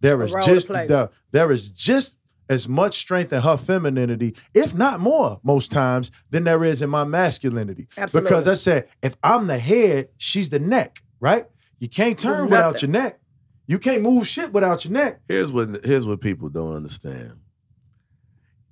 there 0.01 0.21
is 0.21 0.33
just, 0.45 0.67
the, 0.67 1.09
there 1.31 1.51
is 1.51 1.69
just 1.69 2.17
as 2.49 2.67
much 2.67 2.99
strength 2.99 3.33
in 3.33 3.41
her 3.41 3.57
femininity, 3.57 4.35
if 4.53 4.75
not 4.75 4.99
more, 4.99 5.39
most 5.41 5.71
times, 5.71 6.11
than 6.29 6.43
there 6.43 6.63
is 6.63 6.81
in 6.81 6.89
my 6.89 7.03
masculinity. 7.03 7.87
Absolutely. 7.97 8.29
Because 8.29 8.47
I 8.47 8.53
said, 8.53 8.87
if 9.01 9.15
I'm 9.23 9.47
the 9.47 9.57
head, 9.57 10.09
she's 10.17 10.49
the 10.49 10.59
neck, 10.59 11.01
right? 11.19 11.47
You 11.79 11.89
can't 11.89 12.19
turn 12.19 12.45
without 12.45 12.81
your 12.81 12.91
neck. 12.91 13.19
You 13.67 13.79
can't 13.79 14.01
move 14.01 14.27
shit 14.27 14.53
without 14.53 14.85
your 14.85 14.93
neck. 14.93 15.21
Here's 15.27 15.51
what 15.51 15.83
here's 15.83 16.05
what 16.07 16.21
people 16.21 16.49
don't 16.49 16.75
understand. 16.75 17.33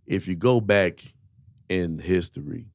If 0.06 0.28
you 0.28 0.36
go 0.36 0.60
back 0.62 1.04
in 1.70 1.98
history, 1.98 2.68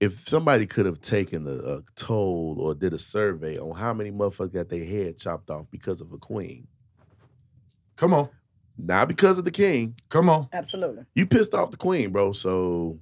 if 0.00 0.18
somebody 0.28 0.64
could 0.66 0.86
have 0.86 1.00
taken 1.00 1.46
a, 1.46 1.50
a 1.76 1.82
toll 1.96 2.56
or 2.60 2.74
did 2.74 2.94
a 2.94 2.98
survey 2.98 3.58
on 3.58 3.76
how 3.76 3.92
many 3.92 4.10
motherfuckers 4.10 4.54
got 4.54 4.68
their 4.68 4.84
head 4.84 5.18
chopped 5.18 5.50
off 5.50 5.66
because 5.70 6.00
of 6.00 6.12
a 6.12 6.18
queen, 6.18 6.68
Come 7.96 8.14
on, 8.14 8.28
not 8.78 9.08
because 9.08 9.38
of 9.40 9.44
the 9.44 9.50
king, 9.50 9.96
come 10.08 10.30
on. 10.30 10.48
Absolutely. 10.52 11.02
you 11.14 11.26
pissed 11.26 11.52
off 11.52 11.72
the 11.72 11.76
queen, 11.76 12.10
bro. 12.12 12.32
So 12.32 13.00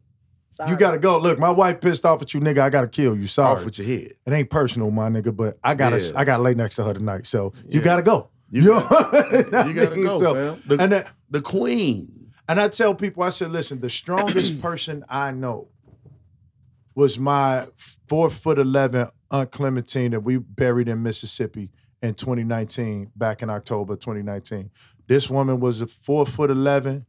Sorry. 0.57 0.71
You 0.71 0.77
gotta 0.77 0.99
go. 0.99 1.19
Look, 1.19 1.39
my 1.39 1.51
wife 1.51 1.81
pissed 1.83 2.07
off 2.07 2.23
at 2.23 2.33
you, 2.33 2.41
nigga. 2.41 2.61
I 2.61 2.71
gotta 2.71 2.89
kill 2.89 3.15
you. 3.17 3.27
Sorry. 3.27 3.59
off 3.59 3.65
with 3.67 3.79
your 3.79 3.87
head. 3.87 4.15
it 4.27 4.33
ain't 4.33 4.49
personal, 4.49 4.91
my 4.91 5.09
nigga, 5.11 5.37
but 5.37 5.59
I 5.63 5.75
gotta 5.75 6.01
Yeah. 6.01 6.13
I 6.17 6.25
gotta 6.25 6.43
lay 6.43 6.55
next 6.55 6.77
to 6.77 6.85
her 6.85 6.95
tonight. 6.95 7.27
So 7.27 7.53
you 7.69 7.81
Yeah. 7.81 7.85
gotta 7.85 8.03
go. 8.03 8.31
You 8.51 8.63
know 8.63 8.81
got- 8.81 8.91
what 9.13 9.55
I 9.55 9.67
you 9.67 9.75
gotta 9.75 9.97
go, 9.97 10.19
So- 10.21 10.35
fam. 10.35 10.63
The, 10.67 10.83
And 10.83 10.93
that, 10.93 11.09
the 11.31 11.43
queen. 11.43 12.31
and 12.49 12.59
I 12.61 12.69
tell 12.69 12.95
people, 12.95 13.23
I 13.23 13.29
said, 13.31 13.51
listen, 13.51 13.81
the 13.81 13.91
strongest 13.91 14.61
person 14.63 15.05
I 15.11 15.31
know 15.33 15.69
was 16.95 17.19
my 17.19 17.67
four 18.09 18.31
foot 18.31 18.59
eleven 18.59 19.09
Aunt 19.31 19.51
Clementine 19.51 20.13
that 20.13 20.21
we 20.21 20.39
buried 20.39 20.89
in 20.89 21.03
Mississippi 21.03 21.71
in 22.03 22.15
2019, 22.15 23.11
back 23.17 23.43
in 23.43 23.51
October 23.51 23.97
2019. 23.97 24.71
This 25.09 25.29
woman 25.29 25.61
was 25.61 25.81
a 25.81 25.87
four 25.87 26.25
foot 26.25 26.51
eleven, 26.51 27.05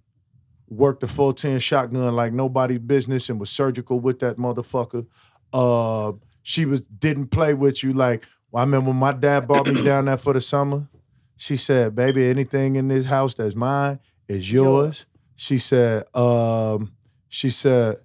worked 0.68 1.04
a 1.04 1.08
full 1.08 1.34
10 1.34 1.60
shotgun 1.60 2.16
like 2.16 2.34
nobody's 2.34 2.80
business 2.80 3.30
and 3.30 3.40
was 3.40 3.50
surgical 3.50 4.00
with 4.00 4.20
that 4.20 4.38
motherfucker. 4.38 5.06
Uh 5.54 6.14
she 6.44 6.66
was 6.66 6.82
didn't 6.82 7.28
play 7.28 7.54
with 7.54 7.84
you 7.84 7.94
like 7.94 8.24
well, 8.52 8.62
I 8.62 8.66
remember 8.66 8.90
when 8.90 9.00
my 9.00 9.12
dad 9.14 9.48
brought 9.48 9.68
me 9.68 9.84
down 9.84 10.06
there 10.06 10.18
for 10.18 10.34
the 10.34 10.42
summer. 10.42 10.88
She 11.36 11.56
said, 11.58 11.96
baby, 11.96 12.26
anything 12.30 12.76
in 12.76 12.88
this 12.88 13.06
house 13.06 13.36
that's 13.36 13.56
mine 13.56 14.00
is 14.28 14.52
yours. 14.52 15.06
She 15.36 15.60
said, 15.60 16.06
um, 16.16 16.94
she 17.30 17.50
said, 17.50 17.98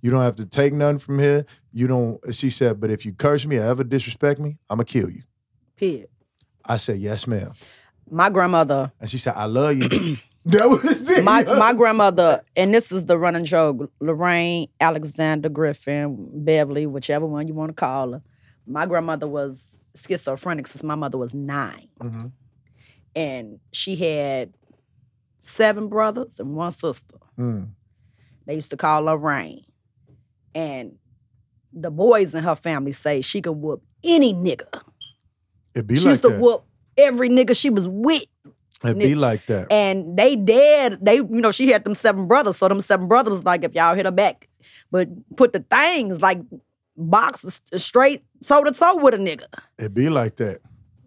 you 0.00 0.10
don't 0.10 0.22
have 0.22 0.36
to 0.36 0.46
take 0.46 0.72
nothing 0.72 0.98
from 0.98 1.18
here. 1.18 1.44
You 1.72 1.86
don't, 1.88 2.34
she 2.34 2.48
said, 2.48 2.80
but 2.80 2.90
if 2.90 3.04
you 3.04 3.12
curse 3.12 3.44
me 3.44 3.58
or 3.58 3.64
ever 3.64 3.84
disrespect 3.84 4.40
me, 4.40 4.56
I'm 4.70 4.76
gonna 4.78 4.84
kill 4.86 5.10
you. 5.10 5.22
Period. 5.76 6.08
I 6.64 6.78
said, 6.78 6.98
yes, 6.98 7.26
ma'am. 7.26 7.52
My 8.08 8.30
grandmother, 8.30 8.92
And 9.00 9.10
she 9.10 9.18
said, 9.18 9.34
I 9.36 9.44
love 9.44 9.76
you. 9.76 10.16
that 10.46 10.68
was 10.68 11.10
it. 11.10 11.22
my 11.24 11.42
my 11.44 11.72
grandmother, 11.74 12.42
and 12.56 12.72
this 12.74 12.90
is 12.92 13.04
the 13.06 13.18
running 13.18 13.44
joke, 13.44 13.90
Lorraine 14.00 14.68
Alexander 14.80 15.48
Griffin, 15.48 16.28
Beverly, 16.32 16.86
whichever 16.86 17.26
one 17.26 17.46
you 17.46 17.54
want 17.54 17.70
to 17.70 17.74
call 17.74 18.12
her. 18.12 18.22
My 18.66 18.86
grandmother 18.86 19.26
was 19.28 19.80
schizophrenic 19.96 20.66
since 20.66 20.82
my 20.82 20.94
mother 20.94 21.18
was 21.18 21.34
9 21.34 21.88
Mhm. 22.00 22.32
And 23.16 23.58
she 23.72 23.96
had 23.96 24.54
seven 25.40 25.88
brothers 25.88 26.38
and 26.38 26.54
one 26.54 26.70
sister. 26.70 27.16
Mm. 27.38 27.70
They 28.46 28.54
used 28.54 28.70
to 28.70 28.76
call 28.76 29.06
her 29.08 29.16
Rain. 29.16 29.64
And 30.54 30.92
the 31.72 31.90
boys 31.90 32.34
in 32.34 32.44
her 32.44 32.54
family 32.54 32.92
say 32.92 33.20
she 33.20 33.40
can 33.42 33.60
whoop 33.60 33.82
any 34.04 34.32
nigga. 34.32 34.68
It 35.74 35.86
be 35.86 35.96
she 35.96 36.04
like 36.04 36.10
used 36.12 36.22
to 36.22 36.28
that. 36.30 36.40
whoop 36.40 36.64
every 36.96 37.28
nigga 37.28 37.56
she 37.56 37.70
was 37.70 37.88
with. 37.88 38.24
It 38.82 38.98
be 38.98 39.14
like 39.14 39.46
that. 39.46 39.70
And 39.70 40.16
they 40.16 40.36
dead. 40.36 40.98
They, 41.02 41.16
you 41.16 41.26
know, 41.28 41.52
she 41.52 41.68
had 41.68 41.84
them 41.84 41.94
seven 41.94 42.26
brothers. 42.26 42.56
So 42.56 42.68
them 42.68 42.80
seven 42.80 43.08
brothers 43.08 43.44
like, 43.44 43.64
if 43.64 43.74
y'all 43.74 43.94
hit 43.94 44.06
her 44.06 44.12
back, 44.12 44.48
but 44.90 45.08
put 45.36 45.52
the 45.52 45.60
things 45.60 46.22
like 46.22 46.40
boxes 46.96 47.60
straight 47.76 48.22
toe 48.46 48.64
to 48.64 48.72
toe 48.72 48.96
with 48.96 49.14
a 49.14 49.18
nigga. 49.18 49.46
It'd 49.78 49.94
be 49.94 50.08
like 50.08 50.36
that. 50.36 50.60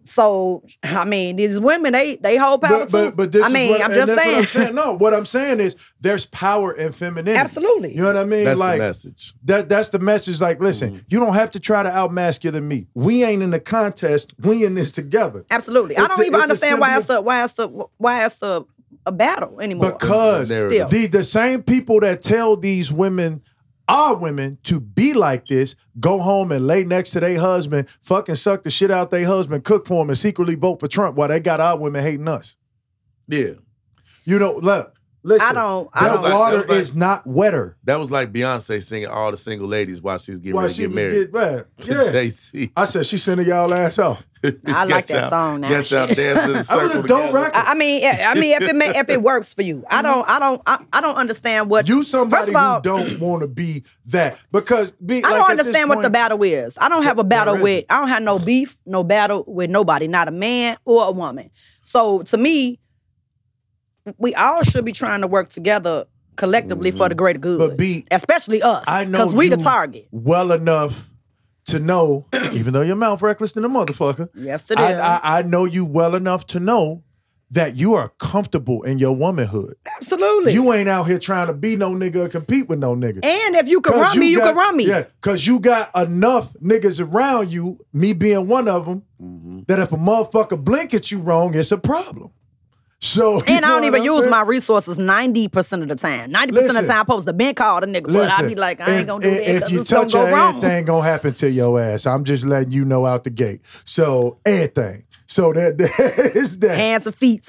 So 0.06 0.62
I 0.82 1.04
mean, 1.04 1.36
these 1.36 1.60
women, 1.60 1.92
they 1.92 2.16
they 2.16 2.36
hold 2.36 2.60
power 2.60 2.80
But, 2.80 2.84
too. 2.90 2.92
but, 2.92 3.16
but 3.16 3.32
this 3.32 3.42
I 3.42 3.46
is 3.48 3.52
mean, 3.54 3.70
what, 3.70 3.82
I'm 3.82 3.90
just 3.92 4.06
saying. 4.14 4.32
What 4.32 4.38
I'm 4.38 4.46
saying. 4.46 4.74
No, 4.74 4.92
what 4.98 5.14
I'm 5.14 5.24
saying 5.26 5.60
is 5.60 5.76
there's 6.00 6.26
power 6.26 6.72
in 6.72 6.92
femininity. 6.92 7.38
Absolutely. 7.40 7.92
You 7.96 8.02
know 8.02 8.06
what 8.08 8.16
I 8.18 8.24
mean? 8.24 8.44
That's 8.44 8.60
like 8.60 8.78
the 8.78 8.84
message. 8.86 9.32
that 9.44 9.68
that's 9.70 9.88
the 9.88 9.98
message. 9.98 10.40
Like, 10.40 10.60
listen, 10.60 10.90
Mm-hmm. 10.90 10.98
you 11.08 11.20
don't 11.20 11.34
have 11.34 11.50
to 11.52 11.60
try 11.60 11.82
to 11.82 11.88
outmasculine 11.88 12.62
me. 12.64 12.86
We 12.94 13.24
ain't 13.24 13.42
in 13.42 13.50
the 13.50 13.60
contest. 13.60 14.34
We 14.40 14.64
in 14.66 14.74
this 14.74 14.92
together. 14.92 15.46
Absolutely. 15.50 15.96
I 15.96 16.06
don't 16.06 16.20
a- 16.20 16.24
even 16.24 16.40
understand 16.40 16.80
why 16.80 16.96
it's 16.98 17.06
symbol- 17.06 17.20
a 17.20 17.22
why 17.22 17.44
it's 17.44 17.58
a 17.58 17.66
why 17.96 18.26
it's 18.26 18.42
a, 18.42 18.64
a 19.06 19.12
battle 19.12 19.58
anymore. 19.60 19.92
Because 19.92 20.48
Still. 20.48 20.88
the 20.88 21.06
the 21.06 21.24
same 21.24 21.62
people 21.62 22.00
that 22.00 22.20
tell 22.20 22.56
these 22.56 22.92
women, 22.92 23.40
our 23.88 24.16
women, 24.16 24.58
to 24.64 24.80
be 24.80 25.12
like 25.12 25.46
this, 25.46 25.76
go 26.00 26.20
home 26.20 26.52
and 26.52 26.66
lay 26.66 26.84
next 26.84 27.10
to 27.10 27.20
their 27.20 27.38
husband, 27.38 27.88
fucking 28.02 28.36
suck 28.36 28.62
the 28.62 28.70
shit 28.70 28.90
out 28.90 29.10
their 29.10 29.26
husband, 29.26 29.64
cook 29.64 29.86
for 29.86 30.02
him, 30.02 30.08
and 30.10 30.18
secretly 30.18 30.54
vote 30.54 30.80
for 30.80 30.88
Trump 30.88 31.16
while 31.16 31.28
they 31.28 31.40
got 31.40 31.60
our 31.60 31.78
women 31.78 32.02
hating 32.02 32.28
us. 32.28 32.56
Yeah. 33.28 33.54
You 34.24 34.38
know, 34.38 34.54
look, 34.56 34.94
listen. 35.24 35.48
I 35.48 35.52
don't- 35.52 35.88
I 35.92 36.08
that 36.08 36.22
don't- 36.22 36.32
water 36.32 36.56
That 36.58 36.60
was 36.62 36.68
like- 36.70 36.78
is 36.80 36.94
not 36.94 37.26
wetter. 37.26 37.76
That 37.84 37.98
was 37.98 38.10
like 38.10 38.32
Beyonce 38.32 38.82
singing 38.82 39.08
all 39.08 39.30
the 39.32 39.36
single 39.36 39.66
ladies 39.66 40.00
while 40.00 40.18
she 40.18 40.30
was 40.32 40.40
getting 40.40 40.54
While 40.54 40.62
ready 40.64 40.74
to 40.74 40.82
she 40.82 40.86
get 40.86 40.94
married. 40.94 41.12
get 41.14 41.32
married. 41.32 41.64
to 41.80 41.92
Yeah. 41.92 42.12
Jay-Z. 42.12 42.72
I 42.76 42.84
said 42.84 43.06
she 43.06 43.18
sending 43.18 43.46
y'all 43.48 43.72
ass 43.74 43.98
off. 43.98 44.22
I 44.66 44.84
like 44.84 45.06
that 45.06 45.20
y'all- 45.20 45.30
song 45.30 45.60
now. 45.62 45.68
Get 45.70 45.90
y'all 45.90 46.06
Shit. 46.06 46.16
dance 46.18 46.44
in 46.44 46.52
the 46.52 46.62
That 46.68 46.82
was 46.82 46.94
a 46.96 47.02
dope 47.02 47.32
record. 47.32 47.52
I 47.56 47.72
I 47.72 47.74
mean, 47.74 48.04
I 48.04 48.24
I 48.26 48.34
mean, 48.34 48.54
if 48.62 48.68
it 48.68 48.76
may, 48.76 48.88
if 48.90 49.08
it 49.08 49.22
works 49.22 49.54
for 49.54 49.62
you, 49.62 49.84
I 49.90 50.02
don't, 50.02 50.28
I 50.28 50.38
don't, 50.38 50.60
I, 50.66 50.84
I 50.92 51.00
don't 51.00 51.16
understand 51.16 51.70
what 51.70 51.88
You 51.88 52.02
somebody 52.02 52.42
First 52.42 52.48
of 52.50 52.56
all, 52.56 52.74
who 52.76 52.82
don't 52.82 53.20
want 53.20 53.40
to 53.42 53.48
be 53.48 53.84
that 54.06 54.38
because 54.52 54.90
be. 54.92 55.24
I 55.24 55.28
like, 55.30 55.30
don't 55.30 55.50
at 55.52 55.56
this 55.56 55.66
understand 55.68 55.88
what 55.88 56.02
the 56.02 56.10
battle 56.10 56.42
is. 56.42 56.76
I 56.78 56.90
don't 56.90 57.04
have 57.04 57.18
a 57.18 57.24
battle 57.24 57.56
with. 57.56 57.86
I 57.88 57.98
don't 57.98 58.08
have 58.08 58.22
no 58.22 58.38
beef, 58.38 58.76
no 58.84 59.02
battle 59.02 59.44
with 59.46 59.70
nobody, 59.70 60.08
not 60.08 60.28
a 60.28 60.32
man 60.32 60.76
or 60.84 61.06
a 61.06 61.10
woman. 61.10 61.48
So 61.82 62.20
to 62.24 62.36
me, 62.36 62.80
we 64.18 64.34
all 64.34 64.62
should 64.62 64.84
be 64.84 64.92
trying 64.92 65.20
to 65.22 65.26
work 65.26 65.48
together 65.50 66.06
collectively 66.36 66.90
for 66.90 67.08
the 67.08 67.14
greater 67.14 67.38
good. 67.38 67.58
But 67.58 67.76
B, 67.76 68.04
especially 68.10 68.62
us, 68.62 68.84
I 68.88 69.04
know 69.04 69.18
because 69.18 69.34
we 69.34 69.48
the 69.48 69.56
target. 69.56 70.08
well 70.10 70.52
enough 70.52 71.10
to 71.66 71.78
know, 71.78 72.26
even 72.52 72.72
though 72.74 72.82
your 72.82 72.96
mouth 72.96 73.22
reckless 73.22 73.52
than 73.52 73.64
a 73.64 73.68
motherfucker. 73.68 74.28
Yes, 74.34 74.70
it 74.70 74.78
is. 74.78 74.84
I, 74.84 74.98
I, 75.22 75.38
I 75.38 75.42
know 75.42 75.64
you 75.64 75.84
well 75.84 76.14
enough 76.14 76.46
to 76.48 76.60
know 76.60 77.02
that 77.50 77.76
you 77.76 77.94
are 77.94 78.08
comfortable 78.18 78.82
in 78.82 78.98
your 78.98 79.12
womanhood. 79.14 79.74
Absolutely. 79.96 80.52
You 80.54 80.72
ain't 80.72 80.88
out 80.88 81.04
here 81.04 81.18
trying 81.20 81.46
to 81.46 81.52
be 81.52 81.76
no 81.76 81.92
nigga 81.92 82.16
or 82.16 82.28
compete 82.28 82.68
with 82.68 82.80
no 82.80 82.96
nigga. 82.96 83.24
and 83.24 83.54
if 83.54 83.68
you 83.68 83.80
can 83.80 83.92
run 83.98 84.18
me, 84.18 84.28
you 84.28 84.38
got- 84.38 84.48
can 84.48 84.56
run 84.56 84.76
me. 84.76 84.86
Yeah, 84.88 85.04
because 85.22 85.46
you 85.46 85.60
got 85.60 85.90
enough 85.96 86.52
niggas 86.54 87.00
around 87.00 87.52
you, 87.52 87.78
me 87.92 88.12
being 88.12 88.48
one 88.48 88.66
of 88.68 88.86
them, 88.86 89.02
Mm-hmm. 89.22 89.60
that 89.68 89.78
if 89.78 89.90
a 89.92 89.96
motherfucker 89.96 90.62
blink 90.62 90.92
at 90.92 91.10
you 91.10 91.18
wrong, 91.20 91.54
it's 91.54 91.72
a 91.72 91.78
problem. 91.78 92.30
So 93.04 93.42
And 93.46 93.64
I 93.66 93.68
don't 93.68 93.84
even 93.84 94.02
use 94.02 94.20
saying? 94.20 94.30
my 94.30 94.40
resources 94.40 94.96
90% 94.96 95.82
of 95.82 95.88
the 95.88 95.94
time. 95.94 96.32
90% 96.32 96.48
of 96.48 96.54
the 96.54 96.72
time 96.72 96.76
I'm 96.80 96.86
supposed 97.00 97.26
to 97.26 97.34
been 97.34 97.54
called 97.54 97.84
a 97.84 97.86
nigga, 97.86 98.12
but 98.12 98.30
I 98.30 98.46
be 98.48 98.54
like, 98.54 98.80
I 98.80 98.96
ain't 98.98 99.06
gonna 99.06 99.22
do 99.22 99.30
that 99.30 99.40
If 99.42 99.54
because 99.56 99.70
you 99.72 99.80
it's 99.82 99.90
gonna 99.90 100.04
touch 100.04 100.12
go 100.14 100.24
her, 100.26 100.32
wrong. 100.32 100.52
anything 100.56 100.84
gonna 100.86 101.02
happen 101.06 101.34
to 101.34 101.50
your 101.50 101.78
ass. 101.80 102.06
I'm 102.06 102.24
just 102.24 102.44
letting 102.46 102.72
you 102.72 102.84
know 102.86 103.04
out 103.04 103.24
the 103.24 103.30
gate. 103.30 103.60
So 103.84 104.38
everything. 104.46 105.04
So 105.26 105.52
that 105.52 105.76
that 105.78 106.32
is 106.34 106.58
that. 106.60 106.76
Hands 106.78 107.06
and 107.06 107.14
feet. 107.14 107.46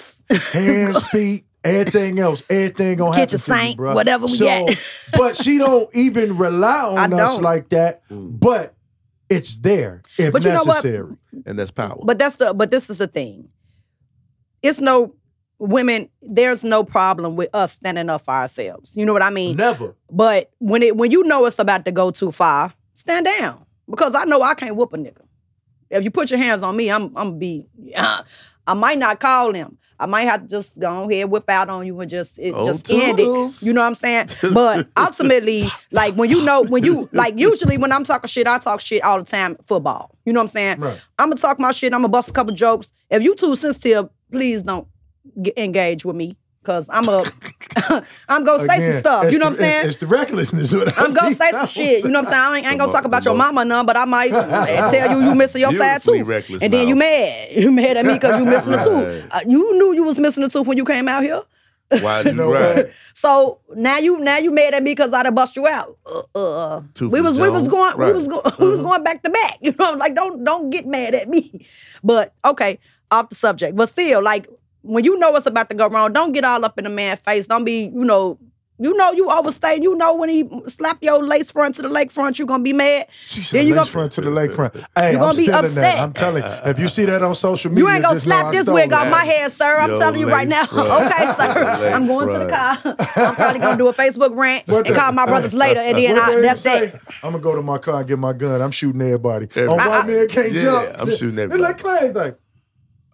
Hands, 0.52 1.08
feet, 1.10 1.46
everything 1.64 2.20
else, 2.20 2.44
everything 2.50 2.98
gonna 2.98 3.16
happen 3.16 3.38
Kitchen 3.40 3.56
to 3.56 3.70
you, 3.70 3.76
bro. 3.78 3.94
whatever 3.96 4.26
we 4.26 4.34
so, 4.34 4.46
got. 4.46 4.76
but 5.18 5.38
she 5.38 5.58
don't 5.58 5.90
even 5.96 6.38
rely 6.38 6.70
I 6.98 7.04
on 7.06 7.14
us 7.14 7.20
don't. 7.20 7.42
like 7.44 7.70
that. 7.70 8.08
Mm. 8.10 8.40
But 8.40 8.76
it's 9.30 9.56
there 9.56 10.02
if 10.18 10.34
But 10.34 10.44
you 10.44 10.52
know 10.52 10.64
what? 10.66 10.84
necessary. 10.84 11.16
And 11.46 11.58
that's 11.58 11.72
power. 11.72 12.00
But 12.04 12.20
that's 12.20 12.36
the 12.36 12.54
but 12.54 12.72
this 12.72 12.90
is 12.90 12.98
the 12.98 13.08
thing. 13.08 13.48
It's 14.62 14.80
no 14.82 15.16
women, 15.60 16.10
there's 16.22 16.64
no 16.64 16.84
problem 16.84 17.36
with 17.36 17.50
us 17.54 17.74
standing 17.74 18.10
up 18.10 18.22
for 18.22 18.34
ourselves. 18.34 18.96
You 18.98 19.06
know 19.06 19.14
what 19.14 19.22
I 19.22 19.30
mean? 19.30 19.56
Never. 19.58 19.96
But 20.12 20.52
when 20.60 20.84
it 20.84 20.96
when 20.98 21.12
you 21.12 21.24
know 21.24 21.46
it's 21.46 21.60
about 21.60 21.86
to 21.86 21.92
go 21.92 22.12
too 22.12 22.32
far, 22.32 22.74
stand 22.94 23.26
down. 23.26 23.66
Because 23.90 24.16
I 24.16 24.26
know 24.26 24.42
I 24.42 24.56
can't 24.56 24.76
whoop 24.76 24.94
a 24.94 24.98
nigga. 24.98 25.22
If 25.90 26.04
you 26.04 26.12
put 26.12 26.32
your 26.32 26.40
hands 26.40 26.64
on 26.64 26.76
me, 26.76 26.90
I'm 26.92 27.16
I'm 27.16 27.38
be 27.38 27.68
I 28.68 28.74
might 28.74 28.98
not 28.98 29.20
call 29.20 29.54
them. 29.54 29.78
I 29.98 30.08
might 30.08 30.24
have 30.24 30.42
to 30.42 30.48
just 30.48 30.78
go 30.78 31.10
ahead, 31.10 31.30
whip 31.30 31.50
out 31.50 31.70
on 31.70 31.86
you, 31.86 31.98
and 32.02 32.10
just 32.10 32.38
it 32.40 32.54
Oh, 32.56 32.66
just 32.66 32.92
end 32.92 33.20
it. 33.20 33.62
You 33.62 33.72
know 33.72 33.80
what 33.82 33.88
I'm 33.88 33.96
saying? 33.96 34.28
But 34.54 34.90
ultimately, 34.98 35.68
like 35.92 36.16
when 36.16 36.30
you 36.30 36.44
know 36.44 36.64
when 36.64 36.84
you 36.84 37.08
like 37.14 37.40
usually 37.40 37.78
when 37.78 37.92
I'm 37.92 38.04
talking 38.04 38.28
shit, 38.28 38.48
I 38.48 38.58
talk 38.58 38.82
shit 38.82 39.04
all 39.04 39.20
the 39.20 39.24
time. 39.26 39.56
Football. 39.68 40.18
You 40.26 40.34
know 40.34 40.40
what 40.40 40.46
I'm 40.46 40.48
saying? 40.50 40.80
Right. 40.80 41.00
I'm 41.20 41.30
gonna 41.30 41.40
talk 41.40 41.60
my 41.60 41.72
shit. 41.72 41.94
I'm 41.94 42.00
gonna 42.00 42.10
bust 42.10 42.30
a 42.30 42.34
couple 42.34 42.54
jokes. 42.54 42.92
If 43.10 43.24
you 43.24 43.36
too 43.36 43.56
sensitive, 43.56 44.10
please 44.32 44.64
don't 44.64 44.88
get 45.42 45.58
engage 45.58 46.06
with 46.06 46.16
me. 46.16 46.38
Cause 46.64 46.90
I'm 46.92 47.08
a, 47.10 47.24
I'm 48.28 48.44
gonna 48.44 48.68
say 48.68 48.92
some 48.92 49.00
stuff. 49.00 49.32
You 49.32 49.38
know 49.38 49.46
what 49.46 49.54
I'm 49.54 49.60
saying? 49.60 49.80
It's, 49.86 49.88
it's 49.90 49.98
the 49.98 50.08
recklessness. 50.08 50.74
What 50.74 50.98
I 50.98 51.04
I'm 51.06 51.14
gonna 51.14 51.28
mean. 51.28 51.36
say 51.38 51.52
some 51.52 51.68
shit. 51.68 52.04
You 52.04 52.10
know 52.10 52.22
what 52.22 52.28
I'm 52.28 52.32
saying? 52.34 52.42
I 52.42 52.58
ain't, 52.58 52.66
I 52.68 52.70
ain't 52.72 52.80
gonna 52.80 52.92
talk 52.92 53.06
about 53.06 53.24
your 53.24 53.36
mama 53.36 53.64
none, 53.66 53.86
but 53.86 53.96
I 53.96 54.06
might 54.06 54.30
tell 54.92 55.12
you 55.12 55.28
you 55.30 55.36
missing 55.36 55.62
your 55.62 55.72
side 55.72 56.02
Beautifully 56.02 56.20
tooth, 56.20 56.28
reckless 56.28 56.64
and 56.64 56.74
then 56.74 56.88
you 56.88 56.96
mad. 56.96 57.52
You 57.52 57.72
mad 57.72 57.98
at 57.98 58.06
me 58.08 58.14
because 58.14 58.40
you 58.40 58.46
missing 58.46 58.74
a 58.74 58.78
tooth. 58.84 59.24
Right. 59.32 59.32
Uh, 59.32 59.40
you 59.48 59.78
knew 59.78 59.94
you 59.94 60.04
was 60.06 60.18
missing 60.18 60.44
a 60.44 60.48
tooth 60.50 60.66
when 60.68 60.76
you 60.78 60.86
came 60.86 61.08
out 61.08 61.22
here. 61.22 61.42
Why 62.02 62.22
you 62.22 62.34
know 62.34 62.52
right? 62.52 62.88
So 63.14 63.60
now 63.76 64.00
you 64.00 64.18
now 64.20 64.40
you 64.40 64.50
mad 64.50 64.74
at 64.74 64.82
me 64.82 64.90
because 64.92 65.14
I 65.14 65.22
done 65.22 65.36
bust 65.36 65.56
you 65.56 65.68
out. 65.68 65.96
Uh, 66.04 66.22
uh, 66.34 66.82
Tooth 66.96 67.12
we 67.12 67.20
and 67.20 67.28
was 67.28 67.38
we 67.40 67.48
was 67.48 67.62
Jones? 67.62 67.70
going 67.70 67.98
we 68.00 68.06
Right. 68.06 68.14
was 68.16 68.28
going 68.28 68.42
we 68.60 68.68
was 68.70 68.82
going 68.82 69.04
back 69.04 69.22
to 69.22 69.30
back. 69.30 69.60
You 69.62 69.76
know, 69.78 69.92
like 69.94 70.16
don't 70.16 70.44
don't 70.44 70.72
get 70.72 70.88
mad 70.88 71.14
at 71.14 71.30
me. 71.30 71.68
But 72.04 72.34
okay, 72.44 72.80
off 73.12 73.30
the 73.30 73.36
subject. 73.36 73.76
But 73.76 73.90
still, 73.90 74.24
like 74.24 74.48
when 74.86 75.04
you 75.04 75.18
know 75.18 75.32
what's 75.32 75.46
about 75.46 75.70
to 75.70 75.76
go 75.76 75.88
wrong, 75.90 76.14
don't 76.14 76.32
get 76.32 76.44
all 76.46 76.64
up 76.66 76.78
in 76.78 76.84
the 76.84 76.90
man's 76.90 77.20
face. 77.20 77.48
Don't 77.48 77.66
be 77.66 77.86
you 77.94 78.04
know. 78.06 78.38
You 78.78 78.94
know 78.98 79.14
you 79.14 79.30
overstayed. 79.32 79.82
You 79.84 79.96
know 79.96 80.18
when 80.18 80.28
he 80.28 80.44
slap 80.66 80.98
your 81.02 81.24
lace 81.24 81.50
front 81.50 81.76
to 81.76 81.82
the 81.82 81.88
lake 81.88 82.12
front, 82.12 82.38
you're 82.38 82.46
gonna 82.46 82.62
be 82.62 82.74
mad. 82.74 83.08
She 83.24 83.38
Then 83.40 83.44
said 83.46 83.68
you 83.68 83.74
lace 83.74 83.80
gonna- 83.84 83.90
front 83.90 84.12
to 84.12 84.20
the 84.22 84.30
lakefront. 84.30 84.76
Hey, 84.94 85.12
You 85.14 85.18
I'm 85.18 85.22
gonna 85.24 85.38
be 85.38 85.44
still 85.46 85.60
in 85.60 85.66
upset. 85.66 85.76
that. 85.76 86.00
I'm 86.02 86.12
telling 86.12 86.44
you. 86.44 86.50
If 86.66 86.80
you 86.80 86.90
see 86.90 87.06
that 87.06 87.22
on 87.24 87.36
social 87.36 87.72
media, 87.72 87.86
You 87.86 87.90
ain't 87.90 88.04
gonna 88.04 88.16
just 88.16 88.26
slap 88.26 88.52
this 88.52 88.68
wig 88.70 88.92
off 88.92 89.10
my 89.10 89.24
head, 89.24 89.50
sir. 89.54 89.78
I'm 89.80 89.92
Yo, 89.92 90.00
telling 90.00 90.20
you 90.20 90.28
right 90.30 90.50
now. 90.50 90.64
okay, 90.74 91.26
sir. 91.38 91.78
Lace 91.84 91.94
I'm 91.94 92.06
going 92.06 92.28
to 92.28 92.40
the 92.40 92.48
car. 92.50 92.78
I'm 93.26 93.36
probably 93.36 93.60
gonna 93.62 93.78
do 93.78 93.88
a 93.88 93.94
Facebook 93.94 94.36
rant 94.36 94.68
What 94.68 94.86
and 94.88 94.94
call 94.94 95.14
my 95.14 95.26
brothers 95.26 95.54
later, 95.54 95.80
and 95.80 95.98
then 95.98 96.20
I, 96.20 96.42
that's 96.42 96.60
say, 96.60 96.88
that. 96.88 97.02
I'm 97.24 97.32
gonna 97.32 97.40
go 97.40 97.56
to 97.56 97.62
my 97.62 97.78
car 97.78 98.00
and 98.00 98.08
get 98.10 98.20
my 98.20 98.34
gun. 98.34 98.62
I'm 98.62 98.72
shooting 98.72 99.02
everybody. 99.04 99.48
Every- 99.56 99.68
oh, 99.70 99.76
On 99.76 99.80
I- 99.80 99.88
white 99.88 100.04
I- 100.04 100.08
man 100.08 100.28
can't 100.28 100.52
Yeah, 100.52 100.62
jump. 100.64 100.96
I'm 101.00 101.16
shooting 101.16 101.40
It's 101.40 101.54
like 101.56 101.82
everybody. 101.82 102.12
Clay, 102.12 102.12
like. 102.12 102.40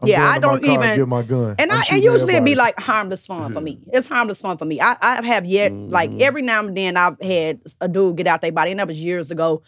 I'm 0.02 0.08
Yeah, 0.08 0.24
I 0.26 0.40
don't 0.40 0.64
even- 0.66 0.96
get 0.98 1.08
my 1.08 1.22
gun. 1.22 1.56
And 1.60 1.72
I'm 1.72 1.80
I 1.80 1.86
and 1.92 2.04
usually 2.04 2.34
it'd 2.34 2.46
be 2.46 2.56
like 2.56 2.80
harmless 2.80 3.26
fun 3.28 3.54
for 3.54 3.62
me. 3.62 3.80
It's 3.94 4.08
harmless 4.08 4.42
fun 4.42 4.58
for 4.58 4.66
me. 4.66 4.80
I, 4.82 4.98
I 5.02 5.26
have 5.26 5.46
yet 5.46 5.72
like 5.72 6.10
Mm-hmm. 6.10 6.22
every 6.22 6.42
now 6.42 6.66
and 6.66 6.76
then 6.76 6.98
I've 6.98 7.20
had 7.22 7.62
a 7.80 7.88
dude 7.88 8.18
get 8.18 8.28
out 8.28 8.42
their 8.42 8.52
body, 8.52 8.72
and 8.72 8.80
that 8.80 8.88
was 8.88 9.02
years 9.02 9.32
ago. 9.32 9.62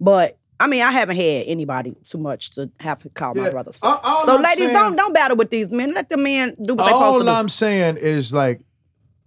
But 0.00 0.38
I 0.60 0.66
mean, 0.68 0.82
I 0.82 0.90
haven't 0.92 1.16
had 1.16 1.44
anybody 1.46 1.96
too 2.04 2.18
much 2.18 2.54
to 2.54 2.70
have 2.80 3.02
to 3.02 3.08
call 3.10 3.34
my 3.34 3.44
Yeah. 3.46 3.50
brothers. 3.50 3.78
For. 3.78 3.86
All- 3.86 4.24
so, 4.24 4.36
I'm 4.36 4.42
ladies, 4.42 4.64
saying- 4.66 4.74
don't 4.74 4.96
don't 4.96 5.12
battle 5.12 5.36
with 5.36 5.50
these 5.50 5.70
men. 5.72 5.92
Let 5.94 6.08
the 6.08 6.16
men 6.16 6.56
do 6.62 6.74
what 6.74 6.84
they 6.84 6.90
supposed 6.92 7.24
to 7.24 7.30
All. 7.30 7.36
I'm 7.36 7.48
saying 7.48 7.96
is 7.98 8.32
like, 8.32 8.62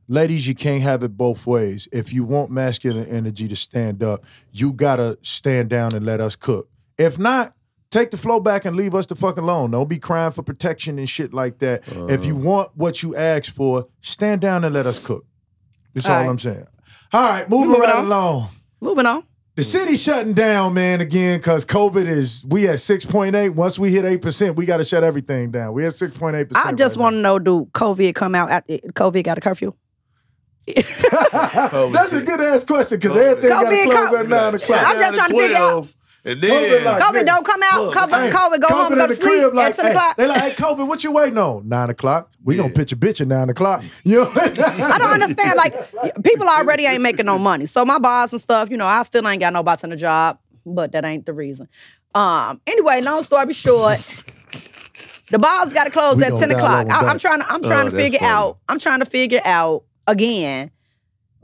ladies, 0.08 0.48
you 0.48 0.56
can't 0.56 0.82
have 0.84 1.04
it 1.04 1.18
both 1.18 1.46
ways. 1.46 1.88
If 1.92 2.14
you 2.14 2.24
want 2.24 2.50
masculine 2.50 3.06
energy 3.08 3.48
to 3.50 3.56
stand 3.56 4.02
up, 4.02 4.24
you 4.52 4.72
gotta 4.74 5.18
stand 5.22 5.70
down 5.70 5.94
and 5.94 6.06
let 6.06 6.22
us 6.22 6.36
cook. 6.36 6.70
If 6.98 7.20
not, 7.20 7.54
take 7.90 8.12
the 8.12 8.18
flow 8.18 8.40
back 8.40 8.66
and 8.66 8.76
leave 8.76 8.94
us 8.96 9.06
the 9.06 9.16
fuck 9.16 9.38
alone. 9.38 9.72
Don't 9.72 9.90
be 9.90 9.98
crying 10.00 10.32
for 10.32 10.44
protection 10.44 11.00
and 11.00 11.10
shit 11.10 11.34
like 11.34 11.60
that. 11.60 11.84
if 12.10 12.26
you 12.26 12.36
want 12.36 12.72
what 12.76 13.02
you 13.04 13.16
asked 13.16 13.52
for, 13.52 13.88
stand 14.02 14.42
down 14.42 14.64
and 14.64 14.74
let 14.74 14.86
us 14.86 15.06
cook. 15.06 15.26
That's 15.94 16.06
all, 16.08 16.14
All 16.16 16.22
right. 16.22 16.30
I'm 16.30 16.40
saying. 16.40 16.68
All 17.14 17.22
right, 17.30 17.50
moving, 17.50 17.70
moving 17.70 17.82
right 17.84 17.96
on? 17.96 18.06
along. 18.06 18.50
Moving 18.82 19.06
on. 19.06 19.24
The 19.56 19.64
city's 19.64 20.04
shutting 20.04 20.34
down, 20.34 20.76
man, 20.76 21.02
again, 21.02 21.40
because 21.40 21.66
COVID 21.66 22.06
is, 22.06 22.46
we 22.48 22.68
at 22.68 22.76
6.8. 22.76 23.56
Once 23.56 23.80
we 23.80 23.92
hit 23.92 24.06
8%, 24.06 24.56
we 24.56 24.68
got 24.68 24.78
to 24.78 24.86
shut 24.86 25.04
everything 25.04 25.50
down. 25.50 25.74
We 25.74 25.84
at 25.86 25.94
6.8%. 25.94 26.52
I 26.54 26.74
just 26.74 26.96
right 26.96 27.02
want 27.02 27.16
to 27.16 27.22
know: 27.22 27.40
Do 27.40 27.66
COVID 27.74 28.14
come 28.14 28.36
out? 28.36 28.52
At, 28.52 28.68
COVID 28.68 29.24
got 29.24 29.40
a 29.40 29.42
curfew? 29.42 29.74
That's 30.76 32.14
a 32.14 32.22
good 32.24 32.40
ass 32.40 32.66
question 32.66 33.00
because 33.00 33.18
everything 33.18 33.50
got 33.50 33.70
to 33.70 33.84
close 33.86 34.20
at 34.20 34.28
9 34.30 34.56
o'clock. 34.56 34.82
I'm 34.86 35.00
just 35.00 35.16
trying 35.16 35.30
to 35.30 35.36
figure 35.36 35.58
out- 35.58 35.88
And 36.26 36.42
COVID 36.42 36.42
then 36.42 36.84
like- 36.86 37.04
COVID 37.04 37.26
don't 37.26 37.46
come 37.46 37.62
out. 37.64 37.94
fuck. 37.94 38.10
COVID, 38.10 38.32
COVID 38.32 38.62
go 38.62 38.68
home, 38.76 38.92
in 38.94 38.98
go 39.00 39.08
the 39.08 39.16
to 39.16 39.22
sleep 39.22 39.30
crib 39.42 39.54
like, 39.54 39.70
at 39.72 39.76
10 39.78 39.86
hey, 39.86 39.92
o'clock. 39.92 40.18
they 40.18 40.28
like, 40.28 40.42
hey, 40.42 40.52
COVID, 40.52 40.88
what 40.88 41.04
you 41.04 41.12
waiting 41.14 41.38
on? 41.38 41.68
9 41.70 41.90
o'clock. 41.90 42.32
We 42.44 42.56
gonna 42.58 42.74
pitch 42.74 42.92
a 42.92 42.96
bitch 42.98 43.22
at 43.22 43.28
9 43.28 43.50
o'clock. 43.50 43.84
You 44.04 44.24
know? 44.24 44.32
I 44.36 44.98
don't 45.00 45.12
understand. 45.14 45.56
Like 45.58 45.74
people 46.24 46.48
already 46.50 46.86
ain't 46.86 47.02
making 47.02 47.26
no 47.26 47.38
money. 47.38 47.66
So 47.66 47.86
my 47.86 48.00
boss 48.00 48.32
and 48.34 48.42
stuff, 48.42 48.70
you 48.70 48.78
know, 48.78 48.88
I 48.88 49.04
still 49.04 49.28
ain't 49.28 49.40
got 49.40 49.54
no 49.54 49.64
bots 49.64 49.84
in 49.84 49.90
the 49.90 49.96
job, 49.96 50.40
but 50.66 50.92
that 50.94 51.06
ain't 51.06 51.26
the 51.26 51.34
reason. 51.34 51.68
Um. 52.16 52.60
Anyway, 52.68 53.02
long 53.02 53.22
story 53.22 53.54
short, 53.54 54.00
the 55.30 55.40
bars 55.40 55.72
got 55.74 55.84
to 55.86 55.92
close 55.92 56.18
We 56.18 56.24
at 56.24 56.36
ten 56.36 56.52
o'clock. 56.52 56.88
I, 56.92 57.06
I'm 57.08 57.20
trying 57.20 57.40
to. 57.42 57.52
I'm 57.52 57.62
trying 57.62 57.88
Oh, 57.88 57.90
to 57.90 57.96
figure 57.96 58.20
funny. 58.20 58.32
out. 58.32 58.58
I'm 58.68 58.80
trying 58.80 59.00
to 59.00 59.06
figure 59.06 59.42
out 59.46 59.84
again 60.08 60.72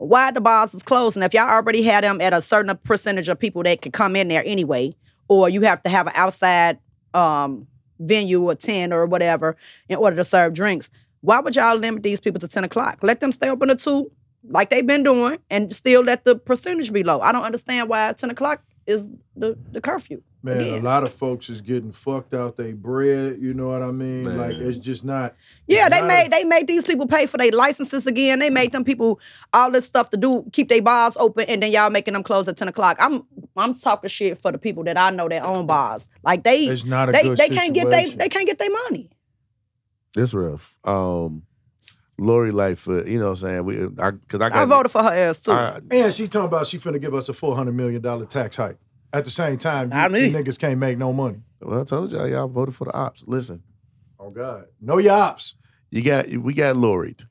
why 0.04 0.32
the 0.32 0.42
bars 0.42 0.74
is 0.74 0.84
closing. 0.84 1.24
If 1.24 1.34
y'all 1.34 1.50
already 1.50 1.82
had 1.82 2.04
them 2.04 2.20
at 2.20 2.34
a 2.34 2.42
certain 2.42 2.76
percentage 2.84 3.30
of 3.30 3.40
people 3.40 3.64
that 3.64 3.82
could 3.82 3.94
come 3.94 4.16
in 4.16 4.28
there 4.28 4.44
anyway, 4.46 4.96
or 5.28 5.50
you 5.50 5.62
have 5.62 5.82
to 5.84 5.90
have 5.90 6.08
an 6.08 6.14
outside 6.16 6.80
um 7.14 7.68
venue 8.00 8.42
or 8.44 8.56
tent 8.56 8.92
or 8.92 9.06
whatever 9.06 9.56
in 9.88 9.98
order 9.98 10.16
to 10.16 10.24
serve 10.24 10.54
drinks. 10.54 10.90
Why 11.22 11.40
would 11.40 11.56
y'all 11.56 11.78
limit 11.78 12.04
these 12.04 12.20
people 12.20 12.40
to 12.40 12.48
10 12.48 12.66
o'clock? 12.66 13.00
Let 13.02 13.22
them 13.22 13.32
stay 13.32 13.50
open 13.50 13.70
to 13.70 13.76
two, 13.76 14.12
like 14.50 14.70
they've 14.70 14.86
been 14.86 15.04
doing, 15.04 15.38
and 15.50 15.72
still 15.72 16.02
let 16.02 16.26
the 16.26 16.36
percentage 16.36 16.92
be 16.92 17.04
low. 17.04 17.22
I 17.22 17.32
don't 17.32 17.44
understand 17.44 17.88
why 17.88 18.12
10 18.12 18.30
o'clock 18.30 18.62
is 18.86 19.08
the, 19.38 19.58
the 19.72 19.80
curfew. 19.80 20.22
Man, 20.46 20.58
Again. 20.60 20.74
a 20.82 20.84
lot 20.84 21.04
of 21.04 21.14
folks 21.14 21.50
is 21.50 21.62
getting 21.62 21.94
fucked 21.94 22.34
out 22.34 22.58
they 22.58 22.74
bread. 22.74 23.38
You 23.40 23.54
know 23.54 23.68
what 23.70 23.82
I 23.82 23.92
mean? 23.92 24.26
Man. 24.26 24.38
Like 24.38 24.58
it's 24.58 24.78
just 24.78 25.06
not. 25.06 25.36
Yeah, 25.68 25.88
they 25.88 26.02
Not 26.02 26.04
a- 26.04 26.08
made 26.10 26.32
they 26.32 26.44
made 26.44 26.68
these 26.68 26.86
people 26.86 27.08
pay 27.08 27.28
for 27.28 27.38
their 27.38 27.52
licenses 27.52 28.06
again. 28.08 28.40
They 28.40 28.50
made 28.50 28.74
them 28.74 28.84
people 28.84 29.22
all 29.54 29.72
this 29.72 29.86
stuff 29.86 30.10
to 30.10 30.18
do, 30.18 30.44
keep 30.52 30.68
their 30.68 30.82
bars 30.82 31.16
open, 31.16 31.46
and 31.48 31.64
then 31.64 31.72
y'all 31.72 31.90
making 31.90 32.14
them 32.14 32.24
close 32.24 32.50
at 32.50 32.58
10 32.58 32.68
o'clock. 32.68 32.98
I'm 33.00 33.24
I'm 33.56 33.74
talking 33.74 34.10
shit 34.10 34.38
for 34.38 34.52
the 34.52 34.58
people 34.58 34.84
that 34.84 34.98
I 34.98 35.12
know 35.12 35.30
that 35.30 35.44
own 35.46 35.66
bars. 35.66 36.10
Like 36.24 36.44
they 36.44 36.66
It's 36.66 36.84
not 36.84 37.08
a 37.08 37.14
they, 37.14 37.24
good 37.24 37.38
they 37.38 37.48
can't 37.48 37.74
get 37.74 37.90
they 37.90 38.10
they 38.10 38.28
can't 38.28 38.46
get 38.46 38.58
their 38.58 38.70
money. 38.70 39.10
It's 40.18 40.34
rough. 40.34 40.76
Um, 40.84 41.44
Lori 42.20 42.52
Lightfoot, 42.52 43.08
you 43.08 43.18
know 43.18 43.32
what 43.32 43.42
I'm 43.44 43.64
saying? 43.64 43.66
We, 43.66 43.78
I, 43.98 44.12
cause 44.28 44.42
I 44.42 44.50
got 44.50 44.54
I 44.56 44.66
voted 44.66 44.92
for 44.92 45.02
her 45.04 45.10
ass 45.14 45.40
too. 45.42 45.52
I, 45.54 45.80
And 45.90 46.14
she 46.14 46.28
talking 46.28 46.48
about 46.48 46.68
she 46.68 46.80
finna 46.80 47.00
give 47.02 47.14
us 47.14 47.30
a 47.30 47.34
four 47.34 47.56
hundred 47.56 47.76
million 47.76 48.02
dollar 48.02 48.26
tax 48.26 48.58
hike. 48.58 48.78
At 49.14 49.26
the 49.26 49.32
same 49.32 49.58
time, 49.60 49.92
you, 49.92 49.98
I 49.98 50.08
the 50.08 50.14
mean. 50.16 50.34
niggas 50.34 50.58
can't 50.60 50.80
make 50.80 50.98
no 50.98 51.14
money. 51.14 51.44
well, 51.62 51.82
I 51.82 51.84
told 51.84 52.12
y'all, 52.12 52.28
y'all 52.28 52.48
voted 52.48 52.76
for 52.76 52.86
the 52.86 52.94
ops. 52.94 53.24
Listen, 53.28 53.62
Oh 54.20 54.30
God, 54.32 54.66
no 54.82 54.96
yops. 54.98 55.54
you 55.92 56.02
got 56.04 56.28
we 56.30 56.54
got 56.54 56.76
Lori. 56.76 57.16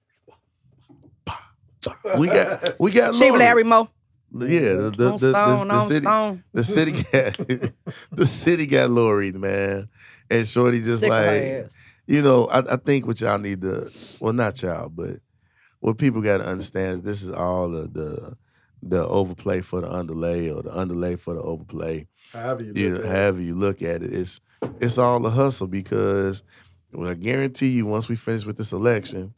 We 2.18 2.28
got 2.28 2.78
we 2.78 2.90
got 2.92 3.14
she 3.14 3.26
Lori. 3.28 3.38
Larry 3.40 3.64
Moe. 3.64 3.88
Yeah, 4.34 4.74
the 4.74 4.90
the, 4.96 5.06
on 5.08 5.16
the, 5.18 5.30
Stone, 5.30 5.68
the, 5.68 5.74
the 5.74 5.80
city 5.80 6.04
Stone. 6.06 6.44
the 6.52 6.64
city 6.64 6.92
got 6.92 7.72
the 8.12 8.26
city 8.26 8.66
got 8.66 8.90
Lori, 8.90 9.32
man. 9.32 9.88
And 10.30 10.46
Shorty 10.48 10.80
just 10.80 11.00
Sick 11.00 11.10
like 11.10 11.68
you 12.06 12.22
know, 12.22 12.46
I, 12.46 12.74
I 12.74 12.76
think 12.76 13.06
what 13.06 13.20
y'all 13.20 13.38
need 13.38 13.62
to 13.62 13.90
well 14.20 14.32
not 14.32 14.62
y'all, 14.62 14.88
but 14.88 15.16
what 15.80 15.98
people 15.98 16.22
gotta 16.22 16.44
understand 16.46 16.98
is 16.98 17.02
this 17.02 17.22
is 17.24 17.30
all 17.30 17.68
the 17.68 17.88
the 17.88 18.36
the 18.82 19.06
overplay 19.06 19.60
for 19.60 19.80
the 19.80 19.90
underlay 19.90 20.50
or 20.50 20.62
the 20.62 20.76
underlay 20.76 21.16
for 21.16 21.34
the 21.34 21.40
overplay. 21.40 22.06
However 22.32 22.64
you, 22.64 22.72
you 22.74 22.90
look 22.90 23.04
know, 23.04 23.08
at 23.08 23.12
it. 23.12 23.16
however 23.16 23.40
you 23.40 23.54
look 23.54 23.82
at 23.82 24.02
it, 24.02 24.12
it's 24.12 24.40
it's 24.80 24.98
all 24.98 25.24
a 25.24 25.30
hustle 25.30 25.68
because 25.68 26.42
well, 26.92 27.10
I 27.10 27.14
guarantee 27.14 27.68
you 27.68 27.86
once 27.86 28.08
we 28.08 28.16
finish 28.16 28.44
with 28.44 28.58
this 28.58 28.72
election, 28.72 29.34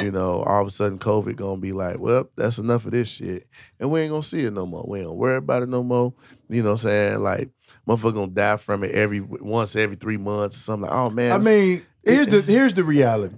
you 0.00 0.10
know, 0.10 0.42
all 0.42 0.62
of 0.62 0.68
a 0.68 0.70
sudden 0.70 0.98
COVID 0.98 1.36
gonna 1.36 1.60
be 1.60 1.72
like, 1.72 1.98
well, 1.98 2.28
that's 2.36 2.58
enough 2.58 2.86
of 2.86 2.92
this 2.92 3.08
shit. 3.08 3.46
And 3.78 3.90
we 3.90 4.00
ain't 4.00 4.10
gonna 4.10 4.22
see 4.22 4.44
it 4.44 4.52
no 4.52 4.66
more. 4.66 4.84
We 4.88 4.98
ain't 4.98 5.06
gonna 5.06 5.16
worry 5.16 5.36
about 5.36 5.62
it 5.62 5.68
no 5.68 5.82
more. 5.82 6.14
You 6.48 6.62
know 6.62 6.70
what 6.70 6.84
I'm 6.84 6.88
saying? 6.88 7.18
Like 7.20 7.50
motherfucker 7.86 8.14
gonna 8.14 8.28
die 8.28 8.56
from 8.56 8.84
it 8.84 8.92
every 8.92 9.20
once 9.20 9.76
every 9.76 9.96
three 9.96 10.16
months 10.16 10.56
or 10.56 10.60
something 10.60 10.88
like, 10.88 10.98
oh 10.98 11.10
man. 11.10 11.32
I 11.32 11.38
mean, 11.38 11.86
here's 12.02 12.28
the 12.28 12.40
here's 12.42 12.74
the 12.74 12.84
reality, 12.84 13.36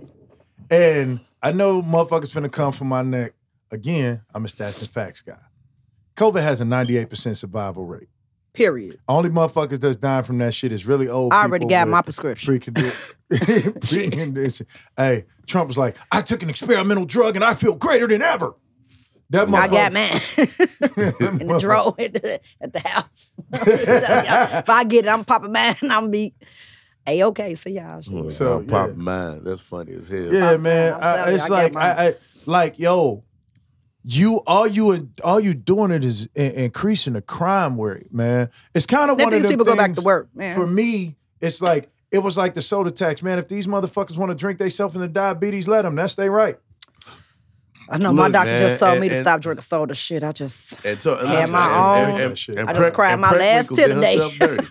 and 0.71 1.21
I 1.43 1.53
know 1.53 1.83
motherfuckers 1.83 2.33
finna 2.33 2.51
come 2.51 2.73
for 2.73 2.85
my 2.85 3.03
neck 3.03 3.35
again. 3.73 4.23
I'm 4.35 4.45
a 4.45 4.49
stats 4.49 4.81
and 4.81 4.91
facts 4.91 5.23
guy. 5.23 5.39
COVID 6.17 6.43
has 6.43 6.61
a 6.61 6.65
98 6.65 7.11
percent 7.11 7.37
survival 7.39 7.85
rate. 7.85 8.09
Period. 8.53 8.99
Only 9.09 9.31
motherfuckers 9.31 9.81
that's 9.81 9.97
dying 9.97 10.25
from 10.25 10.37
that 10.39 10.53
shit 10.53 10.73
is 10.73 10.87
really 10.87 11.09
old. 11.09 11.33
I 11.33 11.45
already 11.45 11.67
got 11.67 11.89
my 11.89 12.03
prescription. 12.03 12.55
Precondi- 12.55 13.15
precondition. 13.33 14.67
Hey, 14.97 15.25
Trump 15.47 15.69
was 15.69 15.79
like, 15.79 15.97
I 16.13 16.21
took 16.21 16.43
an 16.43 16.51
experimental 16.51 17.07
drug 17.07 17.35
and 17.35 17.45
I 17.45 17.55
feel 17.55 17.75
greater 17.75 18.07
than 18.07 18.21
ever. 18.21 18.55
That 19.31 19.49
I 19.49 19.69
got 19.69 19.93
motherfucker- 19.93 21.19
mine 21.21 21.39
in 21.41 21.47
the 21.49 21.59
drawer 21.59 21.95
at 21.99 22.13
the, 22.13 22.41
at 22.61 22.73
the 22.75 22.81
house. 22.81 23.33
if 23.55 24.69
I 24.69 24.85
get 24.85 25.07
it, 25.07 25.09
I'm 25.09 25.25
popping 25.25 25.53
mine. 25.53 25.75
I'm 25.85 26.11
be 26.11 26.35
a 27.07 27.23
okay. 27.25 27.55
See 27.55 27.71
y'all. 27.73 28.03
shit. 28.03 28.13
so 28.13 28.29
So, 28.29 28.63
pop 28.65 28.89
yeah. 28.91 28.95
mine. 28.97 29.45
That's 29.45 29.63
funny 29.63 29.95
as 29.95 30.09
hell. 30.09 30.31
Yeah, 30.35 30.51
I'm- 30.51 30.63
man. 30.63 30.93
I'm 30.93 31.01
I- 31.03 31.31
it's 31.31 31.45
I 31.45 31.49
like. 31.49 31.77
I, 31.77 32.09
I 32.09 32.15
like 32.45 32.79
yo, 32.79 33.25
you 34.05 34.39
all 34.47 34.67
you 34.67 35.11
all 35.23 35.39
you 35.41 35.55
doing 35.55 35.91
it 35.93 36.05
is 36.05 36.29
in- 36.35 36.53
increasing 36.53 37.13
the 37.13 37.23
crime 37.23 37.81
rate, 37.81 38.13
man. 38.13 38.51
It's 38.75 38.87
kind 38.87 39.11
of 39.11 39.19
Let 39.19 39.25
one 39.25 39.33
of 39.35 39.39
these 39.41 39.49
them 39.49 39.59
people 39.59 39.65
go 39.67 39.77
back 39.77 39.95
to 39.95 40.01
work, 40.03 40.29
man. 40.35 40.55
For 40.55 40.67
me, 40.67 41.17
it's 41.41 41.63
like 41.63 41.91
it 42.11 42.19
was 42.19 42.37
like 42.37 42.55
the 42.55 42.63
soda 42.63 42.91
tax, 42.91 43.23
man. 43.23 43.39
If 43.39 43.49
these 43.49 43.67
motherfuckers 43.67 44.17
want 44.17 44.31
to 44.31 44.35
drink 44.35 44.59
themselves 44.59 44.97
into 44.97 45.09
diabetes, 45.09 45.69
let 45.69 45.83
them. 45.83 45.95
That's 45.95 46.15
they 46.15 46.29
right. 46.29 46.57
I 47.89 47.99
know 47.99 48.13
my 48.13 48.31
doctor 48.31 48.51
man, 48.53 48.59
just 48.61 48.79
told 48.81 48.93
and- 48.93 49.01
me 49.03 49.09
to 49.09 49.17
and- 49.17 49.25
stop 49.25 49.41
drinking 49.41 49.63
soda. 49.63 49.95
Shit, 49.95 50.23
I 50.25 50.33
just 50.33 50.79
And 50.85 51.01
so, 51.03 51.19
and 51.19 51.29
Had 51.29 51.39
listen, 51.41 51.53
my 51.53 51.67
and- 51.67 51.75
own- 51.77 52.15
and- 52.15 52.25
and- 52.31 52.39
Shit. 52.39 52.59
and 52.59 52.71
I 52.71 52.73
just 52.73 52.95
cried 52.95 53.13
and 53.13 53.21
my 53.21 53.33
last 53.33 53.71
Winkle 53.71 54.01
tear 54.01 54.19
today. 54.39 54.59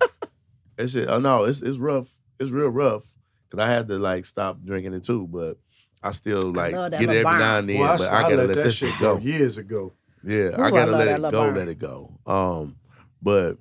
That 0.78 0.90
shit. 0.90 1.08
Oh 1.10 1.20
no, 1.20 1.44
it's 1.44 1.62
it's 1.62 1.78
rough. 1.78 2.10
It's 2.40 2.50
real 2.50 2.70
rough. 2.70 3.06
Cause 3.52 3.60
I 3.60 3.68
had 3.68 3.88
to 3.90 4.00
like 4.00 4.26
stop 4.26 4.64
drinking 4.64 4.94
it 4.94 5.04
too, 5.04 5.28
but 5.28 5.58
I 6.04 6.12
still 6.12 6.52
like 6.52 6.74
love 6.74 6.92
that 6.92 7.00
get 7.00 7.10
it 7.10 7.26
every 7.26 7.40
now 7.40 7.58
and 7.60 7.70
then. 7.70 7.80
Well, 7.80 7.98
but 7.98 8.08
I 8.10 8.18
I 8.18 8.22
gotta 8.24 8.36
let 8.38 8.48
let 8.48 8.56
that 8.56 8.64
that 8.66 8.72
shit 8.72 8.92
shit 8.92 9.00
go 9.00 9.18
go. 9.18 9.22
years 9.24 9.58
ago. 9.58 9.94
Yeah, 10.24 10.38
Ooh, 10.38 10.54
I 10.62 10.68
I 10.68 10.72
gotta 10.72 10.92
love 10.92 11.00
let 11.06 11.16
it 11.16 11.22
go. 11.22 11.32
burn. 11.32 11.56
Let 11.56 11.68
it 11.68 11.80
go. 11.80 12.20
Um, 12.26 12.76
but 13.22 13.58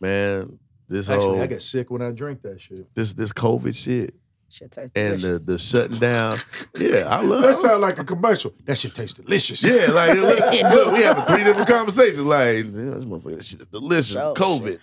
man, 0.00 0.58
this 0.88 1.08
Actually, 1.08 1.24
whole 1.26 1.40
I 1.42 1.46
get 1.46 1.62
sick 1.62 1.90
when 1.90 2.02
I 2.02 2.10
drink 2.10 2.42
that 2.42 2.60
shit. 2.60 2.92
this 2.94 3.14
this 3.14 3.32
COVID 3.32 3.74
shit 3.74 4.14
shit 4.48 4.70
tastes 4.70 4.92
and 4.94 5.14
the 5.14 5.18
delicious. 5.38 5.46
the 5.46 5.58
shutting 5.58 5.98
down. 5.98 6.38
Yeah, 6.76 7.06
I 7.08 7.22
love. 7.22 7.42
That 7.42 7.54
sound 7.54 7.80
like 7.80 7.98
a 7.98 8.04
commercial. 8.04 8.52
That 8.66 8.76
shit 8.76 8.94
tastes 8.94 9.18
delicious. 9.18 9.62
Yeah, 9.62 9.86
like 9.92 10.14
look, 10.18 10.38
look, 10.72 10.92
we 10.92 11.02
having 11.02 11.24
three 11.24 11.44
different 11.44 11.68
conversations. 11.68 12.20
Like 12.20 12.70
this 12.72 13.04
motherfucker, 13.06 13.36
that 13.38 13.46
shit 13.46 13.60
is 13.62 13.66
delicious. 13.68 14.16
Oh, 14.16 14.34
COVID. 14.34 14.78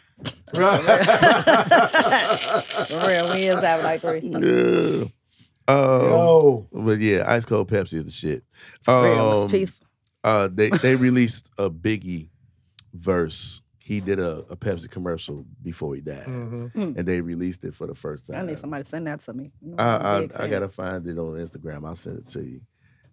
Right. 0.56 0.82
For 2.88 3.08
real, 3.08 3.32
we 3.34 3.43
is 3.43 3.60
having 3.62 3.86
like 3.86 4.02
three. 4.02 4.19
Yeah. 4.22 5.06
Um, 5.69 6.67
But 6.86 6.99
yeah, 6.99 7.23
ice 7.27 7.45
cold 7.45 7.69
Pepsi 7.69 7.95
is 7.95 8.05
the 8.05 8.12
shit. 8.12 8.43
Real, 8.88 9.43
Um, 9.43 9.49
peace. 9.49 9.82
uh, 10.23 10.47
they 10.51 10.69
they 10.69 10.95
released 11.08 11.49
a 11.58 11.69
Biggie 11.69 12.29
verse. 12.93 13.62
He 13.79 13.99
did 14.01 14.19
a, 14.19 14.45
a 14.49 14.55
Pepsi 14.55 14.89
commercial 14.89 15.45
before 15.63 15.95
he 15.95 16.01
died, 16.01 16.27
Mhm. 16.27 16.95
and 16.97 17.08
they 17.08 17.21
released 17.21 17.63
it 17.63 17.73
for 17.73 17.88
the 17.88 17.95
first 17.95 18.27
time. 18.27 18.43
I 18.43 18.45
need 18.45 18.60
somebody 18.60 18.84
to 18.84 18.89
send 18.89 19.08
that 19.08 19.19
to 19.21 19.34
me. 19.34 19.51
You 19.62 19.71
know, 19.71 19.75
I 19.79 19.95
I'm 19.95 20.01
a 20.01 20.08
I, 20.08 20.19
big 20.21 20.32
I 20.36 20.47
gotta 20.47 20.69
find 20.69 21.08
it 21.08 21.17
on 21.17 21.38
Instagram. 21.38 21.88
I'll 21.88 21.95
send 21.95 22.19
it 22.19 22.27
to 22.29 22.43
you. 22.43 22.62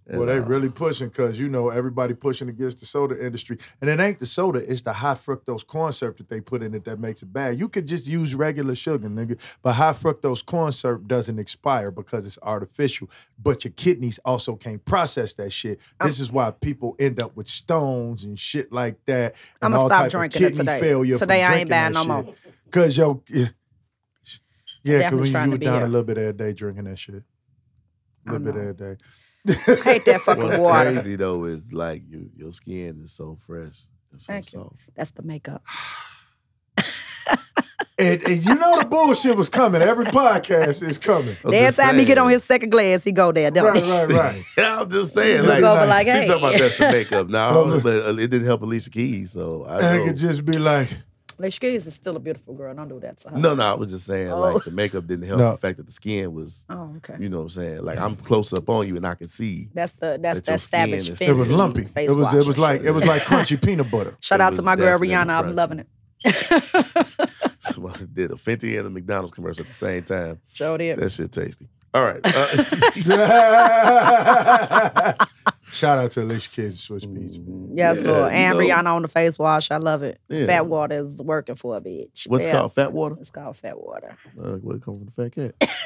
And, 0.08 0.18
Well, 0.18 0.28
they 0.28 0.38
uh, 0.38 0.42
really 0.42 0.68
pushing 0.68 1.08
because 1.08 1.40
you 1.40 1.48
know 1.48 1.70
everybody 1.70 2.14
pushing 2.14 2.48
against 2.48 2.78
the 2.78 2.86
soda 2.86 3.24
industry, 3.24 3.58
and 3.80 3.90
it 3.90 3.98
ain't 3.98 4.20
the 4.20 4.26
soda; 4.26 4.58
it's 4.60 4.82
the 4.82 4.92
high 4.92 5.14
fructose 5.14 5.66
corn 5.66 5.92
syrup 5.92 6.18
that 6.18 6.28
they 6.28 6.40
put 6.40 6.62
in 6.62 6.74
it 6.74 6.84
that 6.84 7.00
makes 7.00 7.22
it 7.22 7.32
bad. 7.32 7.58
You 7.58 7.68
could 7.68 7.88
just 7.88 8.06
use 8.06 8.32
regular 8.32 8.76
sugar, 8.76 9.08
nigga, 9.08 9.38
but 9.62 9.72
high 9.72 9.92
fructose 9.92 10.44
corn 10.46 10.70
syrup 10.70 11.08
doesn't 11.08 11.40
expire 11.40 11.90
because 11.90 12.24
it's 12.24 12.38
artificial. 12.42 13.10
But 13.42 13.64
your 13.64 13.72
kidneys 13.72 14.20
also 14.24 14.54
can't 14.54 14.84
process 14.84 15.34
that 15.34 15.52
shit. 15.52 15.80
This 16.00 16.20
is 16.20 16.30
why 16.30 16.52
people 16.52 16.94
end 17.00 17.20
up 17.20 17.36
with 17.36 17.48
stones 17.48 18.22
and 18.22 18.38
shit 18.38 18.72
like 18.72 19.04
that. 19.06 19.34
and 19.60 19.74
I'ma 19.74 19.82
all 19.82 19.88
stop 19.88 20.08
drinking 20.08 20.40
it 20.40 20.44
kidney 20.44 20.58
today. 20.58 20.80
Failure 20.80 21.16
from 21.16 21.28
Today 21.28 21.42
I 21.42 21.54
ain't 21.56 21.70
buying 21.70 21.92
that 21.92 21.92
no 21.92 22.02
shit. 22.02 22.26
more. 22.26 22.34
Cause 22.70 22.96
yo, 22.96 23.22
yeah, 23.28 23.46
yeah, 24.84 25.10
because 25.10 25.32
trying 25.32 25.46
you 25.46 25.52
were 25.52 25.58
down 25.58 25.82
a 25.82 25.86
little 25.86 26.04
bit 26.04 26.16
every 26.16 26.32
day 26.32 26.52
drinking 26.52 26.84
that 26.84 26.98
shit. 26.98 27.24
a 28.26 28.32
little 28.32 28.52
bit 28.52 28.56
every 28.56 28.74
day. 28.74 28.96
I 29.48 29.52
hate 29.84 30.04
that 30.06 30.20
fucking 30.24 30.42
What's 30.42 30.58
water. 30.58 30.92
crazy 30.92 31.16
though 31.16 31.44
is 31.44 31.72
like 31.72 32.02
you, 32.08 32.30
your 32.36 32.52
skin 32.52 33.02
is 33.04 33.12
so 33.12 33.36
fresh, 33.46 33.78
and 34.12 34.20
so 34.20 34.32
Thank 34.32 34.52
you. 34.52 34.60
soft. 34.60 34.80
That's 34.94 35.10
the 35.12 35.22
makeup. 35.22 35.62
And, 37.98 38.22
and 38.28 38.44
you 38.44 38.54
know 38.56 38.78
the 38.78 38.84
bullshit 38.86 39.38
was 39.38 39.48
coming. 39.48 39.80
Every 39.80 40.04
podcast 40.04 40.86
is 40.86 40.98
coming. 40.98 41.34
I'm 41.42 41.54
Every 41.54 41.66
just 41.68 41.78
time 41.78 41.98
he 41.98 42.04
get 42.04 42.18
on 42.18 42.26
saying. 42.26 42.32
his 42.34 42.44
second 42.44 42.68
glass, 42.68 43.02
he 43.04 43.10
go 43.10 43.32
there, 43.32 43.50
don't 43.50 43.64
Right, 43.64 43.82
he? 43.82 43.90
right, 43.90 44.08
right. 44.10 44.44
Yeah, 44.58 44.80
I'm 44.82 44.90
just 44.90 45.14
saying, 45.14 45.40
Look 45.40 45.48
like, 45.48 45.62
over 45.64 45.86
like, 45.86 46.06
she 46.06 46.12
hey. 46.12 46.26
talking 46.26 46.44
about 46.46 46.58
that's 46.58 46.76
the 46.76 46.92
makeup. 46.92 47.28
now, 47.30 47.80
but 47.82 48.02
uh, 48.04 48.10
it 48.18 48.28
didn't 48.28 48.44
help 48.44 48.60
Alicia 48.60 48.90
Keys, 48.90 49.30
so 49.32 49.64
I 49.64 49.78
And 49.80 49.96
it 49.96 49.98
know. 50.00 50.04
could 50.08 50.16
just 50.18 50.44
be 50.44 50.58
like, 50.58 50.90
Alicia 51.38 51.60
Keys 51.60 51.86
is 51.86 51.94
still 51.94 52.16
a 52.16 52.18
beautiful 52.18 52.54
girl. 52.54 52.74
Don't 52.74 52.88
do 52.88 52.98
that 53.00 53.18
to 53.18 53.28
her. 53.30 53.36
No, 53.38 53.54
no, 53.54 53.62
I 53.72 53.74
was 53.74 53.90
just 53.90 54.06
saying, 54.06 54.30
Oh. 54.30 54.40
like, 54.54 54.64
the 54.64 54.70
makeup 54.70 55.06
didn't 55.06 55.26
help 55.28 55.38
No. 55.38 55.50
the 55.52 55.58
fact 55.58 55.76
that 55.76 55.84
the 55.86 55.92
skin 55.92 56.32
was, 56.32 56.64
Oh, 56.70 56.94
okay. 56.96 57.16
you 57.20 57.28
know 57.28 57.38
what 57.38 57.42
I'm 57.44 57.48
saying? 57.50 57.82
Like, 57.82 57.98
I'm 57.98 58.16
close 58.16 58.52
up 58.54 58.68
on 58.70 58.86
you 58.88 58.96
and 58.96 59.06
I 59.06 59.14
can 59.14 59.28
see. 59.28 59.68
That's 59.74 59.92
the 59.92 60.18
that's 60.22 60.40
That 60.40 60.46
that 60.46 60.60
savage 60.60 61.02
skin 61.02 61.12
is- 61.14 61.20
it 61.20 61.32
was 61.34 61.50
lumpy. 61.50 61.84
face 61.84 62.10
It 62.10 62.16
was 62.16 62.32
it 62.34 62.46
was 62.46 62.58
like 62.58 62.82
it 62.84 62.92
was 62.92 63.04
like 63.06 63.22
crunchy 63.22 63.62
peanut 63.62 63.90
butter. 63.90 64.16
Shout 64.20 64.40
it 64.40 64.42
out 64.42 64.54
to 64.54 64.62
my 64.62 64.76
girl 64.76 64.98
definitely 64.98 65.14
Rihanna. 65.32 65.44
I'm 65.44 65.54
loving 65.54 65.80
it. 65.80 65.88
So 67.60 67.88
I 67.88 67.94
did 68.14 68.30
a 68.30 68.34
Fenty 68.36 68.78
and 68.78 68.86
a 68.86 68.90
McDonald's 68.90 69.34
commercial 69.34 69.62
at 69.62 69.66
the 69.68 69.74
same 69.74 70.04
time. 70.04 70.40
Show 70.52 70.76
did. 70.76 70.98
That 71.00 71.10
shit 71.10 71.32
tasty. 71.32 71.66
All 71.92 72.04
right. 72.04 72.20
Uh, 72.24 72.46
Shout 75.76 75.98
out 75.98 76.10
to 76.12 76.22
Alicia 76.22 76.48
Keys 76.50 76.64
and 76.64 76.78
Switch 76.78 77.02
Beach. 77.02 77.38
man. 77.38 77.70
Yes, 77.74 78.00
Yeah, 78.00 78.10
Lord. 78.10 78.32
you 78.32 78.38
And 78.38 78.58
know. 78.58 78.64
Rihanna 78.64 78.86
on 78.96 79.02
the 79.02 79.08
face 79.08 79.38
wash. 79.38 79.70
I 79.70 79.76
love 79.76 80.02
it. 80.02 80.18
Yeah. 80.28 80.46
Fat 80.46 80.66
water 80.66 81.04
is 81.04 81.20
working 81.20 81.54
for 81.54 81.76
a 81.76 81.80
bitch. 81.80 82.26
what's 82.28 82.44
it 82.44 82.48
Yeah. 82.48 82.58
called? 82.60 82.72
Fat 82.74 82.92
water? 82.92 83.16
It's 83.20 83.30
called 83.30 83.56
fat 83.56 83.78
water. 83.78 84.16
Uh, 84.42 84.52
what 84.56 84.80
come 84.82 84.94
from 84.96 85.06
the 85.06 85.12
fat 85.12 85.34
cat? 85.34 85.54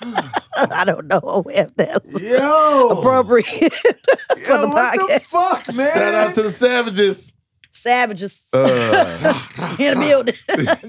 I 0.02 0.84
don't 0.84 1.06
know 1.06 1.42
if 1.50 1.74
that's 1.76 2.20
Yo, 2.22 2.88
appropriate 2.98 3.46
for 3.72 4.38
yo, 4.38 4.60
the 4.62 4.68
what 4.68 5.08
the 5.08 5.20
fuck, 5.20 5.74
man? 5.76 5.92
Shout 5.94 6.14
out 6.14 6.34
to 6.34 6.42
the 6.42 6.52
savages. 6.52 7.32
Savages 7.72 8.44
Uh, 8.52 9.34
in 9.78 9.98
the 9.98 10.06
building. 10.06 10.34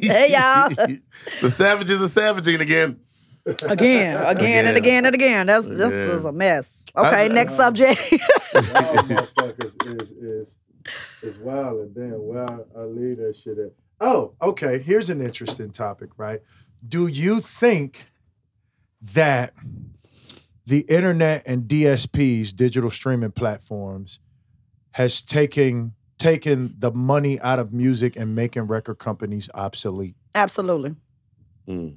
hey 0.02 0.32
y'all. 0.32 0.70
the 1.42 1.50
savages 1.52 2.02
are 2.02 2.08
savaging 2.08 2.62
again. 2.62 3.00
Again, 3.46 4.16
again, 4.26 4.66
and 4.68 4.78
again 4.78 5.06
and 5.06 5.16
again. 5.16 5.48
That's 5.48 5.68
this 5.68 5.80
Again. 5.80 6.10
is 6.18 6.26
a 6.26 6.32
mess. 6.32 6.84
Okay, 6.96 7.26
I- 7.26 7.28
next 7.30 7.56
subject. 7.56 8.12
Y'all 8.12 8.20
motherfuckers 8.62 10.02
is 10.02 10.12
is 10.12 10.56
is 11.22 11.38
wild 11.40 11.80
and 11.82 11.94
damn 11.96 12.26
well 12.26 12.66
I 12.78 12.82
leave 12.82 13.18
that 13.18 13.36
shit 13.36 13.58
at. 13.58 13.72
Oh, 14.02 14.34
okay. 14.42 14.80
Here's 14.80 15.10
an 15.10 15.22
interesting 15.22 15.72
topic, 15.72 16.10
right? 16.18 16.40
Do 16.88 17.08
you 17.08 17.42
think 17.42 18.06
that 19.02 19.54
the 20.66 20.82
internet 20.82 21.44
and 21.46 21.64
DSPs, 21.64 22.56
digital 22.56 22.90
streaming 22.90 23.32
platforms, 23.32 24.20
has 24.92 25.22
taken 25.22 25.94
taken 26.18 26.76
the 26.78 26.92
money 26.92 27.40
out 27.40 27.60
of 27.60 27.72
music 27.74 28.16
and 28.16 28.36
making 28.36 28.64
record 28.64 29.00
companies 29.00 29.50
obsolete? 29.54 30.16
Absolutely. 30.36 30.96
Mm. 31.68 31.96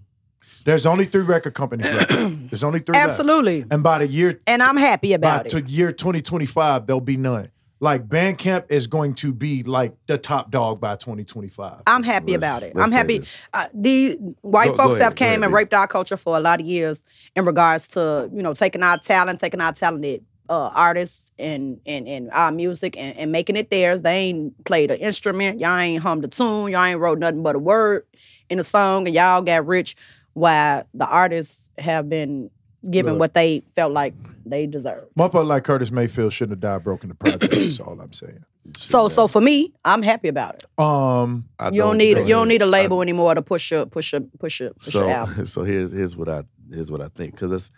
There's 0.64 0.86
only 0.86 1.04
three 1.06 1.22
record 1.22 1.54
companies 1.54 1.86
left. 1.92 2.10
There's 2.50 2.62
only 2.62 2.78
three. 2.80 2.92
left. 2.94 3.10
Absolutely. 3.10 3.64
And 3.70 3.82
by 3.82 3.98
the 3.98 4.06
year 4.06 4.38
And 4.46 4.62
I'm 4.62 4.76
happy 4.76 5.12
about 5.12 5.46
it. 5.46 5.52
by 5.52 5.58
about 5.58 5.66
to 5.68 5.72
year 5.72 5.90
2025, 5.92 6.86
there'll 6.86 7.00
be 7.00 7.16
none. 7.16 7.50
Like 7.80 8.08
Bandcamp 8.08 8.66
is 8.68 8.86
going 8.86 9.14
to 9.14 9.32
be 9.32 9.64
like 9.64 9.94
the 10.06 10.16
top 10.16 10.52
dog 10.52 10.80
by 10.80 10.94
2025. 10.94 11.82
I'm 11.88 12.04
happy 12.04 12.32
Let's- 12.32 12.36
about 12.40 12.62
it. 12.62 12.72
I'm 12.76 12.92
happy. 12.92 13.24
Uh, 13.52 13.66
the 13.74 14.16
white 14.42 14.70
Go- 14.70 14.76
go 14.76 14.82
folks 14.84 14.94
ahead, 14.96 15.02
have 15.04 15.14
go 15.16 15.24
ahead, 15.24 15.34
came 15.34 15.42
and 15.42 15.52
raped 15.52 15.74
our 15.74 15.88
culture 15.88 16.16
for 16.16 16.36
a 16.36 16.40
lot 16.40 16.60
of 16.60 16.66
years 16.66 17.02
in 17.34 17.44
regards 17.44 17.88
to 17.88 18.30
you 18.32 18.40
know 18.42 18.54
taking 18.54 18.84
our 18.84 18.98
talent, 18.98 19.40
taking 19.40 19.60
our 19.60 19.72
talented 19.72 20.24
uh, 20.48 20.70
artists 20.74 21.32
and 21.40 21.80
and 21.84 22.06
and 22.06 22.30
our 22.30 22.52
music 22.52 22.96
and, 22.96 23.16
and 23.16 23.32
making 23.32 23.56
it 23.56 23.68
theirs. 23.70 24.02
They 24.02 24.14
ain't 24.28 24.64
played 24.64 24.92
an 24.92 24.98
instrument. 24.98 25.58
Y'all 25.58 25.76
ain't 25.76 26.04
hummed 26.04 26.24
a 26.24 26.28
tune. 26.28 26.70
Y'all 26.70 26.84
ain't 26.84 27.00
wrote 27.00 27.18
nothing 27.18 27.42
but 27.42 27.56
a 27.56 27.58
word 27.58 28.06
in 28.48 28.60
a 28.60 28.62
song, 28.62 29.08
and 29.08 29.14
y'all 29.16 29.42
got 29.42 29.66
rich. 29.66 29.96
While 30.34 30.84
the 30.94 31.06
artists 31.06 31.70
have 31.78 32.08
been 32.08 32.50
given 32.90 33.14
Look. 33.14 33.20
what 33.20 33.34
they 33.34 33.62
felt 33.74 33.92
like 33.92 34.14
they 34.44 34.66
deserved. 34.66 35.14
Motherfucker 35.16 35.46
like 35.46 35.64
Curtis 35.64 35.90
Mayfield 35.90 36.32
shouldn't 36.32 36.62
have 36.62 36.72
died 36.72 36.84
broken 36.84 37.08
the 37.08 37.14
project. 37.14 37.52
That's 37.52 37.80
all 37.80 38.00
I'm 38.00 38.12
saying. 38.12 38.44
So 38.76 39.08
so 39.08 39.26
for 39.28 39.40
me, 39.40 39.72
I'm 39.84 40.02
happy 40.02 40.28
about 40.28 40.56
it. 40.56 40.82
Um, 40.82 41.48
I 41.58 41.70
You 41.70 41.82
don't 41.82 41.98
need 41.98 42.14
go 42.14 42.22
you 42.22 42.34
don't 42.34 42.48
need 42.48 42.62
a 42.62 42.66
label 42.66 43.02
anymore 43.02 43.34
to 43.34 43.42
push 43.42 43.70
your 43.70 43.86
push 43.86 44.12
your 44.12 44.22
push 44.38 44.60
your 44.60 44.70
push 44.74 44.94
your 44.94 45.04
so 45.04 45.10
album. 45.10 45.46
so 45.54 45.64
here's 45.64 45.92
here's 45.92 46.16
what 46.16 46.28
I 46.28 46.44
here's 46.70 46.90
what 46.90 47.00
I 47.00 47.08
think 47.08 47.32
because 47.32 47.52
it's 47.52 47.70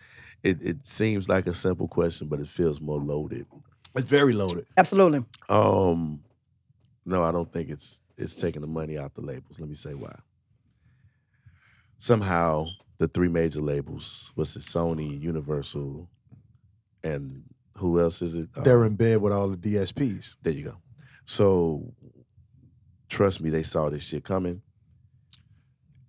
it 0.43 0.63
it 0.63 0.87
seems 0.87 1.29
like 1.29 1.47
a 1.47 1.55
simple 1.55 1.89
question, 1.89 2.29
but 2.29 2.41
it 2.41 2.49
feels 2.49 2.81
more 2.81 3.01
loaded. 3.01 3.47
it's 3.95 4.09
very 4.09 4.33
loaded. 4.35 4.67
Absolutely. 4.77 5.25
Um, 5.49 6.21
no, 7.07 7.23
I 7.23 7.33
don't 7.33 7.51
think 7.51 7.71
it's 7.71 8.03
it's 8.19 8.35
taking 8.35 8.61
the 8.61 8.69
money 8.69 8.99
out 8.99 9.15
the 9.15 9.23
labels. 9.23 9.59
Let 9.59 9.69
me 9.69 9.75
say 9.75 9.95
why. 9.95 10.15
Somehow, 12.05 12.67
the 12.99 13.09
three 13.09 13.29
major 13.29 13.63
labels, 13.63 14.31
was 14.37 14.55
it, 14.57 14.61
Sony, 14.63 15.19
Universal, 15.19 16.11
and 17.03 17.45
who 17.79 17.99
else 17.99 18.21
is 18.21 18.35
it? 18.35 18.51
They're 18.63 18.81
um, 18.81 18.89
in 18.89 18.97
bed 18.97 19.23
with 19.23 19.33
all 19.33 19.49
the 19.49 19.57
DSPs. 19.57 20.37
there 20.43 20.53
you 20.53 20.65
go. 20.65 20.77
So, 21.25 21.95
trust 23.09 23.41
me, 23.41 23.49
they 23.49 23.63
saw 23.63 23.89
this 23.89 24.05
shit 24.05 24.23
coming. 24.23 24.61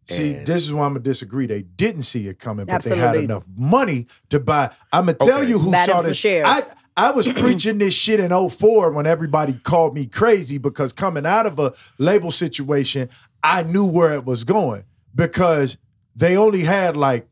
See, 0.09 0.33
And- 0.35 0.45
this 0.45 0.63
is 0.63 0.73
why 0.73 0.85
I'm 0.85 0.91
gonna 0.95 0.99
disagree. 0.99 1.45
They 1.45 1.61
didn't 1.61 2.03
see 2.03 2.27
it 2.27 2.39
coming, 2.39 2.65
but 2.65 2.81
they 2.83 2.97
had 2.97 3.15
enough 3.15 3.45
money 3.55 4.07
to 4.31 4.41
buy. 4.41 4.71
I'm 4.91 5.05
gonna 5.05 5.13
tell 5.13 5.39
Okay. 5.39 5.47
you 5.49 5.59
who 5.59 5.71
Bought 5.71 5.87
saw 5.87 5.97
some 5.99 6.07
this. 6.09 6.17
shares. 6.17 6.45
I 6.45 7.07
I 7.07 7.11
was 7.11 7.25
preaching 7.37 7.77
this 7.77 7.93
shit 7.93 8.19
in 8.19 8.31
04 8.49 8.91
when 8.91 9.05
everybody 9.07 9.53
called 9.53 9.95
me 9.95 10.07
crazy 10.07 10.57
because 10.57 10.91
coming 10.91 11.25
out 11.25 11.45
of 11.45 11.57
a 11.57 11.73
label 11.99 12.31
situation, 12.31 13.07
I 13.41 13.63
knew 13.63 13.85
where 13.85 14.11
it 14.11 14.25
was 14.25 14.43
going 14.43 14.83
because 15.15 15.77
they 16.15 16.37
only 16.37 16.61
had 16.63 16.95
like 16.97 17.27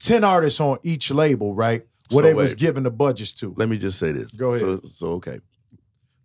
10 0.00 0.24
artists 0.24 0.60
on 0.60 0.78
each 0.82 1.10
label, 1.10 1.54
right? 1.54 1.82
Where 2.10 2.22
So 2.22 2.28
they 2.28 2.34
was 2.34 2.50
wait. 2.50 2.58
giving 2.58 2.82
the 2.84 2.90
budgets 2.90 3.32
to. 3.34 3.54
Let 3.56 3.68
me 3.68 3.78
just 3.78 3.98
say 3.98 4.12
this. 4.12 4.32
Go 4.32 4.50
ahead. 4.50 4.60
So, 4.60 4.80
so 4.90 5.06
okay. 5.14 5.40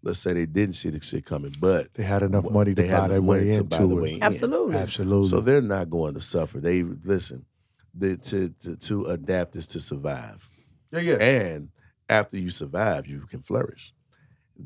let's 0.03 0.19
say 0.19 0.33
they 0.33 0.45
didn't 0.45 0.75
see 0.75 0.89
the 0.89 1.01
shit 1.01 1.25
coming, 1.25 1.53
but 1.59 1.93
They 1.93 2.03
had 2.03 2.21
enough 2.23 2.49
money 2.49 2.75
to 2.75 2.81
they 2.81 2.87
had 2.87 3.01
buy 3.01 3.07
their 3.07 3.21
way 3.21 3.49
into 3.51 3.83
it. 3.83 3.87
way 3.87 4.13
in. 4.15 4.23
Absolutely. 4.23 4.75
Absolutely. 4.77 5.29
So 5.29 5.39
they're 5.41 5.61
not 5.61 5.89
going 5.89 6.13
to 6.15 6.21
suffer. 6.21 6.59
They 6.59 6.83
listen. 6.83 7.45
The, 7.93 8.15
to, 8.17 8.49
to 8.61 8.75
to 8.77 9.05
adapt 9.07 9.55
is 9.57 9.67
to 9.67 9.79
survive, 9.81 10.49
yeah, 10.93 10.99
yeah. 11.01 11.15
and 11.15 11.69
after 12.07 12.37
you 12.37 12.49
survive, 12.49 13.05
you 13.05 13.19
can 13.29 13.41
flourish. 13.41 13.93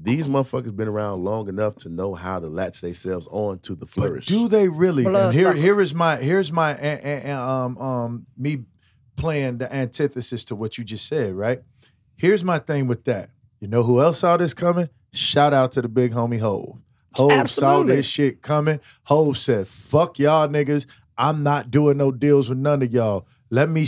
These 0.04 0.28
motherfuckers 0.28 0.76
been 0.76 0.88
around 0.88 1.24
long 1.24 1.48
enough 1.50 1.76
to 1.78 1.89
know 1.89 2.14
how 2.14 2.39
to 2.39 2.48
latch 2.48 2.82
themselves 2.82 3.28
on 3.32 3.60
to 3.60 3.74
the 3.74 3.86
But 3.86 3.89
flourish. 3.89 4.26
do 4.28 4.48
they 4.48 4.68
really? 4.68 5.04
Blood 5.04 5.28
and 5.28 5.34
here, 5.34 5.46
suckers. 5.48 5.62
here 5.62 5.82
is 5.82 5.96
my 5.96 6.18
here's 6.18 6.52
my 6.52 6.72
a- 6.78 7.00
a- 7.04 7.32
a- 7.32 7.38
um 7.39 7.78
um 7.78 8.26
me 8.38 8.64
playing 9.16 9.58
the 9.60 9.74
antithesis 9.74 10.43
to 10.46 10.56
what 10.56 10.78
you 10.78 10.84
just 10.84 11.08
said. 11.08 11.34
Right. 11.34 11.62
Here's 12.18 12.43
my 12.43 12.60
thing 12.60 12.88
with 12.88 13.06
that. 13.06 13.30
You 13.60 13.68
know 13.68 13.84
who 13.84 14.02
else 14.02 14.20
saw 14.20 14.38
this 14.38 14.54
coming? 14.54 14.89
Shout 15.14 15.54
out 15.54 15.72
to 15.74 15.82
the 15.82 15.88
big 15.89 16.12
homie 16.14 16.39
Hove. 16.39 16.78
Hove 17.16 17.50
saw 17.50 17.82
this 17.84 18.06
shit 18.06 18.41
coming. 18.41 18.80
Hove 19.04 19.38
said, 19.38 19.68
"Fuck 19.68 20.20
y'all 20.20 20.48
niggas. 20.50 20.86
I'm 21.18 21.43
not 21.43 21.72
doing 21.72 21.98
no 21.98 22.12
deals 22.12 22.50
with 22.50 22.58
none 22.58 22.82
of 22.82 22.91
y'all. 22.91 23.26
Let 23.50 23.70
me 23.70 23.88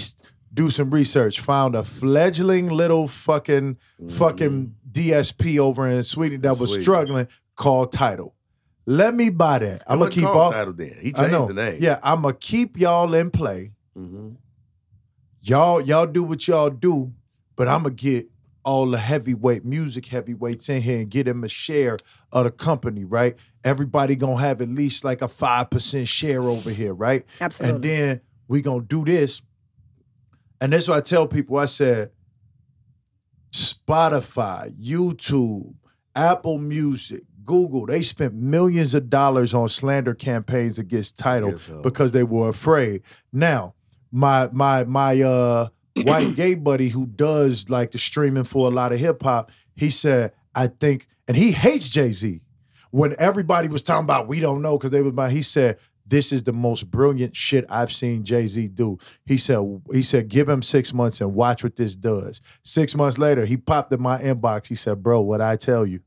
do 0.53 0.69
some 0.69 0.89
research. 0.91 1.41
Found 1.41 1.75
a 1.75 1.83
fledgling 1.83 2.69
little 2.69 3.07
fucking 3.09 3.75
fucking 4.09 4.75
DSP 4.97 5.59
over 5.59 5.87
in 5.87 6.03
Sweden 6.03 6.41
that 6.41 6.51
was 6.59 6.69
Sweden. 6.69 6.81
struggling 6.81 7.27
called 7.55 7.91
Tidal. 7.91 8.33
Let 8.85 9.13
me 9.13 9.29
buy 9.29 9.59
that. 9.59 9.83
I'm 9.85 9.99
gonna 9.99 10.11
keep 10.11 10.23
called 10.23 10.37
all. 10.37 10.51
title 10.51 10.73
then. 10.73 10.95
He 11.01 11.13
I 11.15 11.29
changed 11.29 11.47
the 11.49 11.53
name. 11.53 11.77
Yeah, 11.81 11.99
I'm 12.01 12.21
gonna 12.21 12.33
keep 12.33 12.77
y'all 12.79 13.13
in 13.13 13.31
play. 13.31 13.71
hmm 13.95 14.29
Y'all, 15.41 15.79
y'all 15.81 16.07
do 16.07 16.23
what 16.23 16.47
y'all 16.47 16.69
do, 16.69 17.13
but 17.55 17.67
I'm 17.67 17.83
gonna 17.83 17.95
get 17.95 18.27
all 18.65 18.89
the 18.89 18.97
heavyweight 18.97 19.63
music 19.63 20.07
heavyweights 20.07 20.67
in 20.67 20.81
here 20.81 20.99
and 20.99 21.09
get 21.09 21.25
them 21.25 21.43
a 21.43 21.47
share 21.47 21.97
of 22.33 22.43
the 22.43 22.51
company, 22.51 23.05
right? 23.05 23.35
Everybody 23.63 24.15
gonna 24.15 24.41
have 24.41 24.61
at 24.61 24.67
least 24.67 25.03
like 25.03 25.21
a 25.21 25.27
five 25.27 25.69
percent 25.69 26.07
share 26.07 26.41
over 26.41 26.69
here, 26.69 26.93
right? 26.93 27.23
Absolutely. 27.39 27.75
And 27.75 27.83
then 27.83 28.21
we 28.47 28.61
gonna 28.61 28.81
do 28.83 29.05
this. 29.05 29.41
And 30.59 30.73
that's 30.73 30.87
what 30.87 30.97
I 30.97 31.01
tell 31.01 31.27
people. 31.27 31.57
I 31.57 31.65
said, 31.65 32.11
Spotify, 33.51 34.73
YouTube, 34.79 35.73
Apple 36.15 36.57
Music, 36.57 37.23
Google, 37.43 37.85
they 37.85 38.01
spent 38.01 38.33
millions 38.33 38.93
of 38.93 39.09
dollars 39.09 39.53
on 39.53 39.69
slander 39.69 40.13
campaigns 40.13 40.77
against 40.77 41.17
Tidal 41.17 41.51
Yes, 41.51 41.69
because 41.81 42.11
they 42.11 42.23
were 42.23 42.49
afraid. 42.49 43.01
Now, 43.31 43.73
my 44.11 44.49
my 44.51 44.83
my 44.83 45.21
uh 45.21 45.69
white 46.03 46.35
gay 46.35 46.55
buddy 46.55 46.89
who 46.89 47.07
does 47.07 47.69
like 47.69 47.91
the 47.91 47.97
streaming 47.97 48.43
for 48.43 48.67
a 48.67 48.73
lot 48.73 48.91
of 48.91 48.99
hip 48.99 49.23
hop, 49.23 49.51
he 49.75 49.89
said, 49.89 50.33
I 50.53 50.67
think, 50.67 51.07
and 51.27 51.35
he 51.37 51.51
hates 51.51 51.89
Jay-Z. 51.89 52.41
When 52.91 53.15
everybody 53.19 53.67
was 53.67 53.81
talking 53.83 54.03
about 54.03 54.27
we 54.27 54.39
don't 54.39 54.61
know 54.61 54.77
because 54.77 54.91
they 54.91 55.01
was 55.01 55.11
about, 55.11 55.31
he 55.31 55.41
said, 55.41 55.77
this 56.07 56.31
is 56.31 56.43
the 56.43 56.53
most 56.53 56.89
brilliant 56.89 57.35
shit 57.35 57.65
I've 57.69 57.91
seen 57.91 58.23
Jay-Z 58.23 58.69
do. 58.69 58.97
He 59.25 59.37
said, 59.37 59.81
he 59.91 60.01
said, 60.01 60.29
give 60.29 60.47
him 60.47 60.61
six 60.61 60.93
months 60.93 61.19
and 61.19 61.33
watch 61.33 61.63
what 61.63 61.75
this 61.75 61.95
does. 61.95 62.39
Six 62.63 62.95
months 62.95 63.17
later, 63.17 63.45
he 63.45 63.57
popped 63.57 63.91
in 63.91 64.01
my 64.01 64.17
inbox. 64.19 64.67
He 64.67 64.75
said, 64.75 65.03
bro, 65.03 65.19
what 65.21 65.41
I 65.41 65.57
tell 65.57 65.85
you. 65.85 65.99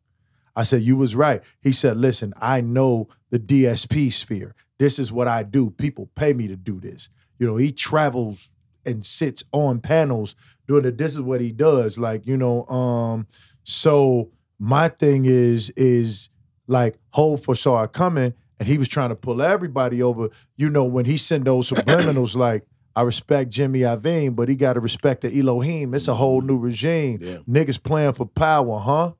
I 0.57 0.65
said, 0.65 0.83
you 0.83 0.97
was 0.97 1.15
right. 1.15 1.43
He 1.61 1.73
said, 1.73 1.97
listen, 1.97 2.33
I 2.41 2.61
know 2.61 3.09
the 3.31 3.39
DSP 3.39 4.13
sphere. 4.13 4.55
This 4.79 4.99
is 4.99 5.13
what 5.13 5.29
I 5.29 5.43
do. 5.43 5.71
People 5.71 6.09
pay 6.15 6.33
me 6.33 6.49
to 6.49 6.57
do 6.57 6.81
this. 6.81 7.11
You 7.39 7.47
know, 7.47 7.57
he 7.57 7.71
travels 7.71 8.51
and 8.87 9.05
sits 9.05 9.45
on 9.53 9.81
panels 9.81 10.35
doing 10.67 10.87
it. 10.87 10.97
This 10.97 11.13
is 11.13 11.21
what 11.21 11.41
he 11.41 11.53
does. 11.53 11.99
Like, 11.99 12.27
you 12.27 12.37
know, 12.37 12.67
um, 12.67 13.27
so 13.65 14.31
my 14.59 14.89
thing 14.89 15.27
is, 15.27 15.71
is 15.77 16.31
like 16.67 16.99
Hove 17.11 17.45
foresaw 17.45 17.83
it 17.83 17.93
coming 17.93 18.35
and 18.61 18.69
he 18.69 18.79
was 18.79 18.89
trying 18.89 19.09
to 19.09 19.17
pull 19.17 19.41
everybody 19.43 20.03
over. 20.03 20.29
You 20.57 20.69
know, 20.69 20.85
when 20.85 21.07
he 21.07 21.17
sent 21.17 21.47
those 21.47 21.71
subliminals 21.71 22.37
like, 22.37 22.67
I 22.95 23.03
respect 23.03 23.51
Jimmy 23.51 23.81
Iovine, 23.81 24.37
but 24.37 24.49
he 24.49 24.55
got 24.55 24.75
to 24.75 24.81
respect 24.81 25.23
the 25.23 25.37
Elohim. 25.37 25.95
It's 25.95 26.09
a 26.09 26.15
whole 26.15 26.43
new 26.43 26.59
regime. 26.59 27.21
Yeah. 27.23 27.39
Niggas 27.49 27.83
playing 27.83 28.13
for 28.13 28.27
power, 28.27 28.79
huh? 28.79 29.13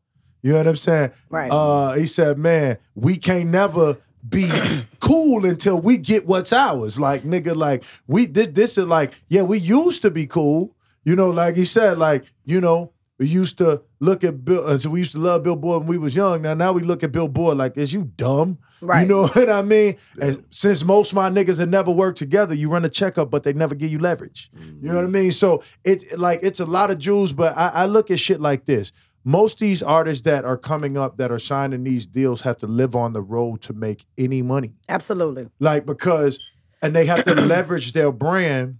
You 0.43 0.53
know 0.53 0.59
what 0.59 0.69
I'm 0.69 0.77
saying? 0.77 1.13
Right. 1.31 1.51
Uh, 1.51 1.95
he 1.95 2.07
said, 2.07 2.39
man, 2.39 2.79
we 2.95 3.17
can't 3.17 3.49
never 3.49 3.97
be 4.29 4.51
cool 5.01 5.47
until 5.47 5.81
we 5.81 5.97
get 5.97 6.27
what's 6.27 6.53
ours. 6.53 7.01
Like, 7.01 7.23
nigga, 7.23 7.57
like, 7.57 7.85
we 8.07 8.27
this, 8.27 8.49
this 8.49 8.79
is 8.79 8.85
like, 8.85 9.15
yeah, 9.29 9.43
we 9.43 9.59
used 9.59 10.03
to 10.03 10.11
be 10.11 10.27
cool. 10.27 10.77
You 11.05 11.17
know, 11.17 11.31
like 11.31 11.57
he 11.57 11.65
said, 11.65 11.97
like, 11.97 12.25
you 12.45 12.61
know, 12.61 12.93
we 13.21 13.29
used 13.29 13.59
to 13.59 13.83
look 14.01 14.25
at 14.25 14.47
Bill, 14.47 14.67
uh, 14.67 14.79
so 14.79 14.89
we 14.89 15.01
used 15.01 15.13
to 15.13 15.19
love 15.19 15.43
Billboard 15.43 15.81
when 15.81 15.89
we 15.89 15.99
was 15.99 16.17
young. 16.17 16.41
Now, 16.41 16.55
now 16.55 16.73
we 16.73 16.81
look 16.81 17.05
at 17.05 17.13
Billboard 17.13 17.59
like, 17.59 17.77
is 17.77 17.93
you 17.93 18.11
dumb? 18.17 18.57
Right. 18.81 19.03
You 19.03 19.09
know 19.09 19.27
what 19.35 19.51
I 19.51 19.61
mean? 19.61 19.99
And 20.19 20.43
since 20.51 20.83
most 20.83 21.13
of 21.13 21.17
my 21.17 21.29
niggas 21.29 21.59
have 21.59 21.69
never 21.69 21.91
worked 21.91 22.17
together, 22.17 22.55
you 22.55 22.71
run 22.71 22.83
a 22.83 22.89
checkup, 22.89 23.31
but 23.31 23.43
they 23.43 23.53
never 23.53 23.75
give 23.75 23.93
you 23.93 23.99
leverage. 23.99 24.51
You 24.59 24.89
know 24.89 24.95
what 24.95 25.05
I 25.05 25.09
mean? 25.09 25.33
So 25.33 25.63
it 25.85 26.19
like 26.19 26.41
it's 26.43 26.61
a 26.61 26.65
lot 26.65 26.91
of 26.91 26.99
jewels, 26.99 27.35
but 27.35 27.55
I, 27.59 27.69
I 27.69 27.87
look 27.87 28.11
at 28.11 28.19
shit 28.19 28.41
like 28.41 28.65
this. 28.65 28.91
Most 29.23 29.57
of 29.57 29.61
these 29.61 29.83
artists 29.83 30.25
that 30.25 30.47
are 30.47 30.57
coming 30.57 30.97
up 30.97 31.19
that 31.19 31.31
are 31.31 31.39
signing 31.39 31.85
these 31.85 32.07
deals 32.07 32.41
have 32.41 32.57
to 32.59 32.67
live 32.67 32.97
on 32.97 33.13
the 33.13 33.21
road 33.21 33.61
to 33.63 33.75
make 33.75 34.07
any 34.17 34.41
money. 34.41 34.73
Absolutely. 34.89 35.51
Like 35.59 35.85
because 35.85 36.41
and 36.81 36.97
they 36.97 37.05
have 37.05 37.25
to 37.25 37.35
leverage 37.35 37.93
their 37.93 38.13
brand 38.13 38.79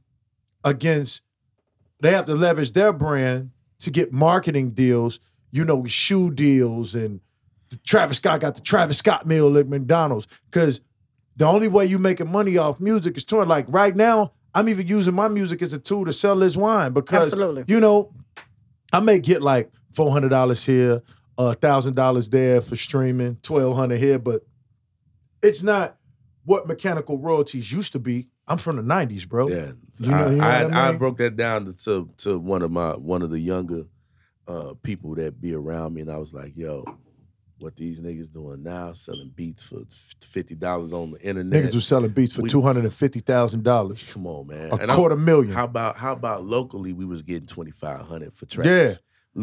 against 0.65 1.21
they 2.01 2.13
have 2.13 2.25
to 2.25 2.35
leverage 2.35 2.73
their 2.73 2.95
brand 2.95 3.51
to 3.81 3.91
get 3.91 4.13
marketing 4.13 4.71
deals, 4.71 5.21
you 5.51 5.65
know, 5.65 5.85
shoe 5.87 6.31
deals 6.31 6.95
and 6.95 7.21
Travis 7.85 8.19
Scott 8.19 8.41
got 8.41 8.55
the 8.55 8.61
Travis 8.61 8.99
Scott 8.99 9.27
meal 9.27 9.57
at 9.57 9.69
McDonald's. 9.69 10.27
Cause 10.51 10.81
the 11.37 11.47
only 11.47 11.69
way 11.69 11.87
you 11.87 11.99
making 11.99 12.31
money 12.31 12.59
off 12.59 12.81
music 12.81 13.17
is 13.17 13.25
touring. 13.25 13.49
Like 13.49 13.67
right 13.69 13.95
now, 13.95 14.33
I'm 14.55 14.69
even 14.69 14.87
using 14.87 15.15
my 15.15 15.29
music 15.29 15.63
as 15.63 15.73
a 15.73 15.79
tool 15.79 16.05
to 16.05 16.13
sell 16.13 16.37
this 16.37 16.57
wine 16.57 16.93
because 16.93 17.33
Absolutely. 17.33 17.65
you 17.67 17.81
know, 17.81 18.13
I 18.93 19.01
may 19.01 19.19
get 19.19 19.41
like 19.41 19.71
four 19.93 20.11
hundred 20.13 20.31
dollars 20.31 20.65
here, 20.65 21.03
a 21.39 21.55
thousand 21.55 21.95
dollars 21.95 22.29
there 22.29 22.61
for 22.61 22.77
streaming, 22.77 23.37
twelve 23.43 23.77
hundred 23.77 24.01
here, 24.01 24.19
but 24.19 24.45
it's 25.43 25.63
not 25.63 25.97
what 26.45 26.67
mechanical 26.67 27.19
royalties 27.19 27.73
used 27.73 27.93
to 27.93 27.99
be. 27.99 28.29
I'm 28.51 28.59
from 28.59 28.77
the 28.77 28.83
'90s, 28.83 29.29
bro. 29.29 29.49
Yeah, 29.49 29.73
You 29.99 30.11
know- 30.11 30.17
I, 30.17 30.31
you 30.31 30.37
know 30.37 30.45
I, 30.45 30.63
I 30.87 30.89
I 30.89 30.93
broke 30.97 31.19
that 31.19 31.37
down 31.37 31.73
to, 31.73 32.11
to 32.19 32.39
one 32.39 32.63
of 32.63 32.71
my 32.71 32.91
one 32.93 33.23
of 33.23 33.31
the 33.31 33.39
younger 33.41 33.85
uh, 34.49 34.75
people 34.83 35.15
that 35.15 35.41
be 35.41 35.55
around 35.55 35.95
me, 35.95 36.01
and 36.03 36.11
I 36.11 36.17
was 36.19 36.35
like, 36.35 36.53
"Yo, 36.57 36.85
what 37.61 37.77
these 37.77 38.01
niggas 38.01 38.33
doing 38.33 38.63
now? 38.63 38.93
Selling 38.93 39.31
beats 39.35 39.63
for 39.63 39.83
fifty 40.23 40.55
dollars 40.57 40.93
on 40.93 41.13
the 41.13 41.21
internet? 41.21 41.65
Niggas 41.65 41.75
was 41.75 41.87
selling 41.87 42.11
beats 42.11 42.33
for 42.35 42.43
two 42.49 42.61
hundred 42.63 42.85
and 42.85 42.93
fifty 42.95 43.21
thousand 43.21 43.63
dollars, 43.63 44.03
Come 44.13 44.27
on, 44.27 44.49
man! 44.49 44.71
a 44.73 44.77
And 44.77 44.91
I'm- 44.91 44.97
quarter 44.99 45.17
million. 45.17 45.53
How 45.55 45.65
about 45.65 45.97
how 45.97 46.13
about 46.13 46.45
locally? 46.45 46.93
We 46.93 47.05
was 47.05 47.23
getting 47.23 47.47
twenty 47.47 47.71
five 47.71 48.01
hundred 48.01 48.35
for 48.35 48.47
tracks. 48.47 48.67
Yeah. 48.67 48.95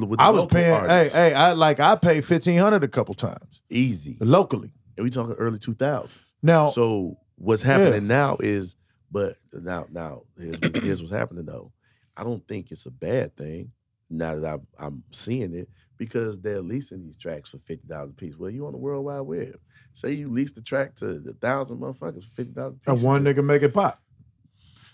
L- 0.02 0.08
with 0.08 0.20
the 0.20 0.26
I 0.26 0.30
was 0.32 0.48
paying. 0.48 0.66
Hey, 0.74 0.80
artists, 0.98 1.16
hey, 1.16 1.34
I 1.34 1.54
like 1.54 1.80
I 1.80 1.96
paid 1.96 2.26
fifteen 2.26 2.60
hundred 2.60 2.84
a 2.84 2.88
couple 2.90 3.14
times 3.16 3.62
easy. 3.70 4.18
locally. 4.20 4.74
And 4.98 5.04
we 5.06 5.10
talking 5.12 5.36
early 5.36 5.60
two 5.60 5.76
thousands. 5.76 6.34
Now, 6.44 6.72
So 6.72 7.18
what's 7.36 7.62
happening 7.62 8.08
now 8.08 8.36
is, 8.42 8.76
but 9.12 9.34
now 9.54 9.86
now 9.92 10.24
here's, 10.40 10.58
here's 10.84 11.02
what's 11.02 11.14
happening 11.14 11.46
though. 11.46 11.72
I 12.16 12.24
don't 12.24 12.46
think 12.48 12.72
it's 12.72 12.86
a 12.86 12.92
bad 12.92 13.36
thing 13.38 13.72
now 14.10 14.36
that 14.40 14.46
I'm, 14.48 14.68
I'm 14.80 15.04
seeing 15.12 15.54
it 15.54 15.70
because 15.98 16.40
they're 16.40 16.62
leasing 16.62 17.04
these 17.04 17.18
tracks 17.18 17.52
for 17.52 17.58
fifty 17.60 17.88
dollars 17.88 18.12
a 18.12 18.14
piece. 18.14 18.38
Well, 18.38 18.50
you 18.50 18.66
on 18.66 18.72
the 18.72 18.78
World 18.78 19.06
Wide 19.06 19.22
Web. 19.22 19.60
Say 19.94 20.12
you 20.14 20.30
lease 20.30 20.52
the 20.52 20.62
track 20.62 20.96
to 20.96 21.24
a 21.28 21.34
thousand 21.34 21.80
motherfuckers 21.80 22.24
for 22.26 22.32
fifty 22.36 22.54
dollars 22.54 22.76
a 22.76 22.80
piece. 22.92 22.94
and 22.96 23.02
one 23.04 23.24
nigga 23.24 23.44
make 23.44 23.64
it 23.64 23.74
pop. 23.74 24.02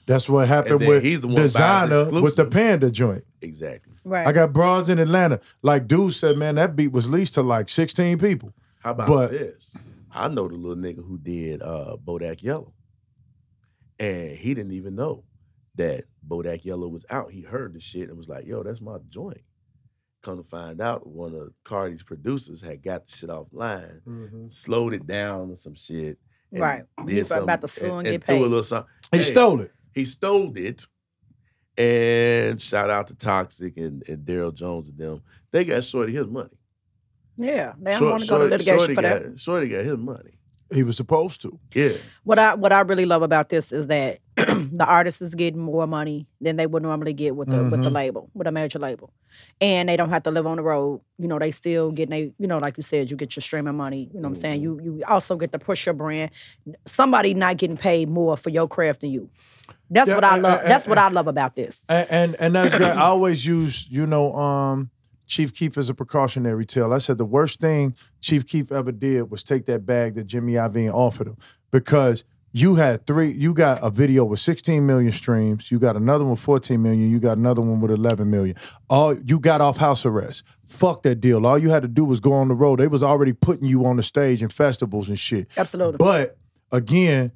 That's 0.06 0.28
what 0.28 0.48
happened 0.50 0.86
with 0.86 1.02
he's 1.02 1.22
the 1.22 1.28
one 1.28 1.38
Desiigner 1.38 2.22
with 2.22 2.36
the. 2.36 2.46
Panda 2.46 2.92
joint. 2.92 3.24
exactly. 3.42 3.94
Right. 4.04 4.28
I 4.28 4.34
got 4.34 4.52
broads 4.52 4.90
in 4.90 5.00
Atlanta. 5.00 5.40
Like 5.62 5.88
dude 5.88 6.14
said, 6.14 6.38
man, 6.38 6.56
that 6.56 6.76
beat 6.76 6.92
was 6.92 7.10
leased 7.10 7.36
to 7.36 7.42
like 7.42 7.70
sixteen 7.70 8.18
people. 8.20 8.54
How 8.80 8.92
about 8.92 9.08
But- 9.08 9.32
this? 9.32 9.76
I 10.16 10.28
know 10.28 10.48
the 10.48 10.56
little 10.56 10.76
nigga 10.76 11.04
who 11.08 11.18
did 11.18 11.62
uh, 11.64 11.96
Bodak 12.06 12.44
Yellow, 12.44 12.74
and 14.00 14.32
he 14.32 14.54
didn't 14.54 14.74
even 14.74 14.96
know 14.96 15.24
that 15.76 16.06
Bodak 16.28 16.64
Yellow 16.66 16.88
was 16.88 17.06
out. 17.10 17.32
He 17.32 17.42
heard 17.42 17.74
the 17.74 17.80
shit 17.80 18.10
and 18.10 18.18
was 18.18 18.30
like, 18.30 18.46
"Yo, 18.46 18.64
that's 18.64 18.82
my 18.82 18.98
joint." 19.10 19.42
Come 20.22 20.38
to 20.38 20.44
find 20.44 20.80
out, 20.80 21.06
one 21.06 21.34
of 21.36 21.52
Cardi's 21.66 22.04
producers 22.04 22.62
had 22.62 22.82
got 22.82 23.08
the 23.08 23.14
shit 23.16 23.30
offline, 23.30 24.02
mm-hmm. 24.08 24.48
slowed 24.48 24.94
it 24.94 25.06
down 25.06 25.52
or 25.52 25.58
some 25.58 25.76
shit. 25.76 26.18
and 26.52 26.62
Right. 26.62 26.84
He 27.06 27.16
Did 27.16 27.24
was 27.24 27.32
about 27.32 27.62
to 27.62 27.68
sue 27.68 27.98
and 27.98 28.08
and, 28.08 28.22
get 28.22 28.24
threw 28.26 28.40
a 28.40 28.48
little 28.48 28.64
something. 28.64 28.90
He 29.12 29.18
Hey, 29.18 29.24
stole 29.26 29.60
it. 29.62 29.72
He 29.94 30.06
stole 30.06 30.58
it. 30.58 30.88
And 31.78 32.62
shout 32.62 32.90
out 32.90 33.08
to 33.08 33.16
Toxic 33.16 33.76
and, 33.78 34.04
and 34.08 34.26
Daryl 34.26 34.54
Jones 34.54 34.90
and 34.90 34.98
them. 34.98 35.22
They 35.52 35.66
got 35.66 35.84
Shorty 35.84 36.14
his 36.14 36.28
money. 36.28 36.50
yeah. 37.36 37.74
They 37.82 37.92
don't 37.92 38.10
want 38.12 38.24
to 38.24 38.30
go 38.30 38.38
to 38.38 38.44
Shorty- 38.44 38.50
litigation 38.52 38.78
Shorty 38.80 38.96
for 38.96 39.02
got, 39.02 39.24
that. 39.24 39.40
Shorty 39.40 39.70
got 39.70 39.84
his 39.84 39.98
money. 39.98 40.33
He 40.74 40.84
was 40.84 40.98
supposed 40.98 41.42
to. 41.44 41.60
Yeah. 41.74 41.94
What 42.24 42.40
I 42.40 42.56
what 42.56 42.74
I 42.74 42.82
really 42.82 43.06
love 43.06 43.22
about 43.22 43.50
this 43.50 43.72
is 43.72 43.88
that 43.88 44.20
the 44.36 44.86
artist 44.88 45.22
is 45.22 45.36
getting 45.36 45.60
more 45.62 45.86
money 45.88 46.28
than 46.42 46.56
they 46.56 46.66
would 46.68 46.82
normally 46.84 47.14
get 47.14 47.36
with 47.36 47.50
the 47.52 47.64
with 47.64 47.84
the 47.84 47.90
Mhm. 47.90 47.94
label, 47.94 48.30
with 48.34 48.48
a 48.48 48.52
major 48.52 48.80
label. 48.80 49.12
And 49.62 49.90
they 49.90 49.98
don't 49.98 50.10
have 50.10 50.24
to 50.24 50.32
live 50.32 50.46
on 50.48 50.58
the 50.58 50.64
road. 50.64 51.02
You 51.20 51.28
know, 51.28 51.38
they 51.40 51.52
still 51.52 51.92
getting 51.92 52.12
they, 52.12 52.34
you 52.40 52.48
know, 52.48 52.58
like 52.58 52.78
you 52.78 52.84
said, 52.84 53.12
you 53.12 53.18
get 53.18 53.36
your 53.36 53.42
streaming 53.42 53.76
money. 53.76 54.10
You 54.14 54.20
know 54.20 54.28
what 54.30 54.30
I'm 54.30 54.36
saying? 54.36 54.62
You 54.62 54.80
you 54.84 55.04
also 55.08 55.36
get 55.38 55.52
to 55.52 55.60
push 55.60 55.86
your 55.86 55.94
brand. 55.94 56.32
Somebody 56.86 57.34
not 57.34 57.58
getting 57.58 57.78
paid 57.78 58.10
more 58.10 58.38
for 58.38 58.50
your 58.50 58.68
craft 58.68 59.02
than 59.02 59.12
you. 59.12 59.30
That's 59.90 60.10
Yeah, 60.10 60.16
what 60.16 60.24
I 60.24 60.34
and- 60.34 60.44
love. 60.44 60.60
and- 60.62 60.72
That's 60.72 60.88
what 60.88 60.98
I 60.98 61.10
love 61.10 61.28
about 61.28 61.56
this. 61.56 61.86
And 61.90 62.08
and, 62.10 62.36
and 62.40 62.56
that's 62.56 62.76
great. 62.78 62.90
I 62.92 63.02
always 63.02 63.46
use, 63.46 63.88
you 63.90 64.08
know, 64.08 64.34
um, 64.36 64.90
Chief 65.28 65.54
Keef 65.54 65.78
as 65.78 65.90
a 65.90 65.94
precautionary 65.94 66.66
tale. 66.66 66.94
I 66.94 66.98
said 66.98 67.18
the 67.18 67.26
worst 67.26 67.60
thing 67.60 67.96
Chief 68.22 68.46
Keef 68.46 68.72
ever 68.72 68.92
did 68.92 69.32
was 69.32 69.44
take 69.44 69.66
that 69.66 69.86
bag 69.86 70.16
that 70.16 70.28
Jimmy 70.28 70.54
Iovine 70.54 70.94
offered 70.94 71.28
him 71.28 71.38
because 71.72 72.24
you 72.56 72.76
had 72.76 73.08
three. 73.08 73.32
You 73.32 73.54
got 73.54 73.84
a 73.84 73.90
video 73.90 74.24
with 74.24 74.40
16 74.40 74.86
million 74.86 75.12
streams. 75.12 75.72
You 75.72 75.80
got 75.80 75.96
another 75.96 76.24
one 76.24 76.32
with 76.32 76.40
14 76.40 76.80
million. 76.82 77.10
You 77.10 77.20
got 77.20 77.38
another 77.38 77.62
one 77.62 77.82
with 77.82 77.90
11 77.90 78.30
million. 78.30 78.56
All 78.90 79.18
you 79.18 79.40
got 79.40 79.60
off 79.60 79.78
house 79.78 80.06
arrest. 80.06 80.44
Fuck 80.68 81.02
that 81.04 81.16
deal. 81.16 81.46
All 81.48 81.58
you 81.58 81.72
had 81.72 81.82
to 81.82 81.88
do 81.88 82.06
was 82.06 82.20
go 82.20 82.34
on 82.34 82.50
the 82.50 82.54
road. 82.54 82.80
They 82.80 82.88
was 82.88 83.02
already 83.02 83.34
putting 83.34 83.68
you 83.68 83.86
on 83.86 83.98
the 83.98 84.04
stage 84.04 84.44
in 84.44 84.50
festivals 84.50 85.10
and 85.10 85.18
shit. 85.18 85.50
Absolutely. 85.58 85.98
But 85.98 86.38
again, 86.72 87.32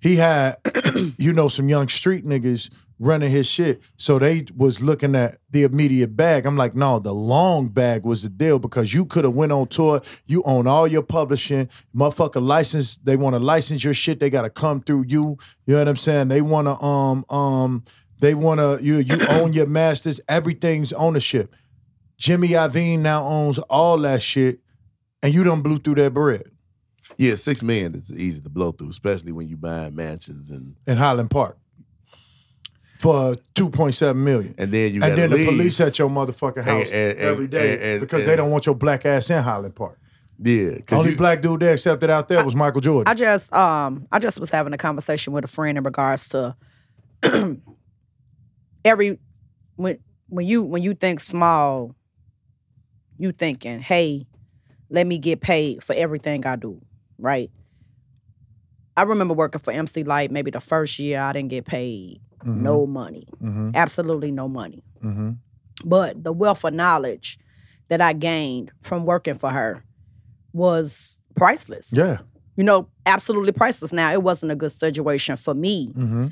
he 0.00 0.16
had, 0.16 0.56
you 1.16 1.32
know, 1.32 1.46
some 1.46 1.68
young 1.68 1.88
street 1.88 2.26
niggas 2.26 2.70
running 2.98 3.30
his 3.30 3.46
shit. 3.46 3.80
So 3.96 4.18
they 4.18 4.46
was 4.56 4.80
looking 4.82 5.14
at 5.14 5.38
the 5.50 5.64
immediate 5.64 6.16
bag. 6.16 6.46
I'm 6.46 6.56
like, 6.56 6.74
no, 6.74 6.98
the 6.98 7.14
long 7.14 7.68
bag 7.68 8.04
was 8.04 8.22
the 8.22 8.28
deal 8.28 8.58
because 8.58 8.94
you 8.94 9.04
could 9.04 9.24
have 9.24 9.34
went 9.34 9.52
on 9.52 9.66
tour. 9.68 10.00
You 10.26 10.42
own 10.44 10.66
all 10.66 10.86
your 10.86 11.02
publishing. 11.02 11.68
Motherfucker 11.94 12.42
license, 12.42 12.96
they 12.98 13.16
want 13.16 13.34
to 13.34 13.40
license 13.40 13.82
your 13.84 13.94
shit. 13.94 14.20
They 14.20 14.30
gotta 14.30 14.50
come 14.50 14.80
through 14.82 15.06
you. 15.08 15.36
You 15.66 15.74
know 15.74 15.78
what 15.78 15.88
I'm 15.88 15.96
saying? 15.96 16.28
They 16.28 16.42
wanna 16.42 16.80
um 16.82 17.24
um 17.28 17.84
they 18.20 18.34
wanna 18.34 18.80
you 18.80 18.98
you 18.98 19.18
own 19.28 19.52
your 19.52 19.66
masters. 19.66 20.20
Everything's 20.28 20.92
ownership. 20.92 21.54
Jimmy 22.16 22.48
Iovine 22.48 23.00
now 23.00 23.26
owns 23.26 23.58
all 23.58 23.98
that 23.98 24.22
shit, 24.22 24.60
and 25.22 25.34
you 25.34 25.42
done 25.42 25.62
blew 25.62 25.78
through 25.78 25.96
that 25.96 26.14
bread 26.14 26.44
Yeah, 27.18 27.34
six 27.34 27.60
million 27.62 27.94
is 27.96 28.12
easy 28.12 28.40
to 28.40 28.48
blow 28.48 28.70
through, 28.70 28.90
especially 28.90 29.32
when 29.32 29.48
you 29.48 29.56
buying 29.56 29.96
mansions 29.96 30.50
and 30.50 30.76
in 30.86 30.96
Highland 30.96 31.30
Park 31.30 31.58
for 33.04 33.36
two 33.54 33.68
point 33.68 33.94
seven 33.94 34.24
million. 34.24 34.54
and 34.56 34.72
then 34.72 34.94
you 34.94 35.02
and 35.02 35.10
gotta 35.14 35.20
then 35.20 35.30
the 35.30 35.44
police 35.44 35.78
at 35.78 35.98
your 35.98 36.08
motherfucking 36.08 36.64
house 36.64 36.86
and- 36.86 36.90
and- 36.90 37.18
every 37.18 37.46
day 37.46 37.74
and- 37.74 37.82
and- 37.82 38.00
because 38.00 38.20
and- 38.22 38.30
they 38.30 38.34
don't 38.34 38.50
want 38.50 38.64
your 38.64 38.74
black 38.74 39.04
ass 39.04 39.28
in 39.28 39.42
Highland 39.42 39.74
Park. 39.74 39.98
Yeah, 40.42 40.78
Only 40.90 41.10
you- 41.10 41.16
black 41.18 41.42
dude 41.42 41.60
they 41.60 41.70
accepted 41.70 42.08
out 42.08 42.28
there 42.28 42.42
was 42.42 42.56
Michael 42.56 42.80
Jordan. 42.80 43.10
I 43.10 43.14
just 43.14 43.52
um 43.52 44.08
I 44.10 44.18
just 44.18 44.40
was 44.40 44.48
having 44.48 44.72
a 44.72 44.78
conversation 44.78 45.34
with 45.34 45.44
a 45.44 45.48
friend 45.48 45.76
in 45.76 45.84
regards 45.84 46.28
to 46.30 46.56
every 48.84 49.18
when 49.76 49.98
when 50.28 50.46
you 50.46 50.62
when 50.62 50.82
you 50.82 50.94
think 50.94 51.20
small, 51.20 51.94
you 53.18 53.32
thinking, 53.32 53.80
hey, 53.80 54.26
let 54.88 55.06
me 55.06 55.18
get 55.18 55.42
paid 55.42 55.84
for 55.84 55.94
everything 55.94 56.46
I 56.46 56.56
do, 56.56 56.80
right? 57.18 57.50
I 58.96 59.02
remember 59.02 59.34
working 59.34 59.60
for 59.60 59.72
MC 59.72 60.04
Lyte 60.04 60.30
maybe 60.30 60.50
the 60.50 60.60
first 60.60 60.98
year 60.98 61.20
I 61.20 61.32
didn't 61.34 61.50
get 61.50 61.66
paid 61.66 62.20
no 62.44 62.86
money. 62.86 63.24
mm-hmm, 63.42 63.70
Absolutely 63.74 64.30
no 64.32 64.48
money. 64.48 64.82
mm-hmm. 65.02 65.30
But 65.84 66.22
the 66.22 66.32
wealth 66.32 66.64
of 66.64 66.72
knowledge 66.74 67.38
that 67.88 68.00
I 68.00 68.12
gained 68.12 68.70
from 68.82 69.04
working 69.06 69.34
for 69.34 69.50
her 69.50 69.84
was 70.52 71.20
priceless 71.34 71.90
Yeah. 71.92 72.18
you 72.56 72.64
know, 72.64 72.88
absolutely 73.06 73.52
priceless. 73.52 73.92
Now, 73.92 74.12
it 74.12 74.22
wasn't 74.22 74.52
a 74.52 74.56
good 74.56 74.70
situation 74.70 75.36
for 75.36 75.54
me 75.54 75.88
Mm-hmm. 75.88 76.26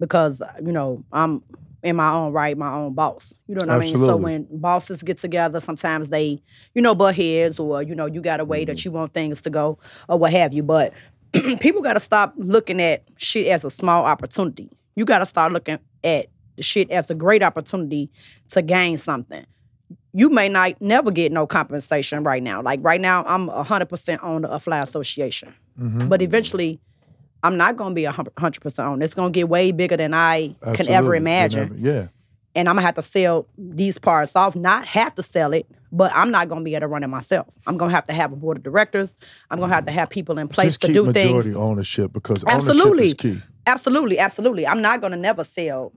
because, 0.00 0.42
you 0.64 0.72
know, 0.72 1.04
I'm 1.12 1.42
in 1.82 1.96
my 1.96 2.10
own 2.12 2.32
right, 2.32 2.56
my 2.56 2.72
own 2.72 2.94
boss. 2.94 3.34
You 3.48 3.56
know 3.56 3.60
what 3.66 3.70
I 3.70 3.78
mean? 3.78 3.96
So 3.98 4.16
when 4.16 4.46
bosses 4.50 5.02
get 5.02 5.18
together, 5.18 5.58
sometimes 5.60 6.08
they, 6.10 6.40
you 6.74 6.80
know, 6.82 6.94
butt 6.94 7.16
heads 7.16 7.58
or, 7.58 7.82
you 7.82 7.94
know, 7.94 8.06
you 8.06 8.20
got 8.22 8.40
a 8.40 8.44
way 8.44 8.62
Mm-hmm. 8.62 8.66
that 8.68 8.84
you 8.84 8.90
want 8.92 9.12
things 9.14 9.40
to 9.42 9.50
go 9.50 9.78
or 10.08 10.18
what 10.18 10.32
have 10.32 10.52
you. 10.52 10.62
But 10.62 10.92
people 11.60 11.82
got 11.82 11.94
to 11.94 12.00
stop 12.00 12.34
looking 12.36 12.80
at 12.80 13.02
shit 13.16 13.48
as 13.48 13.64
a 13.64 13.70
small 13.70 14.04
opportunity. 14.04 14.70
You 14.96 15.04
got 15.04 15.18
to 15.20 15.26
start 15.26 15.52
looking 15.52 15.78
at 16.04 16.26
the 16.56 16.62
shit 16.62 16.90
as 16.90 17.10
a 17.10 17.14
great 17.14 17.42
opportunity 17.42 18.10
to 18.50 18.62
gain 18.62 18.98
something. 18.98 19.46
You 20.12 20.28
may 20.28 20.48
not 20.48 20.80
never 20.80 21.10
get 21.10 21.32
no 21.32 21.46
compensation 21.46 22.22
right 22.22 22.42
now. 22.42 22.60
Like 22.60 22.80
right 22.82 23.00
now, 23.00 23.24
I'm 23.24 23.48
100% 23.48 24.22
on 24.22 24.42
the 24.42 24.58
Fly 24.60 24.80
Association. 24.82 25.54
Mm-hmm. 25.80 26.08
But 26.08 26.20
eventually, 26.20 26.80
I'm 27.42 27.56
not 27.56 27.76
going 27.76 27.92
to 27.92 27.94
be 27.94 28.04
100% 28.04 28.78
on. 28.86 29.00
It's 29.00 29.14
going 29.14 29.32
to 29.32 29.36
get 29.36 29.48
way 29.48 29.72
bigger 29.72 29.96
than 29.96 30.12
I 30.12 30.54
can 30.74 30.88
ever 30.88 31.14
imagine. 31.14 31.68
Can 31.68 31.76
ever- 31.78 31.88
yeah. 31.88 32.08
And 32.54 32.68
I'm 32.68 32.74
going 32.74 32.82
to 32.82 32.86
have 32.86 32.96
to 32.96 33.02
sell 33.02 33.46
these 33.56 33.96
parts 33.96 34.36
off. 34.36 34.54
Not 34.54 34.84
have 34.84 35.14
to 35.14 35.22
sell 35.22 35.54
it, 35.54 35.66
but 35.90 36.12
I'm 36.14 36.30
not 36.30 36.50
going 36.50 36.60
to 36.60 36.64
be 36.64 36.74
able 36.74 36.80
to 36.82 36.88
run 36.88 37.02
it 37.02 37.06
myself. 37.06 37.46
I'm 37.66 37.78
going 37.78 37.88
to 37.90 37.94
have 37.94 38.06
to 38.08 38.12
have 38.12 38.30
a 38.30 38.36
board 38.36 38.58
of 38.58 38.62
directors. 38.62 39.16
I'm 39.50 39.58
going 39.58 39.70
to 39.70 39.74
have 39.74 39.86
to 39.86 39.92
have 39.92 40.10
people 40.10 40.38
in 40.38 40.48
place 40.48 40.68
Just 40.76 40.82
to 40.82 40.86
keep 40.88 40.94
do 40.96 41.04
majority 41.04 41.44
things. 41.44 41.56
ownership 41.56 42.12
because 42.12 42.44
Absolutely. 42.46 42.90
ownership 42.90 43.24
is 43.24 43.36
key. 43.38 43.42
Absolutely, 43.66 44.18
absolutely. 44.18 44.66
I'm 44.66 44.80
not 44.82 45.00
going 45.00 45.12
to 45.12 45.16
never 45.18 45.44
sell 45.44 45.92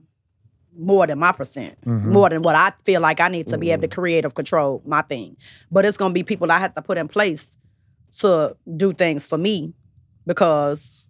more 0.78 1.06
than 1.06 1.18
my 1.18 1.32
percent, 1.32 1.80
Mm-hmm. 1.82 2.12
more 2.12 2.28
than 2.28 2.42
what 2.42 2.54
I 2.54 2.72
feel 2.84 3.00
like 3.00 3.20
I 3.20 3.28
need 3.28 3.46
to 3.48 3.58
be 3.58 3.70
able 3.70 3.82
to 3.82 3.88
create 3.88 3.94
creative 4.22 4.34
control 4.34 4.82
my 4.86 5.02
thing. 5.02 5.36
But 5.70 5.84
it's 5.84 5.96
going 5.96 6.10
to 6.10 6.14
be 6.14 6.22
people 6.22 6.52
I 6.52 6.58
have 6.58 6.74
to 6.74 6.82
put 6.82 6.98
in 6.98 7.08
place 7.08 7.56
to 8.20 8.56
do 8.76 8.92
things 8.92 9.26
for 9.26 9.38
me 9.38 9.74
because 10.26 11.08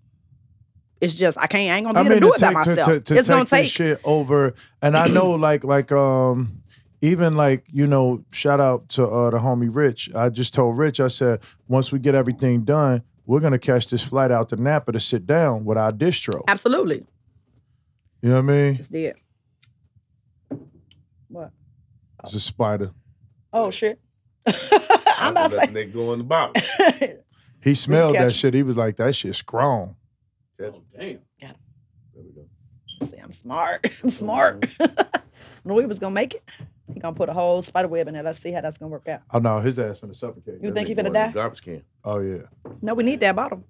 it's 1.01 1.15
just 1.15 1.37
I 1.39 1.47
can't 1.47 1.71
I 1.71 1.77
ain't 1.77 1.87
gonna 1.87 2.09
be 2.09 2.17
able 2.17 2.33
to 2.33 2.39
do 2.39 2.47
it 2.47 2.55
by 2.55 2.65
take- 2.65 2.65
to- 2.65 2.71
myself. 2.71 2.87
To, 2.89 3.01
to 3.01 3.17
it's 3.19 3.29
gonna 3.29 3.45
take 3.45 3.71
shit 3.71 4.01
over, 4.05 4.55
and 4.81 4.97
I 4.97 5.09
know, 5.09 5.31
like, 5.49 5.63
like, 5.65 5.93
um, 5.93 6.63
even 7.03 7.35
like, 7.37 7.67
you 7.71 7.87
know, 7.87 8.25
shout 8.33 8.61
out 8.61 8.89
to 8.91 9.07
uh, 9.07 9.31
the 9.31 9.39
homie 9.39 9.69
Rich. 9.75 10.11
I 10.15 10.31
just 10.31 10.55
told 10.55 10.79
Rich, 10.79 10.99
I 11.01 11.09
said, 11.09 11.41
once 11.69 11.93
we 11.93 11.99
get 11.99 12.15
everything 12.15 12.65
done, 12.65 13.03
we're 13.27 13.41
gonna 13.41 13.59
catch 13.59 13.89
this 13.89 14.03
flight 14.03 14.31
out 14.31 14.49
to 14.51 14.57
Napa 14.57 14.93
to 14.93 15.01
sit 15.01 15.27
down 15.27 15.65
with 15.65 15.77
our 15.77 15.93
distro. 15.93 16.43
absolutely. 16.49 17.05
You 18.23 18.31
know 18.31 18.37
what 18.37 18.53
I 18.53 18.57
mean? 18.57 18.75
It's 18.77 18.89
dead. 18.89 19.21
What? 21.29 21.51
It's 22.25 22.35
a 22.35 22.41
spider. 22.41 22.93
Oh, 23.53 23.67
oh 23.67 23.71
shit. 23.71 24.01
I'm 24.47 24.55
I'm 25.19 25.33
about 25.33 25.51
to 25.51 25.57
let 25.57 25.73
the 25.73 25.85
nigga 25.85 25.93
go 25.93 26.13
in 26.13 26.19
the 26.21 26.25
box. 26.25 26.61
He 27.67 27.75
smelled 27.75 28.15
that 28.15 28.31
shit. 28.33 28.55
He 28.55 28.63
was 28.63 28.77
like, 28.77 28.97
that 28.99 29.17
shit's 29.17 29.39
strong. 29.39 29.97
Catch 30.57 30.73
oh, 30.73 31.01
him. 31.01 31.19
Damn. 31.41 31.55
There 32.15 32.23
we 32.23 32.31
go. 32.31 33.05
See, 33.05 33.17
I'm 33.17 33.33
smart. 33.33 33.91
I'm 34.05 34.11
smart. 34.11 34.61
Mm-hmm. 34.61 35.01
I 35.01 35.21
Knew 35.65 35.75
we 35.75 35.85
was 35.85 35.99
gonna 35.99 36.15
make 36.15 36.35
it. 36.35 36.45
He 36.93 37.01
gonna 37.01 37.15
put 37.15 37.29
a 37.29 37.33
whole 37.33 37.63
spider 37.63 37.89
web 37.89 38.09
in 38.09 38.15
there. 38.15 38.23
Let's 38.23 38.39
see 38.39 38.53
how 38.53 38.61
that's 38.61 38.79
gonna 38.79 38.91
work 38.91 39.09
out. 39.09 39.23
Oh 39.33 39.39
no, 39.39 39.61
his 39.61 39.79
ass 39.79 40.01
gonna 40.01 40.15
suffocate. 40.15 40.63
You 40.63 40.73
think 40.73 40.89
he 40.89 40.95
finna 40.95 41.13
die? 41.13 41.33
Garbage 41.33 41.63
can. 41.63 41.83
Oh 42.05 42.21
yeah. 42.21 42.43
No, 42.81 42.95
we 42.95 43.03
need 43.03 43.21
that 43.21 43.35
bottle. 43.35 43.65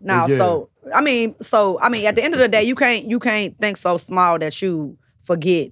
Now, 0.00 0.26
Yeah. 0.26 0.36
so 0.38 0.68
I 0.94 1.00
mean, 1.00 1.36
so 1.40 1.78
I 1.80 1.88
mean, 1.88 2.06
at 2.06 2.14
the 2.16 2.22
end 2.24 2.34
of 2.34 2.40
the 2.40 2.48
day, 2.48 2.64
you 2.64 2.74
can't 2.74 3.06
you 3.06 3.18
can't 3.18 3.58
think 3.58 3.76
so 3.76 3.96
small 3.96 4.38
that 4.38 4.60
you 4.60 4.98
forget 5.22 5.70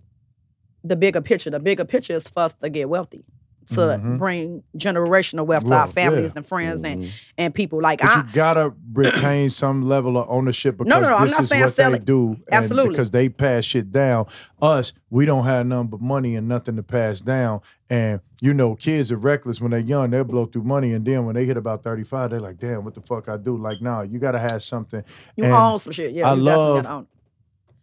the 0.82 0.96
bigger 0.96 1.20
picture. 1.20 1.50
The 1.50 1.60
bigger 1.60 1.84
picture 1.84 2.14
is 2.14 2.28
for 2.28 2.40
us 2.44 2.54
to 2.54 2.70
get 2.70 2.88
wealthy, 2.88 3.24
to 3.66 3.80
Mhm. 3.80 4.18
bring 4.18 4.62
generational 4.76 5.46
wealth 5.46 5.64
to 5.64 5.72
our 5.74 5.80
Wealth, 5.80 5.94
yeah. 5.96 6.04
families 6.04 6.36
and 6.36 6.46
friends 6.46 6.84
and 6.84 7.08
and 7.38 7.54
people. 7.54 7.80
Like 7.80 8.00
But 8.00 8.08
I, 8.10 8.16
you 8.18 8.22
gotta 8.32 8.72
retain 8.92 9.50
some 9.62 9.82
level 9.82 10.16
of 10.18 10.26
ownership 10.28 10.76
because 10.78 10.88
No, 10.90 11.00
no, 11.00 11.10
no, 11.10 11.16
I'm 11.16 11.30
not 11.30 11.42
is 11.42 11.48
saying 11.48 11.62
what 11.62 11.72
sell 11.74 11.90
they 11.90 11.96
it. 11.98 12.04
do. 12.04 12.36
Absolutely. 12.52 12.90
Because 12.90 13.10
they 13.10 13.28
pass 13.28 13.64
shit 13.64 13.90
down. 13.92 14.26
Us, 14.62 14.92
we 15.10 15.26
don't 15.26 15.44
have 15.44 15.66
nothing 15.66 15.88
but 15.88 16.00
money 16.00 16.36
and 16.36 16.48
nothing 16.48 16.76
to 16.76 16.82
pass 16.82 17.20
down. 17.20 17.60
And 17.90 18.20
you 18.40 18.52
know, 18.52 18.74
kids 18.74 19.10
are 19.12 19.16
reckless 19.16 19.60
when 19.60 19.70
they're 19.70 19.80
young. 19.80 20.10
They'll 20.10 20.24
blow 20.24 20.44
through 20.46 20.64
money, 20.64 20.92
and 20.92 21.04
then 21.04 21.24
when 21.24 21.34
they 21.34 21.44
hit 21.46 21.56
about 21.56 21.82
35, 21.82 22.30
they're 22.30 22.40
like, 22.40 22.58
"Damn, 22.58 22.84
what 22.84 22.94
the 22.94 23.00
fuck 23.00 23.28
I 23.28 23.36
do?" 23.38 23.56
Like, 23.56 23.80
nah, 23.80 24.02
you 24.02 24.18
gotta 24.18 24.38
have 24.38 24.62
something. 24.62 25.02
you 25.36 25.44
and 25.44 25.52
own 25.52 25.78
some 25.78 25.92
shit. 25.92 26.12
Yeah, 26.12 26.28
I 26.30 26.34
you 26.34 26.44
definitely 26.44 26.52
love- 26.74 26.82
gotta 26.84 26.94
own 26.94 27.02
it. 27.02 27.08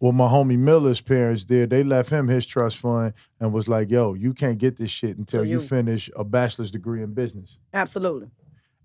What 0.02 0.14
my 0.16 0.26
homie 0.26 0.58
Miller's 0.58 1.00
parents 1.00 1.44
did, 1.44 1.70
they 1.70 1.84
left 1.84 2.10
him 2.10 2.26
his 2.26 2.44
trust 2.44 2.78
fund 2.78 3.12
and 3.38 3.52
was 3.52 3.68
like, 3.68 3.88
"Yo, 3.88 4.14
you 4.14 4.34
can't 4.34 4.58
get 4.58 4.76
this 4.76 4.90
shit 4.90 5.16
until 5.16 5.42
So 5.42 5.44
you 5.44 5.60
you- 5.60 5.60
finish 5.60 6.10
a 6.16 6.24
bachelor's 6.24 6.72
degree 6.72 7.04
in 7.04 7.14
business." 7.14 7.56
Absolutely. 7.72 8.28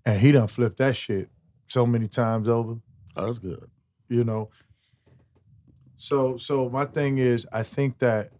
And 0.06 0.20
he 0.20 0.30
done 0.30 0.46
flipped 0.46 0.76
that 0.78 0.94
shit 0.94 1.28
so 1.66 1.84
many 1.86 2.06
times 2.06 2.48
over. 2.48 2.76
Oh, 3.16 3.26
that's 3.26 3.40
good. 3.40 3.68
you 4.08 4.22
know 4.22 4.48
so 5.96 6.36
so 6.36 6.68
my 6.70 6.84
thing 6.84 7.18
is 7.18 7.46
i 7.52 7.62
think 7.62 7.98
that 7.98 8.30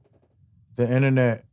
the 0.77 0.89
internet 0.91 1.45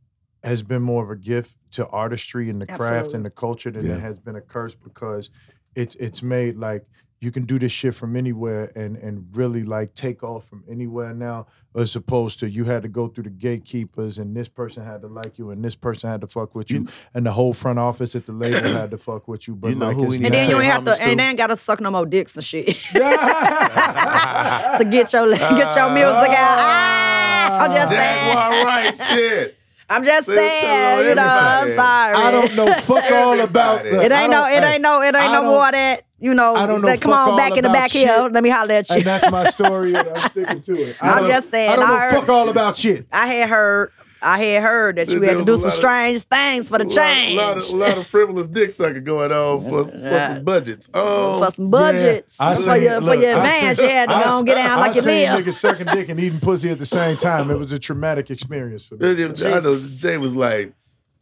has 0.44 0.62
been 0.62 0.80
more 0.80 1.02
of 1.04 1.10
a 1.10 1.16
gift 1.16 1.58
to 1.72 1.86
artistry 1.88 2.48
and 2.48 2.62
the 2.62 2.66
craft 2.66 3.12
and 3.12 3.24
the 3.26 3.30
culture 3.30 3.70
than 3.72 3.84
Yeah. 3.84 3.96
it 3.96 4.00
has 4.00 4.18
been 4.20 4.36
a 4.36 4.40
curse 4.40 4.74
because 4.76 5.28
it's 5.74 5.96
it's 5.96 6.22
made 6.22 6.56
like 6.56 6.86
you 7.26 7.32
can 7.32 7.44
do 7.44 7.58
this 7.58 7.72
shit 7.72 7.92
from 7.92 8.14
anywhere 8.16 8.70
and 8.76 8.96
and 8.96 9.26
really 9.36 9.64
like 9.64 9.92
take 9.96 10.22
off 10.22 10.46
from 10.48 10.62
anywhere 10.70 11.12
now, 11.12 11.46
as 11.74 11.96
opposed 11.96 12.38
to 12.38 12.48
you 12.48 12.62
had 12.64 12.82
to 12.84 12.88
go 12.88 13.08
through 13.08 13.24
the 13.24 13.30
gatekeepers 13.30 14.16
and 14.18 14.36
this 14.36 14.46
person 14.48 14.84
had 14.84 15.00
to 15.02 15.08
like 15.08 15.36
you 15.36 15.50
and 15.50 15.64
this 15.64 15.74
person 15.74 16.08
had 16.08 16.20
to 16.20 16.28
fuck 16.28 16.54
with 16.54 16.70
you, 16.70 16.86
and 17.14 17.26
the 17.26 17.32
whole 17.32 17.52
front 17.52 17.80
office 17.80 18.14
at 18.14 18.26
the 18.26 18.32
label 18.32 18.68
had 18.70 18.92
to 18.92 18.96
fuck 18.98 19.26
with 19.26 19.48
you. 19.48 19.56
But 19.56 19.70
You 19.70 19.74
know 19.74 19.86
like 19.88 19.96
who 19.96 20.04
we 20.04 20.16
And 20.24 20.32
then 20.32 20.48
you 20.50 20.56
pay 20.58 20.62
ain't 20.62 20.72
have 20.72 20.84
to, 20.84 20.90
homage 20.92 21.02
to? 21.02 21.08
and 21.10 21.18
then 21.20 21.28
ain't 21.30 21.38
gotta 21.38 21.56
suck 21.56 21.80
no 21.80 21.90
more 21.90 22.06
dicks 22.06 22.36
and 22.36 22.44
shit 22.44 22.66
to 22.92 24.84
get 24.88 25.12
your 25.12 25.28
get 25.34 25.76
your 25.76 25.90
music 25.90 26.30
out. 26.30 26.58
Ah, 26.62 27.64
I'm 27.64 27.70
just 27.72 27.90
saying. 27.90 28.34
Jaguar 28.34 28.64
right 28.64 28.96
shit. 28.96 29.56
I'm 29.88 30.02
just 30.02 30.26
Say 30.26 30.34
saying. 30.36 31.08
You 31.08 31.14
know, 31.14 31.22
I'm 31.28 31.76
sorry. 31.76 32.14
I 32.16 32.30
don't 32.30 32.56
know 32.56 32.72
fuck 32.72 33.10
all 33.12 33.40
about 33.40 33.84
the. 33.84 34.02
It 34.02 34.12
ain't 34.12 34.30
no. 34.30 34.46
It 34.46 34.62
ain't 34.62 34.82
no. 34.82 35.00
It 35.02 35.14
ain't 35.14 35.32
no 35.32 35.42
more 35.42 35.70
that. 35.70 36.02
You 36.18 36.34
know. 36.34 36.54
I 36.56 36.66
don't 36.66 36.80
know 36.80 36.88
that- 36.88 37.00
come 37.00 37.12
on 37.12 37.36
back 37.36 37.56
in 37.56 37.62
the 37.62 37.68
back 37.70 37.90
here. 37.90 38.28
Let 38.32 38.42
me 38.42 38.48
holler 38.50 38.72
at 38.72 38.88
you. 38.90 38.96
And 38.96 39.04
that's 39.04 39.30
my 39.30 39.48
story, 39.50 39.94
and 39.94 40.08
I'm 40.08 40.30
sticking 40.30 40.62
to 40.62 40.82
it. 40.82 40.96
I 41.00 41.20
I'm 41.20 41.26
just 41.28 41.50
saying, 41.50 41.70
I 41.70 41.76
don't 41.76 41.88
know 41.88 41.94
I 41.94 42.00
heard- 42.00 42.14
fuck 42.20 42.28
all 42.28 42.48
about 42.48 42.76
shit. 42.76 43.06
I 43.12 43.26
had 43.26 43.48
heard. 43.48 43.92
I 44.22 44.42
had 44.42 44.62
heard 44.62 44.96
that 44.96 45.08
you 45.08 45.20
There 45.20 45.28
had 45.30 45.38
to 45.38 45.44
do 45.44 45.52
some 45.56 45.62
lot 45.64 45.68
of- 45.68 45.74
strange 45.74 46.22
things 46.22 46.68
for 46.68 46.78
the 46.78 46.84
A 46.84 46.86
lot- 46.88 46.94
change. 46.96 47.36
lot, 47.36 47.56
of, 47.58 47.70
lot 47.70 47.98
of 47.98 48.06
frivolous 48.06 48.46
dick 48.46 48.70
sucker 48.70 49.00
going 49.00 49.30
on 49.30 49.60
for, 49.62 49.84
for 49.84 50.18
some 50.18 50.42
budgets. 50.44 50.88
Oh, 50.94 51.44
for 51.44 51.52
some 51.54 51.64
um, 51.66 51.70
budgets. 51.70 52.36
I 52.40 52.54
for 52.54 52.62
seen- 52.62 52.82
your, 52.82 53.00
look, 53.00 53.18
for 53.18 53.22
your 53.26 53.34
I 53.34 53.36
advance, 53.56 53.78
seen- 53.78 53.88
you 53.88 53.94
had 53.94 54.08
to 54.08 54.14
I- 54.16 54.24
go 54.24 54.38
and 54.38 54.46
get 54.46 54.54
down 54.54 54.80
like 54.80 54.92
I 54.92 54.94
you 54.94 55.02
seen 55.02 55.28
live. 55.30 55.44
niggas 55.44 55.54
sucking 55.54 55.86
dick 55.86 56.08
and 56.08 56.18
eating 56.18 56.40
pussy 56.40 56.70
at 56.70 56.78
the 56.78 56.86
same 56.86 57.16
time. 57.16 57.50
It 57.50 57.58
was 57.58 57.72
a 57.72 57.78
traumatic 57.78 58.30
experience 58.30 58.84
for 58.84 58.96
me. 58.96 59.10
I 59.10 59.14
know 59.60 59.78
Jay 59.78 60.16
was 60.18 60.34
like, 60.34 60.72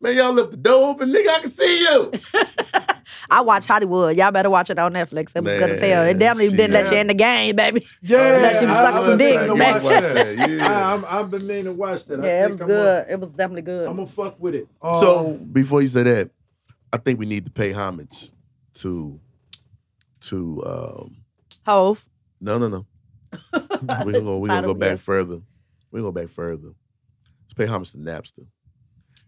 man, 0.01 0.17
y'all 0.17 0.33
left 0.33 0.53
the 0.53 0.57
door 0.57 0.91
open, 0.91 1.11
nigga. 1.13 1.29
I 1.29 1.41
can 1.41 1.51
see 1.51 1.81
you. 1.81 2.13
I 3.31 3.41
watch 3.41 3.67
Hollywood. 3.67 4.17
Y'all 4.17 4.31
better 4.31 4.51
watch 4.51 4.71
it 4.71 4.79
on 4.79 4.93
Netflix. 4.93 5.35
It 5.37 5.43
was 5.45 5.59
good 5.59 5.71
as 5.71 5.81
hell. 5.81 6.05
It 6.05 6.19
definitely 6.19 6.49
shit. 6.51 6.57
didn't 6.59 6.73
let 6.75 6.93
you 6.93 6.99
in 6.99 7.07
the 7.07 7.15
game, 7.15 7.57
baby. 7.57 7.87
Yeah, 8.03 8.19
Let 8.19 8.63
you 8.63 8.69
I- 8.69 8.73
suck 8.93 9.05
some 9.07 9.19
dicks, 9.19 9.43
meaning 9.49 9.59
man. 9.59 10.39
Yeah. 10.59 10.69
I, 10.69 10.95
I'm, 10.95 11.05
I've 11.09 11.31
been 11.31 11.47
meaning 11.47 11.65
to 11.65 11.73
watch 11.73 12.07
that. 12.07 12.21
I 12.21 12.27
Yeah, 12.27 12.45
it 12.45 12.49
think 12.49 12.53
was 12.53 12.61
I'm 12.63 12.67
good. 12.69 13.07
It 13.11 13.21
was 13.21 13.29
definitely 13.31 13.63
good. 13.63 13.89
I'm 13.89 13.97
gonna 13.97 14.07
fuck 14.09 14.39
with 14.41 14.55
it. 14.55 14.69
Um, 14.83 15.01
So 15.01 15.33
before 15.35 15.81
you 15.83 15.89
say 15.89 16.03
that, 16.03 16.31
I 16.93 16.97
think 16.99 17.19
we 17.19 17.27
need 17.27 17.47
to 17.47 17.51
pay 17.53 17.73
homage 17.73 18.31
to 18.75 19.19
to 20.23 20.63
um 20.65 21.17
Hove. 21.67 22.07
no 22.41 22.59
no 22.59 22.69
no. 22.69 22.87
We're 23.53 24.13
gonna 24.13 24.21
go, 24.21 24.39
we're 24.39 24.47
gonna 24.49 24.67
go 24.67 24.75
back 24.75 24.91
yes. 24.91 25.01
further. 25.03 25.41
We're 25.91 26.01
gonna 26.01 26.13
go 26.13 26.21
back 26.21 26.29
further. 26.29 26.69
Let's 27.43 27.55
pay 27.55 27.67
homage 27.67 27.91
to 27.93 27.99
Napster. 27.99 28.47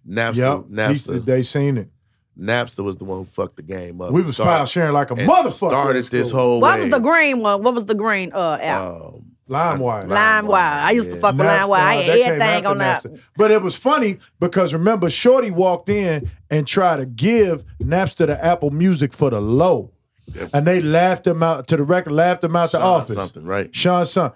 Napster, 0.09 0.37
yep, 0.37 0.65
Napster, 0.71 1.19
Napster. 1.19 1.25
they 1.25 1.43
seen 1.43 1.77
it. 1.79 1.91
Napster 2.39 2.85
was 2.85 2.97
the 2.97 3.05
one 3.05 3.19
who 3.19 3.25
fucked 3.25 3.57
the 3.57 3.63
game 3.63 4.01
up. 4.01 4.13
We 4.13 4.23
was 4.23 4.35
Started- 4.35 4.51
file 4.51 4.67
sharing 4.67 4.93
like 4.93 5.11
a 5.11 5.15
motherfucker. 5.15 5.71
Started 5.71 6.05
at 6.05 6.11
this 6.11 6.31
whole. 6.31 6.61
What 6.61 6.79
was 6.79 6.89
the 6.89 6.99
green 7.01 7.41
one? 7.41 7.63
What 7.63 7.75
was 7.75 7.87
the 7.87 7.95
green 7.95 8.33
uh 8.35 8.59
app? 8.61 8.83
Um, 8.83 9.25
LimeWire. 9.49 10.05
LimeWire. 10.05 10.55
I 10.55 10.91
used 10.91 11.11
to 11.11 11.17
yeah. 11.17 11.23
fuck 11.23 11.37
with 11.37 11.47
Napster, 11.47 11.69
LimeWire. 11.69 11.73
I 11.79 11.95
had 11.95 12.07
that 12.09 12.15
came 12.17 12.33
everything 12.43 12.67
on 12.67 12.79
that. 12.79 13.05
Napster. 13.05 13.21
But 13.37 13.51
it 13.53 13.63
was 13.63 13.77
funny 13.77 14.19
because 14.41 14.73
remember, 14.75 15.09
Shorty 15.09 15.51
walked 15.53 15.89
in 15.89 16.31
and 16.51 16.67
tried 16.67 16.97
to 16.97 17.07
give 17.07 17.65
Napster 17.81 18.27
the 18.27 18.45
Apple 18.45 18.71
Music 18.71 19.13
for 19.15 19.31
the 19.31 19.41
low. 19.41 19.93
And 20.53 20.67
they 20.67 20.81
laughed 20.81 21.25
him 21.27 21.45
out 21.45 21.69
to 21.69 21.77
the 21.77 21.85
record, 21.85 22.13
laughed 22.13 22.43
him 22.43 22.57
out 22.57 22.73
the 22.73 22.81
office. 22.81 23.15
something, 23.15 23.45
right? 23.45 23.73
Sean 23.75 24.05
Son. 24.05 24.33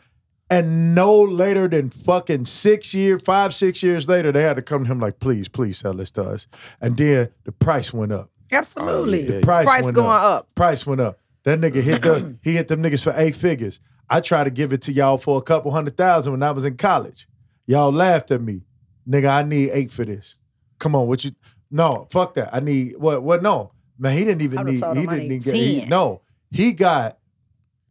And 0.51 0.97
no 0.97 1.23
later 1.23 1.69
than 1.69 1.91
fucking 1.91 2.47
six 2.47 2.93
years, 2.93 3.23
five, 3.23 3.55
six 3.55 3.83
years 3.85 4.09
later, 4.09 4.33
they 4.33 4.43
had 4.43 4.57
to 4.57 4.63
come 4.63 4.85
to 4.85 4.91
him 4.91 4.99
like, 4.99 5.21
please, 5.21 5.49
please 5.49 5.79
sell 5.79 5.95
this 5.95 6.11
to 6.13 6.23
us. 6.23 6.49
And 6.81 6.97
then 6.97 7.31
the 7.45 7.53
price 7.53 7.93
went 7.93 8.11
up. 8.13 8.31
Absolutely. 8.51 9.29
Oh, 9.29 9.33
yeah, 9.35 9.41
The 9.41 9.47
price, 9.47 9.65
Price 9.65 9.85
went 9.85 9.95
going 9.95 10.09
up. 10.09 10.53
Price 10.57 10.85
went 10.85 11.01
up. 11.01 11.21
That 11.45 11.61
nigga 11.61 11.81
hit 11.81 12.03
the 12.03 12.37
he 12.43 12.55
hit 12.55 12.69
them 12.69 12.83
niggas 12.83 13.03
for 13.03 13.15
eight 13.17 13.37
figures. 13.37 13.79
I 14.09 14.21
tried 14.21 14.45
to 14.45 14.51
give 14.51 14.73
it 14.73 14.83
to 14.83 14.93
y'all 14.93 15.19
for 15.19 15.39
a 15.39 15.43
couple 15.43 15.71
hundred 15.71 15.97
thousand 15.97 16.33
when 16.33 16.43
I 16.43 16.51
was 16.51 16.65
in 16.65 16.77
college. 16.77 17.29
Y'all 17.67 17.93
laughed 17.93 18.33
at 18.33 18.43
me. 18.43 18.63
Nigga, 19.09 19.29
I 19.29 19.43
need 19.43 19.71
eight 19.73 19.93
for 19.93 20.05
this. 20.05 20.37
Come 20.79 20.97
on, 20.97 21.07
what 21.07 21.25
you 21.25 21.31
no, 21.71 22.09
fuck 22.11 22.35
that. 22.35 22.53
I 22.53 22.61
need 22.61 22.97
what 22.99 23.23
what 23.23 23.43
no. 23.43 23.73
Man, 23.99 24.17
he 24.17 24.25
didn't 24.25 24.43
even 24.43 24.67
need 24.67 24.75
he 24.75 24.81
didn't 24.81 25.19
need 25.19 25.25
even 25.25 25.39
get 25.39 25.55
he, 25.55 25.85
no. 25.85 26.23
He 26.51 26.73
got 26.73 27.19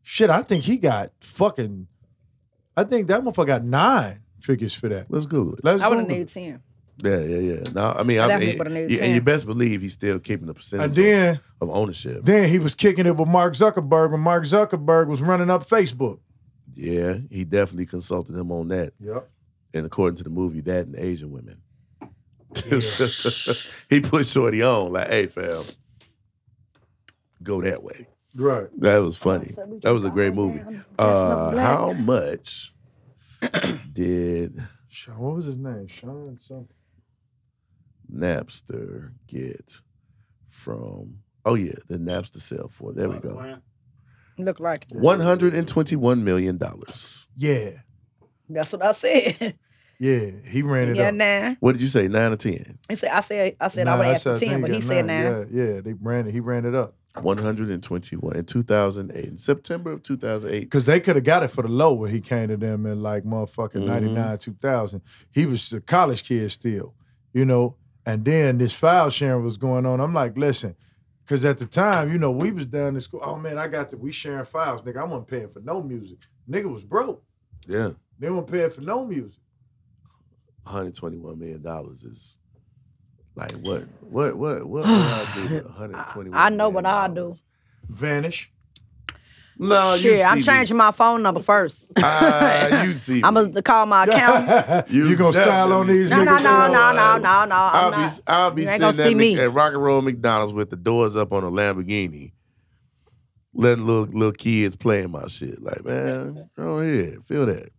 shit, 0.03 0.29
I 0.29 0.41
think 0.41 0.65
he 0.65 0.77
got 0.77 1.11
fucking 1.21 1.87
I 2.79 2.83
think 2.89 3.07
that 3.07 3.21
motherfucker 3.21 3.47
got 3.47 3.63
nine 3.63 4.21
figures 4.41 4.73
for 4.73 4.89
that. 4.89 5.11
Let's 5.11 5.25
Google 5.25 5.53
it. 5.55 5.63
Let's 5.63 5.81
I 5.81 5.87
would 5.87 5.97
have 5.99 6.07
Google 6.07 6.21
it. 6.21 6.35
needed 6.35 6.61
10. 6.61 6.61
Yeah, 7.01 7.19
yeah, 7.19 7.53
yeah. 7.53 7.71
No, 7.73 7.91
I 7.91 8.03
mean, 8.03 8.19
I 8.19 8.25
I 8.25 8.27
definitely 8.27 8.47
mean, 8.47 8.57
would've 8.57 8.73
needed 8.73 8.91
yeah, 8.91 8.97
and 8.97 9.05
10. 9.07 9.15
you 9.15 9.21
best 9.21 9.45
believe 9.45 9.81
he's 9.81 9.93
still 9.93 10.19
keeping 10.19 10.47
the 10.47 10.53
percentage 10.53 10.85
And 10.87 10.95
then 10.95 11.39
of 11.61 11.69
ownership. 11.69 12.25
then 12.25 12.49
he 12.49 12.59
was 12.59 12.75
kicking 12.75 13.05
it 13.05 13.15
with 13.15 13.27
Mark 13.29 13.53
Zuckerberg 13.53 14.11
when 14.11 14.19
Mark 14.21 14.43
Zuckerberg 14.43 15.07
was 15.07 15.21
running 15.21 15.49
up 15.49 15.67
Facebook. 15.67 16.19
Yeah, 16.75 17.17
he 17.29 17.43
definitely 17.45 17.85
consulted 17.85 18.35
him 18.35 18.51
on 18.51 18.67
that. 18.69 18.93
Yep. 18.99 19.29
And 19.73 19.85
according 19.85 20.17
to 20.17 20.23
the 20.23 20.29
movie, 20.29 20.61
that 20.61 20.87
and 20.87 20.95
Asian 20.95 21.31
women. 21.31 21.61
he 23.89 24.01
put 24.01 24.25
Shorty 24.25 24.63
on 24.63 24.91
like, 24.91 25.07
"Hey, 25.07 25.27
fam, 25.27 25.61
go 27.43 27.61
that 27.61 27.83
way." 27.83 28.07
Right. 28.39 28.67
That 28.79 28.99
was 28.99 29.17
funny. 29.17 29.49
So 29.49 29.65
we 29.65 29.79
That 29.79 29.91
was 29.91 30.03
a 30.05 30.09
great 30.09 30.33
movie. 30.33 30.59
down, 30.59 30.85
dressing 30.97 31.31
up 31.31 31.37
Uh, 31.37 31.51
black. 31.51 31.65
how 31.77 31.93
much 31.93 32.73
did 33.93 34.61
Sean, 34.87 35.17
what 35.19 35.35
was 35.35 35.45
his 35.45 35.57
name? 35.57 35.87
Sean 35.87 36.37
something. 36.39 36.67
Napster 38.11 39.11
get 39.27 39.81
from? 40.49 41.19
Oh 41.45 41.55
yeah, 41.55 41.73
the 41.87 41.97
Napster 41.97 42.41
sell 42.41 42.67
for. 42.69 42.93
There 42.93 43.09
we 43.09 43.19
go. 43.19 43.57
Look 44.37 44.59
like 44.59 44.85
it. 44.91 44.97
One 44.97 45.19
hundred 45.19 45.53
and 45.53 45.67
twenty-one 45.67 46.23
million 46.23 46.57
dollars. 46.57 47.27
Yeah. 47.35 47.71
That's 48.49 48.71
what 48.73 48.83
I 48.83 48.91
said. 48.93 49.57
Yeah. 49.99 50.31
He 50.45 50.61
ran 50.61 50.89
it 50.89 50.95
yeah, 50.95 51.09
up. 51.09 51.13
nine. 51.15 51.57
What 51.59 51.73
did 51.73 51.81
you 51.81 51.87
say? 51.87 52.07
Nine 52.07 52.31
or 52.31 52.37
ten? 52.37 52.79
He 52.87 52.95
said, 52.95 53.11
I 53.11 53.19
said, 53.19 53.55
I 53.59 53.67
said 53.67 53.85
Nah, 53.85 53.95
I 53.95 53.97
would 53.97 54.07
I 54.07 54.11
ask 54.11 54.23
for 54.23 54.37
10, 54.37 54.61
but 54.61 54.69
he 54.69 54.77
got 54.77 54.83
said 54.83 55.05
nine. 55.05 55.47
Yeah, 55.51 55.63
yeah. 55.63 55.81
They 55.81 55.93
ran 55.93 56.27
it. 56.27 56.31
He 56.31 56.39
ran 56.39 56.65
it 56.65 56.73
up. 56.73 56.95
One 57.21 57.37
hundred 57.39 57.69
and 57.69 57.83
twenty-one 57.83 58.35
in 58.37 58.45
two 58.45 58.61
thousand 58.61 59.11
eight. 59.13 59.25
In 59.25 59.37
September 59.37 59.91
of 59.91 60.03
two 60.03 60.15
thousand 60.15 60.51
eight. 60.51 60.61
Because 60.61 60.85
they 60.85 60.99
could 61.01 61.15
have 61.17 61.25
got 61.25 61.43
it 61.43 61.49
for 61.49 61.63
the 61.63 61.67
low 61.67 61.93
when 61.93 62.11
he 62.11 62.21
came 62.21 62.47
to 62.47 62.55
them 62.55 62.85
in 62.85 63.01
like 63.01 63.23
motherfucking 63.25 63.81
Mhm. 63.81 63.87
99, 63.87 64.37
2000. 64.37 65.01
He 65.31 65.45
was 65.45 65.73
a 65.73 65.81
college 65.81 66.23
kid 66.23 66.49
still, 66.51 66.93
you 67.33 67.43
know? 67.45 67.75
And 68.05 68.23
then 68.23 68.57
this 68.59 68.73
file 68.73 69.09
sharing 69.09 69.43
was 69.43 69.57
going 69.57 69.85
on. 69.85 69.99
I'm 69.99 70.13
like, 70.13 70.37
listen, 70.37 70.75
because 71.25 71.43
at 71.45 71.57
the 71.57 71.65
time, 71.65 72.11
you 72.11 72.19
know, 72.19 72.31
we 72.31 72.51
was 72.51 72.67
down 72.67 72.95
in 72.95 73.01
school. 73.01 73.21
Oh 73.23 73.35
man, 73.35 73.57
I 73.57 73.67
got 73.67 73.89
the, 73.89 73.97
we 73.97 74.11
sharing 74.13 74.45
files. 74.45 74.81
Nigga, 74.83 74.97
I 74.97 75.03
wasn't 75.03 75.27
paying 75.27 75.49
for 75.49 75.59
no 75.59 75.81
music. 75.81 76.19
Nigga 76.49 76.71
was 76.71 76.83
broke. 76.85 77.23
Yeah. 77.67 77.91
They 78.19 78.29
weren't 78.29 78.47
paying 78.49 78.69
for 78.69 78.81
no 78.81 79.03
music. 79.05 79.41
121 80.63 81.39
million 81.39 81.61
dollars 81.61 82.03
is 82.03 82.37
like 83.35 83.51
what 83.53 83.83
what 84.01 84.35
what 84.37 84.65
what 84.65 84.83
would 84.83 84.85
I 84.87 85.31
do 85.35 85.41
with 85.55 85.65
121 85.65 86.33
I 86.39 86.49
know 86.49 86.69
what 86.69 86.83
million 86.83 87.11
I 87.11 87.13
do. 87.13 87.35
Vanish. 87.87 88.51
No, 89.61 89.97
Shit, 89.97 90.19
you 90.19 90.23
I'm 90.23 90.41
see 90.41 90.49
me. 90.51 90.57
changing 90.57 90.77
my 90.77 90.91
phone 90.91 91.21
number 91.21 91.41
first. 91.41 91.91
Ah, 92.01 92.83
you 92.83 92.93
see 92.93 93.21
I'm 93.25 93.33
gonna 93.33 93.61
call 93.61 93.85
my 93.87 94.05
accountant. 94.05 94.89
You 94.89 95.07
You, 95.07 95.15
gonna 95.17 95.33
style 95.33 95.73
on 95.73 95.87
these 95.87 96.09
No, 96.09 96.19
me. 96.19 96.25
no, 96.25 96.31
niggas? 96.37 96.43
no, 96.43 96.67
no, 96.71 96.79
uh, 96.87 96.93
no, 96.93 97.17
no, 97.17 97.45
no. 97.45 97.55
I'll 97.55 97.85
I'm 97.87 97.91
be 97.91 97.97
not. 98.05 98.21
I'll 98.27 98.51
be 98.51 98.61
You 98.61 98.67
sitting 98.69 99.05
at, 99.11 99.17
me. 99.17 99.37
at 99.39 99.51
Rock 99.51 99.73
and 99.73 99.83
Roll 99.83 100.01
McDonald's 100.01 100.53
with 100.53 100.69
the 100.69 100.77
doors 100.77 101.17
up 101.17 101.33
on 101.33 101.43
a 101.43 101.49
Lamborghini, 101.51 102.31
letting 103.53 103.85
little 103.85 104.05
little 104.05 104.31
kids 104.31 104.77
playing 104.77 105.11
my 105.11 105.27
shit. 105.27 105.61
Like, 105.61 105.83
man, 105.83 106.49
go 106.55 106.77
ahead, 106.77 107.25
feel 107.25 107.45
that. 107.47 107.69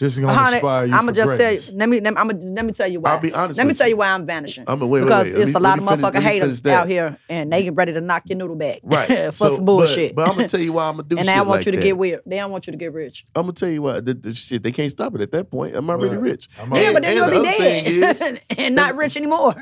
This 0.00 0.14
is 0.14 0.18
gonna 0.20 0.32
Honey, 0.32 0.56
inspire 0.56 0.86
you. 0.86 0.92
I'm 0.94 1.00
gonna 1.00 1.12
just 1.12 1.36
tell 1.38 1.52
you. 1.52 1.60
Let 1.74 1.86
me. 1.90 2.00
Let 2.00 2.14
me, 2.14 2.18
I'm 2.20 2.28
gonna, 2.28 2.44
let 2.54 2.64
me 2.64 2.72
tell 2.72 2.88
you 2.88 3.00
why. 3.00 3.10
I'll 3.10 3.20
be 3.20 3.34
honest 3.34 3.58
Let 3.58 3.66
me 3.66 3.74
tell 3.74 3.86
you. 3.86 3.92
you 3.92 3.96
why 3.98 4.08
I'm 4.08 4.24
vanishing. 4.24 4.64
I'm 4.66 4.80
wait, 4.80 4.88
wait, 4.88 5.00
because 5.02 5.26
wait. 5.26 5.34
Let 5.34 5.42
it's 5.42 5.50
me- 5.52 5.58
a 5.58 5.62
lot 5.62 5.78
of 5.78 5.84
me 5.84 5.90
motherfucking 5.90 6.02
let 6.02 6.14
me 6.14 6.20
finish 6.20 6.32
haters 6.40 6.66
out 6.66 6.88
here, 6.88 7.18
and 7.28 7.52
they 7.52 7.62
get 7.64 7.74
ready 7.74 7.92
to 7.92 8.00
knock 8.00 8.22
your 8.26 8.38
noodle 8.38 8.56
back, 8.56 8.80
Right. 8.82 9.06
for 9.26 9.32
So, 9.32 9.56
some 9.56 9.64
bullshit. 9.66 10.14
But, 10.14 10.24
but 10.24 10.30
I'm 10.30 10.36
gonna 10.36 10.48
tell 10.48 10.58
you 10.60 10.72
why 10.72 10.88
I'm 10.88 10.96
gonna 10.96 11.02
do 11.06 11.18
and 11.18 11.26
shit 11.26 11.26
they 11.26 11.36
don't 11.38 11.48
want 11.48 11.58
like 11.60 11.66
you 11.66 11.72
to 11.72 11.78
that. 11.78 11.84
get 11.84 11.98
weird. 11.98 12.20
They 12.24 12.36
don't 12.36 12.50
want 12.50 12.66
you 12.66 12.70
to 12.70 12.78
get 12.78 12.94
rich. 12.94 13.26
I'm 13.34 13.42
gonna 13.42 13.52
tell 13.52 13.68
you 13.68 13.82
what 13.82 14.06
the, 14.06 14.14
the 14.14 14.32
shit 14.34 14.62
they 14.62 14.72
can't 14.72 14.90
stop 14.90 15.14
it 15.14 15.20
at 15.20 15.32
that 15.32 15.50
point. 15.50 15.76
I'm 15.76 15.90
already 15.90 16.16
Right. 16.16 16.22
rich. 16.30 16.48
I'm 16.58 16.72
Yeah, 16.74 16.80
And- 16.80 16.94
but 16.94 17.02
then 17.02 17.18
and 17.22 17.32
you'll 17.32 17.42
be 17.42 18.14
dead 18.14 18.40
and 18.58 18.74
not 18.74 18.96
rich 18.96 19.18
anymore. 19.18 19.54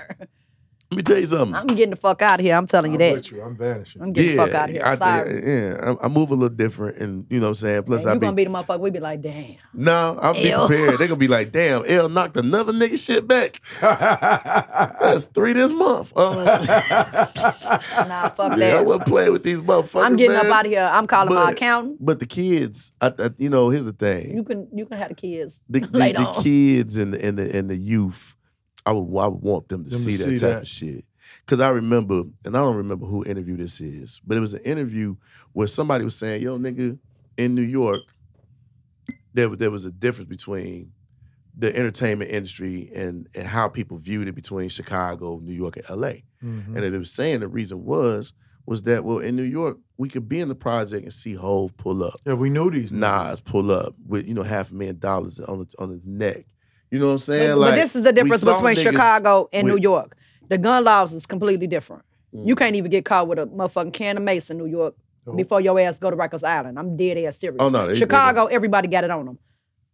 Let 0.91 0.97
me 0.97 1.03
tell 1.03 1.19
you 1.19 1.27
something. 1.27 1.55
I'm 1.55 1.67
getting 1.67 1.91
the 1.91 1.97
fuck 1.97 2.23
out 2.23 2.41
of 2.41 2.45
here. 2.47 2.55
I'm 2.57 2.67
telling 2.67 2.93
you 2.93 2.97
I'm 2.97 3.01
that. 3.01 3.13
with 3.15 3.31
you. 3.33 3.43
I'm 3.43 3.57
vanishing. 3.57 4.01
I'm 4.01 4.13
getting 4.13 4.37
the 4.37 4.43
fuck 4.43 4.55
out 4.55 4.69
of 4.71 4.75
here. 4.75 4.85
I, 4.87 4.95
Sorry. 4.95 5.43
yeah, 5.47 5.95
I, 6.01 6.07
I 6.07 6.09
move 6.09 6.31
a 6.31 6.35
little 6.35 6.55
different, 6.57 6.97
and 6.99 7.27
you 7.29 7.41
know 7.41 7.47
what 7.47 7.51
I'm 7.51 7.55
saying. 7.57 7.83
Plus, 7.83 8.03
And 8.03 8.11
I 8.11 8.15
you 8.15 8.21
be 8.21 8.27
gonna 8.27 8.37
be 8.37 8.45
the 8.45 8.51
motherfucker. 8.51 8.81
We 8.81 8.91
be 8.91 9.01
like, 9.01 9.21
damn. 9.21 9.57
no, 9.75 10.19
I'll 10.23 10.33
be 10.35 10.51
prepared. 10.51 10.99
They're 10.99 11.09
gonna 11.09 11.17
be 11.17 11.29
like, 11.29 11.53
"Damn, 11.53 11.85
L 11.87 12.09
knocked 12.09 12.37
another 12.39 12.73
nigga 12.73 12.99
shit 12.99 13.29
back." 13.29 13.61
That's 13.83 15.27
three 15.27 15.53
this 15.53 15.73
month. 15.73 16.13
Uh, 16.17 16.59
Nah, 18.09 18.29
fuck 18.31 18.57
yeah, 18.59 18.67
I 18.67 18.71
that. 18.71 18.87
wasn't 18.87 19.07
playing 19.07 19.33
with 19.33 19.43
these 19.43 19.61
motherfuckers. 19.61 20.05
I'm 20.05 20.17
getting 20.17 20.33
man. 20.37 20.47
up 20.47 20.53
out 20.53 20.67
of 20.67 20.73
here. 20.73 20.89
I'm 20.91 21.07
calling 21.07 21.35
my 21.35 21.51
accountant. 21.51 21.99
But 22.01 22.19
the 22.21 22.27
kids, 22.27 22.93
I, 23.01 23.13
I, 23.19 23.31
you 23.39 23.51
know, 23.51 23.69
here's 23.71 23.85
the 23.87 23.93
thing: 23.93 24.35
You 24.35 24.43
can 24.45 24.69
you 24.73 24.87
can 24.87 24.97
have 24.99 25.09
the 25.11 25.15
kids 25.15 25.63
the, 25.69 25.81
the, 25.81 25.99
later 25.99 26.21
the 26.21 26.27
on. 26.29 26.43
kids 26.43 26.97
and 26.97 27.13
the, 27.13 27.25
and 27.25 27.39
the 27.39 27.57
and 27.57 27.69
the 27.69 27.77
youth, 27.77 28.35
I 28.89 28.93
would 28.93 29.19
I 29.21 29.27
would 29.29 29.43
want 29.43 29.69
them 29.69 29.85
to 29.85 29.91
Them 29.91 29.99
to 29.99 30.05
see 30.05 30.17
that 30.17 30.25
see 30.25 30.39
type 30.39 30.51
that. 30.51 30.63
of 30.63 30.69
shit. 30.69 31.05
because 31.45 31.61
I 31.61 31.69
remember, 31.71 32.23
and 32.45 32.57
I 32.57 32.61
don't 32.61 32.77
remember 32.77 33.07
who 33.07 33.25
interview 33.25 33.57
this 33.57 33.81
is, 33.81 34.21
but 34.27 34.37
it 34.37 34.41
was 34.41 34.55
an 34.55 34.63
interview 34.63 35.17
where 35.53 35.67
somebody 35.67 36.05
was 36.05 36.17
saying, 36.17 36.43
"Yo, 36.43 36.59
nigga, 36.59 36.99
in 37.37 37.55
New 37.55 37.63
York, 37.63 38.01
there 39.35 39.49
there 39.55 39.71
was 39.71 39.85
a 39.85 39.91
difference 39.91 40.29
between 40.29 40.93
the 41.57 41.75
entertainment 41.77 42.31
industry 42.31 42.91
and, 42.95 43.27
and 43.35 43.47
how 43.47 43.67
people 43.69 43.99
viewed 43.99 44.29
it 44.29 44.35
between 44.35 44.69
Chicago, 44.69 45.39
New 45.43 45.53
York, 45.55 45.77
and 45.77 45.87
LA." 45.91 46.23
Mhm. 46.43 46.77
And 46.77 46.79
it 46.85 46.97
was 46.99 47.11
saying 47.11 47.41
the 47.41 47.49
reason 47.49 47.85
was 47.85 48.33
was 48.67 48.83
that 48.83 49.05
well 49.05 49.19
in 49.19 49.35
New 49.35 49.43
York 49.43 49.79
we 49.97 50.09
could 50.09 50.29
be 50.29 50.39
in 50.41 50.49
the 50.49 50.55
project 50.55 51.03
and 51.03 51.13
see 51.13 51.35
Hove 51.35 51.77
pull 51.77 52.05
up, 52.05 52.21
Yeah, 52.27 52.35
we 52.35 52.51
knew 52.51 52.71
these. 52.71 52.93
Nas 52.93 53.41
pull 53.41 53.71
up 53.73 53.95
with 54.07 54.27
you 54.29 54.35
know 54.35 54.43
half 54.45 54.71
a 54.71 54.75
million 54.75 54.99
dollars 54.99 55.41
on 55.41 55.61
the, 55.61 55.67
on 55.83 55.91
his 55.91 56.05
neck. 56.05 56.47
You 56.91 56.99
know 56.99 57.07
what 57.09 57.13
I'm 57.15 57.19
saying? 57.21 57.51
But, 57.53 57.59
like 57.59 57.71
but 57.73 57.77
this 57.77 57.97
is 57.97 58.03
the 58.03 58.13
difference 58.13 58.45
between 58.45 58.75
niggas 58.75 58.83
Chicago 58.83 59.49
and 59.53 59.65
with- 59.67 59.75
New 59.77 59.81
York. 59.81 60.17
The 60.49 60.59
gun 60.59 60.85
laws 60.85 61.13
is 61.13 61.27
completely 61.27 61.67
different. 61.67 62.03
Mm. 62.35 62.47
You 62.47 62.55
can't 62.55 62.75
even 62.77 62.91
get 62.91 63.05
caught 63.05 63.29
with 63.29 63.39
a 63.39 63.47
motherfucking 63.47 63.93
can 63.93 64.17
of 64.17 64.23
mace 64.23 64.51
in 64.51 64.57
New 64.59 64.67
York 64.67 64.95
Oh. 65.27 65.35
before 65.35 65.61
your 65.61 65.79
ass 65.79 65.99
go 65.99 66.11
to 66.11 66.17
Rikers 66.17 66.43
Island. 66.43 66.79
I'm 66.79 66.97
dead 66.97 67.19
ass 67.19 67.37
serious. 67.39 67.59
Oh, 67.61 67.69
no, 67.69 67.87
they- 67.87 67.93
they 67.93 67.99
Chicago, 67.99 68.47
everybody 68.47 68.89
got 68.89 69.05
it 69.05 69.11
on 69.11 69.27
them. 69.27 69.39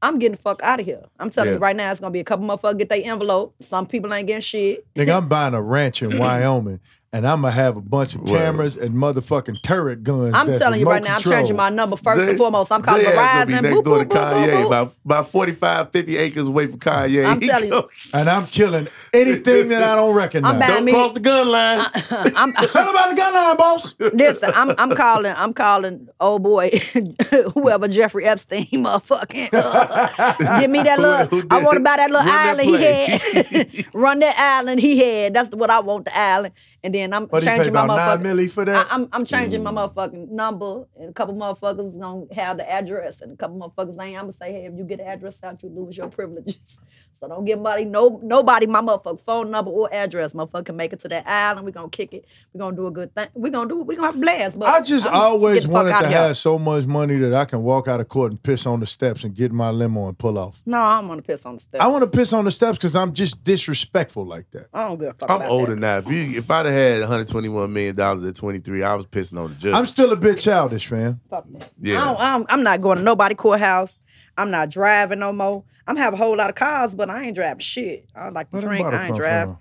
I'm 0.02 0.18
getting 0.18 0.36
the 0.36 0.42
fuck 0.42 0.62
out 0.62 0.78
of 0.80 0.86
here. 0.86 1.02
I'm 1.18 1.30
telling 1.30 1.48
Yeah. 1.50 1.54
you 1.54 1.60
right 1.60 1.74
now, 1.74 1.90
it's 1.90 1.98
gonna 1.98 2.10
be 2.12 2.20
a 2.20 2.24
couple 2.24 2.46
motherfuckers 2.46 2.78
get 2.78 2.88
their 2.90 3.00
envelope. 3.04 3.54
Some 3.60 3.86
people 3.86 4.12
ain't 4.12 4.26
getting 4.28 4.42
shit. 4.42 4.84
Nigga, 4.94 5.16
I'm 5.16 5.28
buying 5.28 5.54
a 5.54 5.62
ranch 5.62 6.02
in 6.02 6.18
Wyoming, 6.18 6.78
and 7.14 7.26
I'm 7.26 7.42
gonna 7.42 7.52
have 7.52 7.76
a 7.76 7.80
bunch 7.80 8.14
of 8.16 8.22
Well. 8.22 8.34
cameras 8.38 8.76
and 8.76 8.94
motherfucking 8.94 9.62
turret 9.62 10.02
guns. 10.02 10.34
I'm 10.34 10.48
that's 10.48 10.58
telling 10.58 10.80
you 10.80 10.86
right 10.86 11.02
now, 11.02 11.14
I'm 11.16 11.22
changing 11.22 11.56
my 11.56 11.70
number 11.70 11.96
first 11.96 12.20
Jay- 12.20 12.28
and 12.30 12.36
foremost. 12.38 12.72
I'm 12.72 12.82
calling 12.82 13.02
Jay 13.04 13.12
gonna 13.14 13.20
Verizon. 13.22 13.46
be 13.46 13.52
next 13.68 13.80
Boop, 13.80 13.84
door 13.84 13.98
to 14.00 14.04
boop, 14.04 14.08
boop, 14.16 14.32
Kanye, 14.32 14.46
boop, 14.48 14.62
boop. 14.62 14.66
about 14.66 14.94
about 15.04 15.28
45, 15.30 15.90
50 15.92 16.16
acres 16.16 16.48
away 16.48 16.66
from 16.66 16.80
Kanye. 16.80 17.24
I'm 17.24 17.40
He 17.44 17.46
telling 17.48 17.72
you. 17.72 17.88
And 18.12 18.28
I'm 18.28 18.46
killing 18.46 18.88
anything 19.12 19.68
that 19.68 19.82
I 19.82 19.94
don't 19.94 20.14
recognize. 20.14 20.54
I'm 20.54 20.60
Don't 20.60 20.84
me- 20.84 20.92
cross 20.92 21.12
the 21.14 21.20
gun 21.20 21.48
line. 21.48 21.86
I'm, 22.36 22.52
Tell 22.52 22.90
about 22.90 23.10
the 23.10 23.16
gun 23.16 23.32
line, 23.32 23.56
boss. 23.56 23.94
Listen, 24.12 24.50
I'm 24.54 24.74
I'm 24.78 24.90
calling 24.96 25.32
I'm 25.36 25.54
calling 25.54 26.08
old 26.20 26.42
boy 26.42 26.70
whoever 27.54 27.86
Jeffrey 27.88 28.24
Epstein 28.24 28.66
motherfucking 28.72 29.50
uh, 29.52 30.60
give 30.60 30.70
me 30.70 30.82
that 30.82 30.98
look. 30.98 31.46
I 31.50 31.62
want 31.62 31.76
to 31.76 31.82
buy 31.84 31.96
that 31.96 32.10
little 32.10 32.26
run 32.26 32.34
that 32.34 32.48
island 32.58 32.68
he 32.68 33.76
had 33.84 33.94
run 33.94 34.18
that 34.20 34.34
island 34.38 34.80
he 34.80 34.98
had 34.98 35.34
that's 35.34 35.54
what 35.54 35.70
I 35.70 35.80
want 35.80 36.06
the 36.06 36.16
island 36.18 36.54
and 36.84 36.94
then 36.94 37.12
I'm 37.14 37.26
But 37.26 37.42
changing 37.42 37.72
my 37.72 37.88
motherfucking 37.88 38.50
for 38.52 38.60
I, 38.62 38.64
that. 38.66 38.86
I'm 38.90 39.08
I'm 39.12 39.24
changing 39.24 39.62
Mm. 39.62 39.72
my 39.72 39.88
motherfucking 39.88 40.30
number 40.30 40.84
and 41.00 41.10
a 41.10 41.12
couple 41.12 41.34
motherfuckers 41.34 41.98
gonna 41.98 42.26
have 42.34 42.58
the 42.58 42.70
address 42.70 43.22
and 43.22 43.32
a 43.32 43.36
couple 43.36 43.58
motherfuckers 43.58 43.98
ain't 44.00 44.16
I'm 44.18 44.24
gonna 44.24 44.32
say 44.34 44.52
hey 44.52 44.66
if 44.66 44.74
you 44.76 44.84
get 44.84 44.98
the 44.98 45.06
address 45.06 45.42
out 45.42 45.62
you 45.62 45.70
lose 45.70 45.96
your 45.96 46.08
privileges 46.08 46.78
so 47.24 47.34
don't 47.34 47.44
give 47.44 47.58
nobody 47.58 47.84
no 47.84 48.20
nobody 48.22 48.66
my 48.66 48.80
motherfucking 48.80 49.20
phone 49.20 49.50
number 49.50 49.70
or 49.70 49.88
address 49.92 50.34
motherfucker 50.34 50.66
can 50.66 50.76
make 50.76 50.92
it 50.92 51.00
to 51.00 51.08
that 51.08 51.26
island 51.26 51.64
We're 51.64 51.72
gonna 51.72 51.88
kick 51.88 52.12
it 52.12 52.26
We're 52.52 52.58
gonna 52.60 52.76
do 52.76 52.86
a 52.86 52.90
good 52.90 53.14
thing 53.14 53.28
We're 53.34 53.50
gonna 53.50 53.68
do 53.68 53.80
it. 53.80 53.86
we 53.86 53.96
gonna 53.96 54.08
have 54.08 54.16
a 54.16 54.20
blast 54.20 54.58
but 54.58 54.68
I 54.68 54.80
just 54.80 55.06
I'm- 55.06 55.14
always 55.14 55.60
get 55.60 55.66
the 55.66 55.68
fuck 55.68 55.74
wanted 55.84 55.90
to 55.90 55.98
of 56.04 56.08
here. 56.08 56.18
have 56.18 56.36
so 56.36 56.58
much 56.58 56.86
money 56.86 57.16
that 57.18 57.32
I 57.34 57.44
can 57.44 57.62
walk 57.62 57.88
out 57.88 58.00
of 58.00 58.08
court 58.08 58.32
and 58.32 58.42
piss 58.42 58.66
on 58.66 58.80
the 58.80 58.86
steps 58.86 59.24
and 59.24 59.34
get 59.34 59.52
my 59.52 59.70
limo 59.70 60.08
and 60.08 60.18
pull 60.18 60.38
off. 60.38 60.60
no 60.66 60.80
I 60.80 60.98
don't 61.00 61.08
want 61.08 61.18
to 61.18 61.26
piss 61.26 61.46
on 61.46 61.54
the 61.54 61.60
steps 61.60 61.82
I 61.82 61.86
want 61.88 62.04
to 62.04 62.10
piss 62.10 62.32
on 62.32 62.44
the 62.44 62.50
steps 62.50 62.78
because 62.78 62.94
I'm 62.94 63.12
just 63.14 63.42
disrespectful 63.44 64.24
like 64.26 64.50
that. 64.50 64.68
I 64.74 64.84
don't 64.88 64.98
give 64.98 65.08
a 65.08 65.14
fuck 65.14 65.30
I'm 65.30 65.36
about 65.36 65.50
older 65.50 65.74
that. 65.74 65.80
now. 65.80 65.96
If 65.98 66.08
you 66.10 66.38
if 66.38 66.50
I'd 66.50 66.66
have 66.66 66.74
had 66.74 67.00
121 67.00 67.72
million 67.72 67.96
dollars 67.96 68.24
at 68.24 68.36
23, 68.36 68.82
I 68.82 68.94
was 68.94 69.06
pissing 69.06 69.38
on 69.38 69.50
the 69.50 69.54
judge. 69.56 69.74
I'm 69.74 69.86
still 69.86 70.12
a 70.12 70.16
bit 70.16 70.38
childish, 70.38 70.86
fam. 70.86 71.20
Fuck 71.30 71.46
that. 71.52 71.70
Yeah. 71.80 72.00
I 72.02 72.04
don't, 72.04 72.20
I'm, 72.20 72.46
I'm 72.48 72.62
not 72.62 72.80
going 72.80 72.98
to 72.98 73.04
nobody 73.04 73.34
courthouse. 73.34 73.98
I'm 74.36 74.50
not 74.50 74.70
driving 74.70 75.18
no 75.20 75.32
more. 75.32 75.64
I'm 75.86 75.96
have 75.96 76.14
a 76.14 76.16
whole 76.16 76.36
lot 76.36 76.48
of 76.50 76.56
cars, 76.56 76.94
but 76.94 77.10
I 77.10 77.24
ain't 77.24 77.34
driving 77.34 77.60
shit. 77.60 78.06
I 78.14 78.30
like 78.30 78.50
to 78.50 78.56
Where 78.56 78.62
that 78.62 78.68
drink. 78.68 78.86
I 78.86 78.98
ain't 79.00 79.08
come 79.08 79.16
drive. 79.16 79.46
from? 79.48 79.58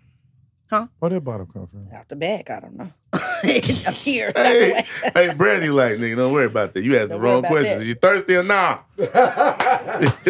Huh? 0.70 0.88
Where 1.00 1.10
that 1.12 1.22
bottle 1.22 1.46
come 1.46 1.68
from? 1.68 1.88
Out 1.94 2.10
the 2.10 2.16
back, 2.16 2.50
I 2.50 2.60
don't 2.62 2.76
know. 2.76 2.90
I'm 3.44 3.94
here. 3.94 4.32
hey, 4.36 4.86
hey, 5.14 5.34
Brandy, 5.36 5.70
like 5.70 5.98
nigga, 5.98 6.16
don't 6.16 6.34
worry 6.34 6.46
about 6.46 6.74
that. 6.74 6.84
You 6.84 6.96
asked 6.98 7.10
the 7.10 7.16
Don't 7.16 7.22
worry 7.22 7.30
wrong 7.32 7.40
about 7.40 7.52
questions. 7.52 7.80
that. 7.80 7.86
You 7.86 7.94
thirsty 7.94 8.36
or 8.38 8.44
not? 8.44 8.88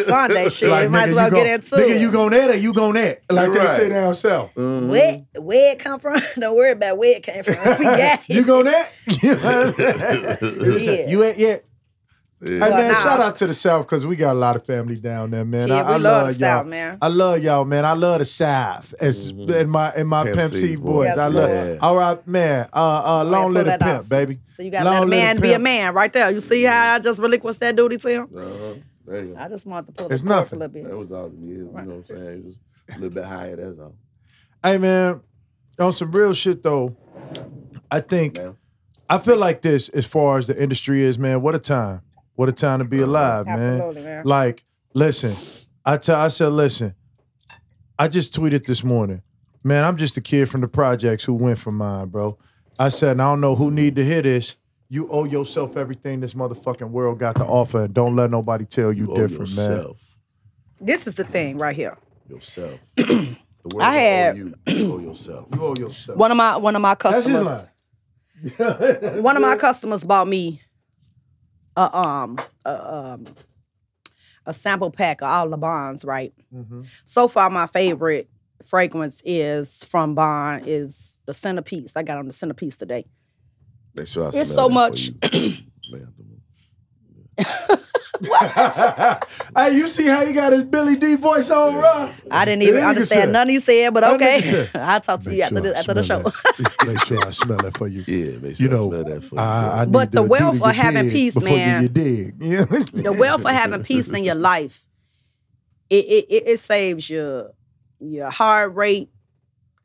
Sunday 0.07 0.49
shit. 0.49 0.69
Like, 0.69 0.89
might 0.89 1.09
as 1.09 1.15
well 1.15 1.25
you 1.29 1.31
get 1.35 1.43
gon- 1.43 1.53
into 1.53 1.75
Nigga, 1.75 1.95
it. 1.95 2.01
you 2.01 2.11
gon' 2.11 2.31
that 2.31 2.49
or 2.49 2.55
you 2.57 2.73
gon' 2.73 2.93
that? 2.95 3.21
Like 3.29 3.45
You're 3.45 3.53
they 3.53 3.59
right. 3.59 3.77
say 3.77 3.89
down 3.89 4.15
south. 4.15 4.53
Mm-hmm. 4.55 4.89
Where, 4.89 5.25
where 5.35 5.73
it 5.73 5.79
come 5.79 5.99
from? 5.99 6.19
Don't 6.37 6.55
worry 6.57 6.71
about 6.71 6.97
where 6.97 7.15
it 7.15 7.23
came 7.23 7.43
from. 7.43 7.53
We 7.79 7.85
got 7.85 8.19
it. 8.27 8.35
You 8.35 8.43
gon' 8.43 8.65
that? 8.65 8.91
You 9.21 9.35
know 9.35 9.71
what 9.71 10.43
I'm? 10.43 10.79
Yeah. 10.79 11.07
You 11.07 11.23
ain't 11.23 11.37
yet. 11.37 11.65
Yeah. 12.43 12.49
Hey 12.51 12.59
Well, 12.59 12.71
man, 12.71 12.91
nah. 12.91 13.03
shout 13.03 13.19
out 13.21 13.37
to 13.37 13.47
the 13.47 13.53
South 13.53 13.85
because 13.85 14.05
we 14.05 14.15
got 14.17 14.33
a 14.33 14.37
lot 14.39 14.55
of 14.57 14.65
family 14.65 14.95
down 14.97 15.31
there, 15.31 15.45
man. 15.45 15.69
Yeah, 15.69 15.75
I, 15.75 15.87
we 15.87 15.93
I 15.93 15.97
love 15.97 16.27
the 16.27 16.33
y'all. 16.33 16.39
South, 16.59 16.67
man. 16.67 16.97
I 17.01 17.07
love 17.07 17.41
y'all, 17.43 17.63
man. 17.65 17.85
I 17.85 17.93
love 17.93 18.19
the 18.19 18.25
South. 18.25 18.93
It's 18.99 19.29
in 19.29 19.69
my 19.69 19.93
in 19.95 20.07
my 20.07 20.23
Pimp 20.25 20.35
Pimp 20.37 20.51
C 20.51 20.59
C 20.59 20.75
voice. 20.75 20.83
voice. 20.93 21.05
Yes, 21.07 21.17
I 21.19 21.27
love 21.27 21.49
Lord. 21.49 21.67
it. 21.67 21.79
All 21.81 21.95
right, 21.95 22.27
man. 22.27 22.69
Uh, 22.73 23.03
uh, 23.05 23.23
long 23.23 23.43
pull 23.45 23.51
live 23.53 23.65
the 23.65 23.77
pimp, 23.77 23.99
off. 24.01 24.09
baby. 24.09 24.39
So 24.51 24.63
you 24.63 24.71
got 24.71 24.83
to 24.83 24.89
let 24.89 25.03
a 25.03 25.05
man 25.05 25.39
be 25.39 25.53
a 25.53 25.59
man 25.59 25.93
right 25.93 26.11
there. 26.11 26.29
You 26.31 26.41
see 26.41 26.63
how 26.63 26.95
I 26.95 26.99
just 26.99 27.19
relinquished 27.19 27.61
that 27.61 27.75
duty 27.75 27.97
to 27.97 28.07
him? 28.09 28.27
Uh-huh. 28.35 28.73
There 29.05 29.23
you 29.25 29.33
go. 29.33 29.39
I 29.39 29.47
just 29.49 29.65
want 29.65 29.87
to 29.87 29.93
pull 29.93 30.11
It's 30.11 30.21
the 30.21 30.27
cord 30.27 30.39
nothing. 30.39 30.57
a 30.57 30.59
little 30.67 30.73
bit. 30.73 30.89
That 30.89 30.97
was 30.97 31.11
all 31.11 31.25
it 31.27 31.33
is. 31.33 31.39
You 31.39 31.63
know 31.63 31.71
what 31.71 31.87
I'm 31.87 32.05
saying? 32.05 32.43
Just 32.45 32.59
a 32.89 32.93
little 32.99 33.09
bit 33.09 33.23
higher. 33.25 33.55
That's 33.55 33.79
all. 33.79 33.95
Hey 34.63 34.77
man, 34.77 35.21
on 35.79 35.93
some 35.93 36.11
real 36.11 36.33
shit 36.33 36.61
though, 36.63 36.95
I 37.91 37.99
think 38.01 38.37
Man. 38.37 38.55
I 39.09 39.17
feel 39.17 39.37
like 39.37 39.61
this 39.61 39.89
as 39.89 40.05
far 40.05 40.37
as 40.37 40.47
the 40.47 40.61
industry 40.61 41.01
is, 41.03 41.17
man. 41.19 41.41
What 41.41 41.53
a 41.55 41.59
time. 41.59 42.01
What 42.35 42.49
a 42.49 42.51
time 42.51 42.79
to 42.79 42.85
be 42.85 42.97
mm-hmm. 42.97 43.09
alive, 43.09 43.45
man. 43.45 43.59
Absolutely, 43.59 44.01
man. 44.03 44.23
Like, 44.25 44.63
listen, 44.93 45.33
I 45.85 45.97
tell 45.97 46.19
I 46.19 46.29
said, 46.29 46.49
listen, 46.49 46.95
I 47.97 48.07
just 48.07 48.33
tweeted 48.33 48.65
this 48.65 48.83
morning. 48.83 49.21
Man, 49.63 49.83
I'm 49.83 49.97
just 49.97 50.17
a 50.17 50.21
kid 50.21 50.49
from 50.49 50.61
the 50.61 50.67
projects 50.67 51.23
who 51.23 51.33
went 51.33 51.59
for 51.59 51.71
mine, 51.71 52.09
bro. 52.09 52.37
I 52.77 52.89
said, 52.89 53.11
and 53.11 53.21
I 53.21 53.25
don't 53.25 53.41
know 53.41 53.55
who 53.55 53.71
need 53.71 53.95
to 53.95 54.03
hear 54.03 54.21
this. 54.21 54.55
You 54.89 55.09
owe 55.09 55.23
yourself 55.23 55.77
everything 55.77 56.19
this 56.19 56.33
motherfucking 56.33 56.89
world 56.89 57.19
got 57.19 57.35
to 57.37 57.45
offer, 57.45 57.85
and 57.85 57.93
don't 57.93 58.15
let 58.15 58.29
nobody 58.29 58.65
tell 58.65 58.91
you, 58.91 59.05
You 59.05 59.11
owe 59.13 59.27
different, 59.27 59.55
man. 59.55 59.71
yourself. 59.71 60.17
This 60.81 61.07
is 61.07 61.15
the 61.15 61.23
thing 61.23 61.57
right 61.57 61.75
here. 61.75 61.97
Yourself. 62.29 62.79
the 62.97 63.35
world 63.73 63.81
I 63.81 63.93
don't 63.93 64.03
had- 64.03 64.35
owe 64.35 64.37
you. 64.37 64.55
You 64.67 64.93
owe 64.93 64.99
yourself. 64.99 65.47
You 65.53 65.65
owe 65.65 65.75
yourself. 65.75 66.17
One 66.17 66.31
of 66.31 66.37
my 66.37 66.57
one 66.57 66.75
of 66.75 66.81
my 66.81 66.95
That's 66.95 67.25
his 67.25 67.25
customers. 67.25 67.65
line. 68.57 69.23
one 69.23 69.37
of 69.37 69.41
my 69.41 69.55
customers 69.55 70.03
bought 70.03 70.27
me 70.27 70.61
a 71.75 71.97
um 71.97 72.37
a, 72.65 72.93
um 72.95 73.25
a 74.45 74.53
sample 74.53 74.91
pack 74.91 75.21
of 75.21 75.27
all 75.27 75.49
the 75.49 75.57
bonds, 75.57 76.03
right? 76.03 76.33
Mhm. 76.53 76.85
So 77.05 77.27
far, 77.27 77.49
my 77.49 77.65
favorite 77.67 78.29
fragrance 78.65 79.21
is 79.25 79.83
from 79.85 80.15
Bond 80.15 80.63
is 80.67 81.19
the 81.25 81.33
centerpiece. 81.33 81.95
I 81.95 82.03
got 82.03 82.17
on 82.17 82.25
the 82.25 82.31
centerpiece 82.33 82.75
today. 82.75 83.05
Make 83.93 84.07
sure 84.07 84.25
I 84.25 84.31
It's 84.33 84.53
so 84.53 84.69
much- 84.69 85.11
For 88.21 89.19
hey, 89.57 89.75
you 89.75 89.87
see 89.87 90.07
how 90.07 90.25
he 90.25 90.33
got 90.33 90.53
his 90.53 90.63
Billy 90.63 90.95
Dee 90.95 91.15
voice 91.15 91.49
on, 91.49 91.73
bro? 91.73 92.13
I 92.31 92.45
didn't 92.45 92.61
even 92.63 92.83
understand 92.83 93.07
said- 93.23 93.31
none 93.31 93.49
he 93.49 93.59
said, 93.59 93.93
but 93.93 94.03
okay. 94.03 94.69
I'll 94.75 95.01
talk 95.01 95.21
to 95.21 95.33
you 95.33 95.41
after 95.41 95.61
the, 95.61 95.75
after 95.77 95.93
the 95.93 96.03
show. 96.03 96.21
Make 96.85 97.03
sure 97.05 97.25
I 97.25 97.31
smell 97.31 97.57
that 97.57 97.75
for 97.77 97.87
you. 97.87 98.03
yeah, 98.07 98.37
make 98.37 98.55
sure 98.55 98.63
You 98.65 98.69
know, 98.69 98.85
I 98.87 98.89
smell 98.89 99.03
that 99.05 99.23
for 99.23 99.35
you. 99.35 99.41
I, 99.41 99.81
I 99.81 99.85
bro. 99.85 99.91
But 99.93 100.09
need 100.13 100.17
the 100.17 100.23
wealth 100.23 100.61
of 100.61 100.75
having 100.75 101.09
peace, 101.09 101.35
man. 101.39 101.81
You, 101.81 101.83
you 101.83 101.89
dig. 101.89 102.35
Yeah. 102.39 102.65
the 102.65 103.15
wealth 103.17 103.45
of 103.45 103.51
having 103.51 103.83
peace 103.83 104.11
in 104.11 104.23
your 104.23 104.35
life, 104.35 104.85
it 105.89 106.05
it, 106.05 106.25
it, 106.29 106.43
it 106.47 106.59
saves 106.59 107.09
your 107.09 107.51
your 107.99 108.29
heart 108.29 108.75
rate. 108.75 109.09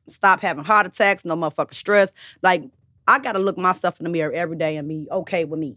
Stop 0.06 0.40
having 0.40 0.64
heart 0.64 0.86
attacks, 0.86 1.24
no 1.24 1.34
motherfucking 1.36 1.74
stress. 1.74 2.12
Like 2.42 2.64
I 3.06 3.18
gotta 3.20 3.38
look 3.38 3.56
myself 3.56 4.00
in 4.00 4.04
the 4.04 4.10
mirror 4.10 4.32
every 4.32 4.56
day 4.56 4.76
and 4.76 4.86
be 4.88 5.06
okay 5.10 5.44
with 5.44 5.58
me. 5.58 5.76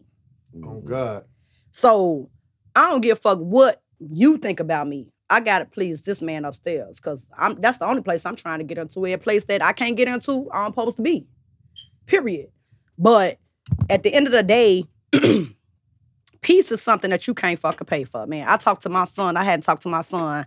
oh 0.65 0.81
God. 0.81 1.25
So 1.71 2.29
I 2.76 2.89
don't 2.89 3.01
give 3.01 3.17
a 3.17 3.22
fuck 3.22 3.39
what 3.39 3.82
you 3.99 4.38
think 4.38 4.59
about 4.59 4.88
me. 4.88 5.07
I 5.30 5.39
gotta 5.39 5.65
please 5.65 6.01
this 6.01 6.22
man 6.22 6.43
upstairs 6.45 6.97
because 6.97 7.30
I'm 7.38 7.55
that's 7.55 7.78
the 7.78 7.86
only 7.86 8.01
place 8.01 8.26
I'm 8.26 8.36
trying 8.36 8.59
to 8.59 8.65
get 8.65 8.78
into. 8.78 9.05
A 9.05 9.17
place 9.17 9.45
that 9.45 9.63
I 9.63 9.72
can't 9.72 9.95
get 9.95 10.07
into, 10.07 10.49
I'm 10.51 10.72
supposed 10.72 10.97
to 10.97 11.03
be. 11.03 11.26
Period. 12.05 12.49
But 12.97 13.38
at 13.89 14.03
the 14.03 14.13
end 14.13 14.28
of 14.28 14.34
the 14.34 14.43
day, 14.43 14.84
peace 16.41 16.72
is 16.72 16.82
something 16.82 17.09
that 17.09 17.28
you 17.28 17.34
can't 17.34 17.57
fucking 17.57 17.88
pay 17.88 18.03
for, 18.03 18.28
man. 18.28 18.47
I 18.47 18.57
talked 18.57 18.84
to 18.84 18.89
my 18.89 19.05
son. 19.05 19.38
I 19.38 19.43
hadn't 19.43 19.63
talked 19.63 19.84
to 19.84 19.89
my 19.89 20.01
son 20.01 20.45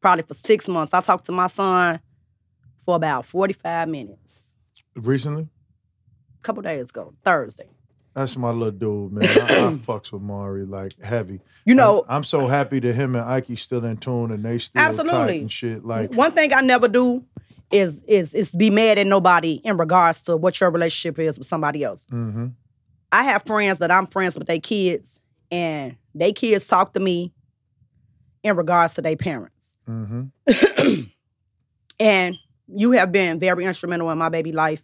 probably 0.00 0.22
for 0.22 0.34
six 0.34 0.66
months. 0.68 0.94
I 0.94 1.00
talked 1.00 1.26
to 1.26 1.32
my 1.32 1.46
son 1.46 2.00
for 2.80 2.96
about 2.96 3.26
45 3.26 3.88
minutes. 3.88 4.46
Recently, 4.94 5.48
A 6.38 6.42
couple 6.42 6.62
days 6.62 6.90
ago, 6.90 7.14
Thursday. 7.24 7.68
That's 8.14 8.36
my 8.36 8.50
little 8.50 8.70
dude, 8.70 9.12
man. 9.12 9.24
I, 9.24 9.44
I 9.44 9.72
fucks 9.72 10.12
with 10.12 10.22
Mari 10.22 10.64
like 10.64 11.00
heavy. 11.02 11.40
You 11.64 11.74
know, 11.74 12.04
I'm, 12.08 12.16
I'm 12.16 12.24
so 12.24 12.46
happy 12.46 12.78
that 12.80 12.94
him 12.94 13.14
and 13.14 13.24
Ike 13.24 13.56
still 13.56 13.84
in 13.84 13.96
tune 13.96 14.30
and 14.30 14.44
they 14.44 14.58
still 14.58 14.82
tight 15.04 15.40
and 15.40 15.52
shit. 15.52 15.84
Like, 15.84 16.12
one 16.12 16.32
thing 16.32 16.52
I 16.52 16.60
never 16.60 16.88
do 16.88 17.24
is 17.70 18.02
is 18.04 18.34
is 18.34 18.54
be 18.54 18.70
mad 18.70 18.98
at 18.98 19.06
nobody 19.06 19.54
in 19.64 19.76
regards 19.76 20.20
to 20.22 20.36
what 20.36 20.60
your 20.60 20.70
relationship 20.70 21.18
is 21.18 21.38
with 21.38 21.46
somebody 21.46 21.84
else. 21.84 22.06
mm-hmm. 22.10 22.48
I 23.10 23.24
have 23.24 23.42
friends 23.44 23.78
that 23.80 23.90
I'm 23.90 24.06
friends 24.06 24.38
with 24.38 24.46
their 24.46 24.60
kids, 24.60 25.20
and 25.50 25.96
they 26.14 26.32
kids 26.32 26.64
talk 26.66 26.94
to 26.94 27.00
me 27.00 27.32
in 28.42 28.56
regards 28.56 28.94
to 28.94 29.02
their 29.02 29.16
parents. 29.16 29.76
Mm-hmm. 29.88 31.02
And 32.02 32.36
you 32.66 32.90
have 32.92 33.12
been 33.12 33.38
very 33.38 33.64
instrumental 33.64 34.10
in 34.10 34.18
my 34.18 34.28
baby 34.28 34.50
life. 34.50 34.82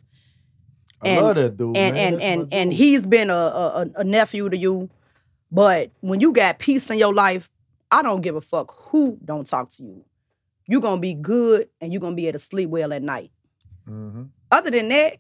I 1.05 1.21
love 1.21 1.37
that 1.37 1.57
dude. 1.57 1.77
and 1.77 1.95
man. 1.95 2.15
and 2.15 2.23
and 2.23 2.53
and 2.53 2.73
he's 2.73 3.07
been 3.07 3.31
a, 3.31 3.35
a 3.35 3.87
a- 3.97 4.05
nephew 4.05 4.49
to 4.49 4.57
you. 4.57 4.91
But 5.51 5.91
when 6.01 6.21
you 6.21 6.33
got 6.33 6.59
peace 6.59 6.91
in 6.91 6.99
your 6.99 7.15
life, 7.15 7.51
I 7.91 8.03
don't 8.03 8.21
give 8.21 8.37
a 8.37 8.41
fuck 8.41 8.75
who 8.91 9.19
don't 9.25 9.47
talk 9.47 9.71
to 9.73 9.83
you. 9.85 10.05
You're 10.67 10.81
gonna 10.81 11.01
be 11.01 11.15
good 11.15 11.69
and 11.81 11.93
you're 11.93 12.01
gonna 12.01 12.17
be 12.17 12.27
able 12.27 12.35
to 12.35 12.39
sleep 12.45 12.69
well 12.69 12.93
at 12.93 13.03
night. 13.03 13.31
Mhm. 13.89 14.29
Other 14.51 14.71
than 14.71 14.89
that, 14.89 15.17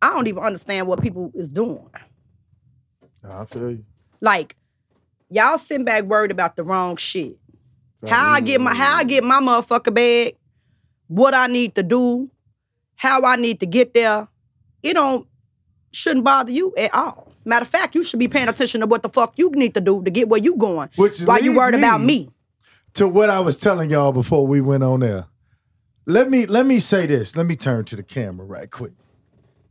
I 0.00 0.12
don't 0.12 0.26
even 0.28 0.42
understand 0.42 0.86
what 0.86 1.00
people 1.02 1.32
is 1.34 1.48
doing. 1.48 1.88
I 3.28 3.44
feel 3.44 3.70
you. 3.70 3.84
Like, 4.20 4.56
y'all 5.30 5.58
sitting 5.58 5.84
back 5.84 6.04
worried 6.04 6.30
about 6.30 6.56
the 6.56 6.64
wrong 6.64 6.96
shit. 6.96 7.38
How 8.06 8.30
I 8.32 8.40
get 8.40 8.60
my 8.60 8.74
how 8.74 8.96
I 8.96 9.04
get 9.04 9.22
my 9.24 9.40
motherfucker 9.40 9.94
bag, 9.94 10.36
what 11.06 11.34
I 11.34 11.46
need 11.46 11.74
to 11.76 11.82
do, 11.84 12.30
how 12.96 13.22
I 13.24 13.36
need 13.36 13.60
to 13.60 13.66
get 13.66 13.94
there, 13.94 14.26
it 14.82 14.94
don't 14.94 15.26
shouldn't 15.92 16.24
bother 16.24 16.50
you 16.52 16.72
at 16.76 16.92
all. 16.94 17.32
Matter 17.44 17.62
of 17.62 17.68
fact, 17.68 17.94
you 17.94 18.02
should 18.02 18.18
be 18.20 18.28
paying 18.28 18.48
attention 18.48 18.80
to 18.80 18.86
what 18.86 19.02
the 19.02 19.08
fuck 19.08 19.34
you 19.36 19.50
need 19.50 19.74
to 19.74 19.80
do 19.80 20.02
to 20.04 20.10
get 20.10 20.28
where 20.28 20.40
you 20.40 20.56
going. 20.56 20.88
Which 20.96 21.20
while 21.20 21.40
you 21.42 21.50
leads 21.50 21.58
worried 21.58 21.74
about 21.74 22.00
me- 22.00 22.06
me. 22.06 22.30
to 22.94 23.08
what 23.08 23.30
I 23.30 23.40
was 23.40 23.56
telling 23.58 23.90
y'all 23.90 24.12
before 24.12 24.46
we 24.46 24.60
went 24.60 24.84
on 24.84 25.00
there. 25.00 25.26
Let 26.06 26.30
me 26.30 26.46
let 26.46 26.66
me 26.66 26.80
say 26.80 27.06
this. 27.06 27.36
Let 27.36 27.46
me 27.46 27.56
turn 27.56 27.84
to 27.86 27.96
the 27.96 28.02
camera 28.02 28.46
right 28.46 28.70
quick. 28.70 28.92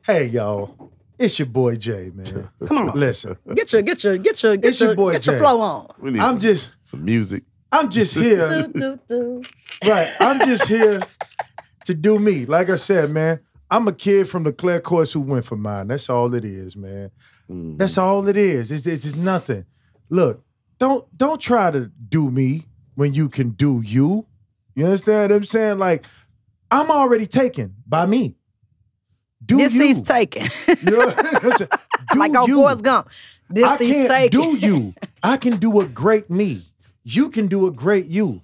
Hey 0.04 0.28
y'all, 0.28 0.92
it's 1.20 1.38
your 1.40 1.46
boy 1.48 1.76
Jay, 1.76 2.12
man. 2.14 2.50
Come 2.68 2.78
on. 2.90 3.00
Listen, 3.00 3.38
Get 3.54 3.72
your 3.74 3.82
get 3.82 4.04
your 4.04 4.18
get 4.18 4.42
your 4.44 4.58
get 4.58 4.70
It's 4.70 4.80
your 4.80 4.90
your, 4.90 4.96
boy 4.96 5.12
get 5.14 5.26
your 5.26 5.38
flow 5.38 5.60
on. 5.62 5.88
We 6.00 6.12
need 6.12 6.20
I'm 6.20 6.32
some, 6.34 6.40
just 6.40 6.72
some 6.84 7.04
music. 7.06 7.44
I'm 7.72 7.90
just 7.90 8.14
here. 8.14 8.48
Do, 8.74 8.80
do, 8.80 9.00
do. 9.08 9.44
right. 9.90 10.10
I'm 10.20 10.40
just 10.40 10.68
here 10.68 11.00
to 11.86 11.94
do 11.94 12.20
me. 12.20 12.46
Like 12.46 12.70
I 12.70 12.76
said, 12.76 13.10
man, 13.12 13.40
I'm 13.72 13.88
a 13.88 13.94
kid 13.94 14.30
from 14.30 14.44
the 14.44 14.52
Clare 14.52 14.82
Courts 14.82 15.14
who 15.14 15.22
went 15.22 15.46
for 15.46 15.56
mine. 15.56 15.88
That's 15.88 16.10
all 16.10 16.36
it 16.36 16.44
is, 16.46 16.76
man. 16.76 17.10
Mm. 17.50 17.78
That's 17.78 17.98
all 17.98 18.28
it 18.28 18.36
is. 18.38 18.70
It's, 18.72 18.86
it's 18.86 19.04
just 19.06 19.16
nothing. 19.16 19.66
Look, 20.10 20.44
don't 20.78 21.06
don't 21.18 21.40
try 21.40 21.72
to 21.72 21.90
do 22.10 22.30
me 22.30 22.68
when 22.96 23.14
you 23.14 23.30
can 23.30 23.52
do 23.52 23.82
you. 23.86 24.28
You 24.76 24.86
understand 24.86 25.32
what 25.32 25.38
I'm 25.38 25.44
saying? 25.46 25.78
Like, 25.80 26.06
I'm 26.70 26.92
already 26.92 27.26
taken 27.26 27.76
by 27.88 28.06
me. 28.06 28.36
Do 29.46 29.58
This 29.58 29.74
you? 29.74 29.82
he's 29.84 30.02
taken. 30.02 30.44
You 30.68 30.92
know 30.92 30.98
what 31.08 31.44
I'm 31.46 31.52
saying? 31.58 31.70
Like 32.16 32.36
on 32.38 32.48
you. 32.48 32.58
Forrest 32.58 32.84
Gump. 32.84 33.10
This 33.50 33.64
I 33.64 33.78
he's 33.78 33.94
can't 34.08 34.32
taken. 34.32 34.42
do 34.42 34.58
you. 34.68 34.94
I 35.24 35.38
can 35.38 35.58
do 35.58 35.80
a 35.82 35.86
great 35.86 36.30
me. 36.30 36.58
You 37.04 37.30
can 37.30 37.48
do 37.48 37.68
a 37.68 37.72
great 37.72 38.08
you. 38.08 38.42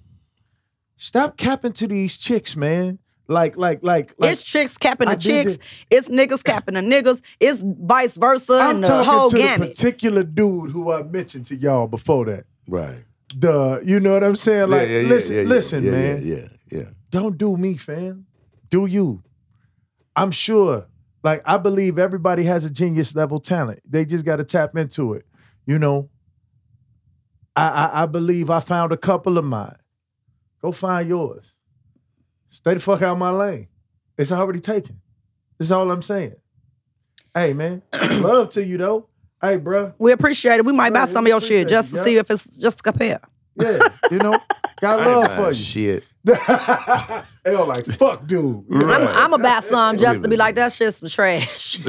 Stop 0.95 1.37
capping 1.37 1.73
to 1.73 1.87
these 1.87 2.17
chicks, 2.17 2.55
man. 2.55 2.99
Like, 3.27 3.57
like, 3.57 3.83
like, 3.83 4.13
like. 4.17 4.31
it's 4.31 4.43
chicks 4.43 4.77
capping 4.77 5.09
the 5.09 5.15
did 5.15 5.47
chicks. 5.47 5.85
It's 5.89 6.09
niggas 6.09 6.43
capping 6.43 6.75
the 6.75 6.81
niggas. 6.81 7.21
It's 7.39 7.61
vice 7.65 8.15
versa 8.15 8.53
I'm 8.53 8.75
and 8.75 8.83
the 8.83 8.87
talking 8.87 9.11
whole 9.11 9.29
to 9.31 9.37
the 9.37 9.67
particular 9.67 10.23
dude 10.23 10.71
who 10.71 10.91
I 10.93 11.03
mentioned 11.03 11.45
to 11.47 11.55
y'all 11.55 11.87
before 11.87 12.25
that. 12.25 12.45
Right. 12.67 13.03
The, 13.35 13.81
you 13.85 13.99
know 13.99 14.13
what 14.13 14.23
I'm 14.23 14.37
saying? 14.37 14.69
Like, 14.69 14.87
yeah, 14.87 14.99
yeah, 14.99 15.07
listen, 15.09 15.35
yeah, 15.35 15.41
yeah, 15.41 15.47
listen, 15.47 15.83
yeah, 15.83 15.91
man. 15.91 16.25
Yeah, 16.25 16.35
yeah, 16.35 16.47
yeah. 16.71 16.89
Don't 17.11 17.37
do 17.37 17.57
me, 17.57 17.75
fam. 17.75 18.25
Do 18.69 18.85
you? 18.85 19.23
I'm 20.15 20.31
sure. 20.31 20.87
Like, 21.23 21.41
I 21.45 21.57
believe 21.57 21.99
everybody 21.99 22.43
has 22.43 22.63
a 22.63 22.69
genius 22.69 23.13
level 23.13 23.39
talent. 23.39 23.79
They 23.85 24.05
just 24.05 24.23
got 24.23 24.37
to 24.37 24.45
tap 24.45 24.77
into 24.77 25.13
it. 25.13 25.25
You 25.65 25.77
know. 25.79 26.09
I, 27.57 27.67
I 27.67 28.03
I 28.03 28.05
believe 28.05 28.49
I 28.51 28.59
found 28.59 28.91
a 28.91 28.97
couple 28.97 29.37
of 29.37 29.43
mine. 29.43 29.77
Go 30.61 30.71
find 30.71 31.09
yours. 31.09 31.53
Stay 32.57 32.73
the 32.73 32.79
fuck 32.79 33.03
out 33.03 33.13
of 33.13 33.17
my 33.19 33.29
lane. 33.29 33.67
It's 34.17 34.31
already 34.31 34.61
taken. 34.61 34.99
That's 35.59 35.69
all 35.69 35.91
I'm 35.91 36.01
saying. 36.01 36.33
Hey 37.35 37.53
man, 37.53 37.83
love 38.13 38.49
to 38.53 38.65
you 38.65 38.79
though. 38.79 39.09
Hey, 39.39 39.59
bruh. 39.59 39.93
we 39.99 40.11
appreciate 40.11 40.55
it. 40.55 40.65
We 40.65 40.73
might 40.73 40.91
buy 40.91 41.05
some 41.05 41.23
of 41.23 41.29
your 41.29 41.39
shit 41.39 41.67
just 41.67 41.91
to 41.91 41.97
yeah. 41.97 42.03
see 42.03 42.17
if 42.17 42.31
it's 42.31 42.57
just 42.57 42.79
a 42.79 42.81
compare. 42.81 43.19
Yeah, 43.61 43.77
you 44.09 44.17
know, 44.17 44.39
got 44.81 44.99
love 45.05 45.35
for 45.35 45.49
you. 45.49 45.53
Shit. 45.53 46.03
they 47.43 47.55
all 47.55 47.67
like, 47.67 47.85
fuck, 47.85 48.27
dude. 48.27 48.65
Right. 48.67 49.01
I'm, 49.01 49.07
I'm 49.07 49.33
about 49.33 49.63
some 49.63 49.97
just 49.97 50.21
to 50.23 50.29
be 50.29 50.35
like 50.35 50.55
that 50.55 50.73
shit's 50.73 50.97
some 50.97 51.07
trash. 51.07 51.79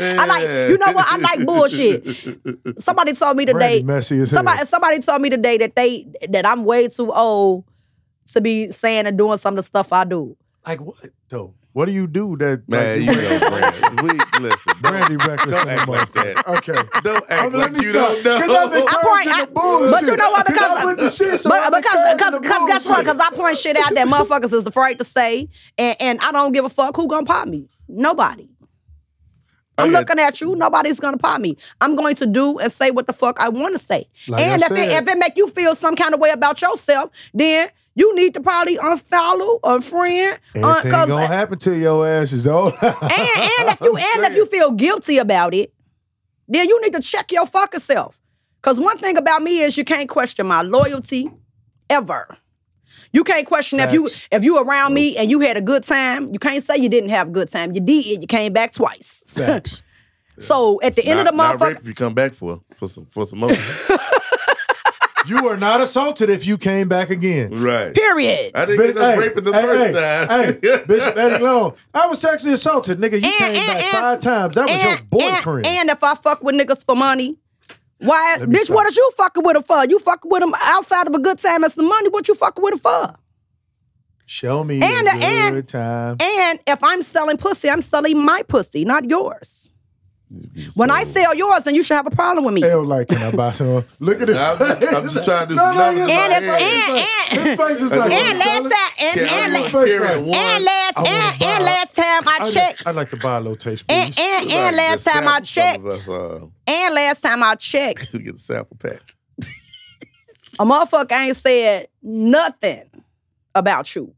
I 0.00 0.26
like 0.26 0.70
you 0.70 0.78
know 0.78 0.92
what 0.92 1.06
I 1.06 1.16
like 1.18 1.44
bullshit. 1.44 2.78
Somebody 2.78 3.12
told 3.12 3.36
me 3.36 3.44
today. 3.44 3.82
messy 3.82 4.20
as 4.20 4.30
hell. 4.30 4.38
Somebody 4.38 4.64
somebody 4.64 5.00
told 5.00 5.20
me 5.20 5.28
today 5.28 5.58
that 5.58 5.76
they 5.76 6.06
that 6.30 6.46
I'm 6.46 6.64
way 6.64 6.88
too 6.88 7.12
old 7.12 7.64
to 8.28 8.40
be 8.40 8.70
saying 8.70 9.06
and 9.06 9.18
doing 9.18 9.36
some 9.36 9.52
of 9.54 9.56
the 9.56 9.62
stuff 9.62 9.92
I 9.92 10.04
do. 10.04 10.34
Like 10.66 10.80
what 10.80 10.96
though? 11.28 11.54
What 11.78 11.86
do 11.86 11.92
you 11.92 12.08
do 12.08 12.36
that? 12.38 12.68
Man, 12.68 13.06
like, 13.06 13.16
you 13.16 13.22
know, 13.22 13.38
Brand. 13.38 14.00
We 14.02 14.40
listen. 14.42 14.72
Brandy 14.82 15.16
reckless 15.24 15.54
Don't 15.54 15.68
act 15.68 15.88
like 15.88 16.10
that. 16.10 16.48
Okay. 16.48 16.72
Don't 17.04 17.24
act 17.30 17.42
I'm 17.44 17.52
like 17.52 17.76
you 17.76 17.90
stop. 17.90 18.16
don't 18.24 18.24
know. 18.24 18.40
'Cause 18.40 18.50
I've 18.50 18.72
been 18.72 18.82
I 18.88 19.02
point- 19.04 19.28
I- 19.28 19.44
the 19.44 19.50
bullshit. 19.52 19.90
but 19.92 20.02
you 20.02 20.16
know 20.16 20.30
what? 20.32 20.46
'Cause 20.46 20.54
Because- 20.54 20.78
I'm 20.80 20.86
with 20.86 20.98
the 20.98 21.10
shit, 21.10 21.40
so 21.40 21.50
but 21.50 21.72
because 21.76 22.14
because 22.16 22.32
the 22.34 22.40
because 22.40 22.66
guess 22.68 22.84
what? 22.88 22.98
Because 22.98 23.20
I 23.20 23.30
point 23.30 23.56
shit 23.58 23.76
out 23.76 23.94
that 23.94 24.08
motherfuckers 24.08 24.52
is 24.52 24.66
afraid 24.66 24.98
to 24.98 25.04
say, 25.04 25.48
and, 25.78 25.96
and 26.00 26.18
I 26.20 26.32
don't 26.32 26.50
give 26.50 26.64
a 26.64 26.68
fuck 26.68 26.96
who 26.96 27.06
gonna 27.06 27.24
pop 27.24 27.46
me. 27.46 27.68
Nobody. 27.86 28.48
Oh, 29.80 29.84
I'm 29.84 29.92
got- 29.92 30.00
looking 30.00 30.18
at 30.18 30.40
you. 30.40 30.56
Nobody's 30.56 30.98
gonna 30.98 31.16
pop 31.16 31.40
me. 31.40 31.56
I'm 31.80 31.94
going 31.94 32.16
to 32.16 32.26
do 32.26 32.58
and 32.58 32.72
say 32.72 32.90
what 32.90 33.06
the 33.06 33.12
fuck 33.12 33.38
I 33.38 33.50
want 33.50 33.74
to 33.76 33.78
say. 33.78 34.08
Like 34.26 34.42
and 34.42 34.64
I 34.64 34.66
if 34.66 34.72
it 34.72 34.90
if 35.02 35.08
it 35.08 35.16
make 35.16 35.36
you 35.36 35.46
feel 35.46 35.76
some 35.76 35.94
kind 35.94 36.12
of 36.12 36.18
way 36.18 36.30
about 36.30 36.60
yourself, 36.60 37.10
then 37.32 37.68
you 37.98 38.14
need 38.14 38.32
to 38.34 38.40
probably 38.40 38.76
unfollow, 38.78 39.60
unfriend, 39.60 40.38
un- 40.54 40.64
uh, 40.64 40.68
Anything 40.74 40.90
'cause- 40.92 41.08
gonna 41.08 41.26
happen 41.26 41.58
to 41.58 41.76
your 41.76 42.06
ass 42.06 42.32
is 42.32 42.46
all. 42.46 42.68
and 42.82 42.92
and 42.92 43.68
if 43.72 43.80
you 43.80 43.96
and 43.96 44.24
if 44.26 44.34
you 44.36 44.46
feel 44.46 44.70
guilty 44.72 45.18
about 45.18 45.52
it, 45.54 45.72
then 46.46 46.68
you 46.68 46.80
need 46.80 46.92
to 46.94 47.00
check 47.00 47.32
your 47.32 47.46
fucking 47.46 47.80
self. 47.80 48.18
Cause 48.62 48.80
one 48.80 48.98
thing 48.98 49.16
about 49.16 49.42
me 49.42 49.60
is 49.60 49.76
you 49.76 49.84
can't 49.84 50.08
question 50.08 50.46
my 50.46 50.62
loyalty 50.62 51.30
ever. 51.90 52.36
You 53.12 53.24
can't 53.24 53.46
question 53.46 53.80
if 53.80 53.92
you 53.92 54.08
if 54.30 54.44
you 54.44 54.58
around 54.62 54.92
me 54.94 55.16
and 55.16 55.30
you 55.30 55.40
had 55.40 55.56
a 55.56 55.60
good 55.62 55.82
time. 55.82 56.32
You 56.32 56.38
can't 56.38 56.62
say 56.62 56.76
you 56.76 56.88
didn't 56.88 57.10
have 57.10 57.28
a 57.28 57.30
good 57.30 57.48
time. 57.48 57.72
You 57.72 57.80
did. 57.80 58.20
You 58.22 58.26
came 58.26 58.52
back 58.52 58.72
twice. 58.72 59.24
Facts. 59.26 59.82
So 60.40 60.78
at 60.84 60.94
the 60.94 61.04
end 61.04 61.18
of 61.18 61.24
the 61.26 61.32
Not- 61.32 61.58
not 61.58 61.68
motherfucker, 61.68 61.80
if 61.80 61.88
you 61.88 61.94
come 61.94 62.14
back 62.14 62.32
for 62.32 62.60
for 62.76 62.86
some 62.86 63.06
for 63.06 63.26
some 63.26 63.40
more. 63.40 63.50
You 65.28 65.48
are 65.48 65.56
not 65.56 65.80
assaulted 65.80 66.30
if 66.30 66.46
you 66.46 66.56
came 66.56 66.88
back 66.88 67.10
again. 67.10 67.50
right. 67.62 67.94
period. 67.94 68.52
I 68.54 68.64
didn't 68.64 68.78
Bi- 68.78 68.92
get 68.92 68.96
us 68.96 69.18
raping 69.18 69.44
the 69.44 69.52
hey, 69.52 69.62
first 69.62 69.84
hey, 69.84 69.92
time. 70.26 70.60
Hey, 70.62 70.84
Bishop 70.86 71.16
Eddie 71.16 71.44
Long. 71.44 71.74
I 71.92 72.06
was 72.06 72.18
sexually 72.20 72.54
assaulted, 72.54 72.98
nigga. 72.98 73.20
You 73.20 73.28
And- 73.28 73.34
came 73.38 73.56
and- 73.56 73.66
back 73.66 73.82
and- 73.82 73.92
five 73.92 74.20
times. 74.20 74.54
That 74.54 74.68
was 74.70 74.82
your 74.82 74.96
boyfriend. 75.10 75.66
and, 75.66 75.78
and 75.80 75.90
if 75.90 76.02
I 76.02 76.14
fuck 76.14 76.42
with 76.42 76.54
niggas 76.54 76.84
for 76.86 76.96
money, 76.96 77.36
why, 77.98 78.36
bitch? 78.40 78.64
stop. 78.64 78.76
What 78.76 78.86
is 78.86 78.96
you 78.96 79.10
fucking 79.16 79.42
with 79.44 79.54
them 79.54 79.62
for? 79.64 79.84
You 79.84 79.98
fucking 79.98 80.30
with 80.30 80.40
them 80.40 80.54
outside 80.60 81.06
of 81.08 81.14
a 81.14 81.18
good 81.18 81.38
time 81.38 81.64
and 81.64 81.72
some 81.72 81.88
money. 81.88 82.08
What 82.08 82.28
you 82.28 82.34
fucking 82.34 82.62
with 82.62 82.72
them 82.72 82.78
for? 82.80 83.14
Show 84.26 84.62
me 84.64 84.80
And- 84.82 85.08
a 85.08 85.12
good 85.12 85.22
and- 85.22 85.68
time. 85.68 86.16
And 86.20 86.60
if 86.66 86.82
I'm 86.84 87.02
selling 87.02 87.36
pussy, 87.38 87.68
I'm 87.70 87.82
selling 87.82 88.24
my 88.24 88.42
pussy, 88.46 88.84
not 88.84 89.08
yours. 89.10 89.67
When 90.74 90.90
I 90.90 91.04
sell 91.04 91.34
yours, 91.34 91.62
then 91.62 91.74
you 91.74 91.82
should 91.82 91.94
have 91.94 92.06
a 92.06 92.10
problem 92.10 92.44
with 92.44 92.54
me. 92.54 92.60
Hell, 92.60 92.84
like, 92.84 93.08
can 93.08 93.16
I 93.18 93.34
buy 93.34 93.52
some? 93.52 93.84
Look 94.00 94.20
at 94.20 94.26
this. 94.26 94.36
I'm 94.36 94.58
just- 94.58 94.94
I'm 94.94 95.02
just 95.04 95.24
trying 95.24 95.46
to 95.48 95.54
do 95.54 95.54
no, 95.56 95.62
some 95.62 95.74
no, 95.74 95.80
numbers 95.86 96.00
his 96.00 96.10
in 96.10 96.16
And 96.16 96.32
face 96.32 96.42
if- 96.44 96.58
head. 96.60 96.88
is 96.88 96.92
like- 96.92 97.38
and- 97.38 97.48
his 97.48 97.56
face 97.56 97.80
is 97.82 97.90
like, 97.90 98.10
And 98.12 98.38
last 98.38 98.62
time, 98.62 98.92
and, 98.98 99.20
and, 99.20 99.30
I'm 99.30 99.52
la- 99.52 99.66
on 99.66 99.70
period 99.72 100.02
and 100.02 100.34
and 100.34 100.64
last 100.64 100.98
and, 100.98 101.06
buy- 101.40 101.46
and 101.46 101.64
last 101.64 101.96
time 101.96 102.22
I 102.28 102.38
I'd 102.42 102.52
checked, 102.52 102.86
I'd 102.86 102.94
like 102.94 103.10
to 103.10 103.16
buy 103.16 103.36
a 103.36 103.40
little 103.40 103.56
taste, 103.56 103.84
and, 103.88 104.14
please. 104.14 104.22
and, 104.22 104.46
Like 104.46 104.54
and 104.54 104.76
last 104.76 105.04
time 105.04 105.28
I 105.28 105.40
checked, 105.40 105.84
us, 105.84 106.08
uh, 106.08 106.46
and 106.66 106.94
last 106.94 107.20
time 107.22 107.42
I 107.42 107.54
checked, 107.54 108.12
get 108.24 108.32
the 108.34 108.38
sample 108.38 108.76
pack. 108.78 109.00
a 110.58 110.64
motherfucker 110.64 111.12
ain't 111.12 111.36
said 111.36 111.88
nothing 112.02 112.82
about 113.54 113.94
you. 113.96 114.12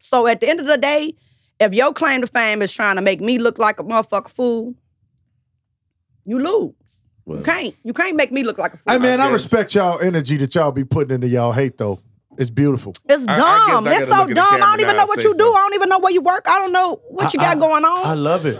So 0.00 0.26
at 0.26 0.40
the 0.40 0.48
end 0.48 0.60
of 0.60 0.66
the 0.66 0.78
day, 0.78 1.14
if 1.58 1.74
your 1.74 1.92
claim 1.92 2.20
to 2.20 2.26
fame 2.26 2.62
is 2.62 2.72
trying 2.72 2.96
to 2.96 3.02
make 3.02 3.20
me 3.20 3.38
look 3.38 3.58
like 3.58 3.80
a 3.80 3.84
motherfucker 3.84 4.30
fool, 4.30 4.74
you 6.24 6.38
lose. 6.38 6.74
Well, 7.26 7.38
You 7.38 7.44
can't. 7.44 7.74
You 7.84 7.92
can't 7.92 8.16
make 8.16 8.32
me 8.32 8.42
look 8.44 8.58
like 8.58 8.74
a 8.74 8.76
fool. 8.76 8.92
Hey 8.92 8.98
man, 8.98 9.20
I, 9.20 9.26
guess. 9.26 9.32
respect 9.44 9.74
y'all 9.74 10.00
energy 10.00 10.36
that 10.38 10.54
y'all 10.54 10.72
be 10.72 10.84
putting 10.84 11.14
into 11.14 11.28
y'all 11.28 11.52
hate 11.52 11.78
though. 11.78 12.00
It's 12.38 12.50
beautiful. 12.50 12.94
It's 13.08 13.26
I- 13.28 13.34
I 13.34 13.36
dumb. 13.36 13.84
guess 13.84 13.92
I 13.92 14.02
it's 14.02 14.10
so 14.10 14.16
look 14.16 14.20
at 14.22 14.28
the 14.28 14.34
dumb. 14.34 14.54
I 14.54 14.58
don't 14.58 14.80
even 14.80 14.96
know 14.96 15.04
what 15.06 15.22
you 15.22 15.32
say 15.32 15.38
do. 15.38 15.52
I 15.52 15.56
don't 15.58 15.74
even 15.74 15.88
know 15.88 15.98
where 15.98 16.12
you 16.12 16.22
work. 16.22 16.44
I 16.48 16.58
don't 16.58 16.72
know 16.72 17.00
what 17.10 17.34
you 17.34 17.40
I- 17.40 17.54
got 17.54 17.60
going 17.60 17.84
on. 17.84 18.06
I 18.06 18.14
love 18.14 18.46
it. 18.46 18.58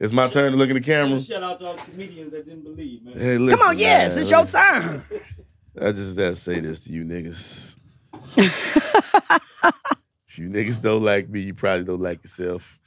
It's 0.00 0.12
my 0.12 0.28
turn 0.28 0.52
to 0.52 0.58
look 0.58 0.68
in 0.68 0.76
the 0.76 0.80
camera. 0.80 1.18
Shout 1.18 1.42
out 1.42 1.58
to 1.58 1.66
all 1.66 1.74
the 1.76 1.82
comedians 1.82 2.30
that 2.30 2.46
didn't 2.46 2.62
believe, 2.62 3.02
man. 3.02 3.18
Hey, 3.18 3.36
listen, 3.36 3.58
Come 3.58 3.68
on, 3.70 3.78
yes, 3.78 4.12
man, 4.12 4.20
it's 4.22 4.30
your 4.30 4.46
turn. 4.46 5.04
I 5.82 5.92
just 5.92 6.16
gotta 6.16 6.36
say 6.36 6.60
this 6.60 6.84
to 6.84 6.92
you 6.92 7.04
niggas. 7.04 7.74
if 8.36 10.38
you 10.38 10.48
niggas 10.48 10.80
don't 10.80 11.02
like 11.02 11.28
me, 11.28 11.40
you 11.40 11.54
probably 11.54 11.84
don't 11.84 12.00
like 12.00 12.22
yourself. 12.22 12.78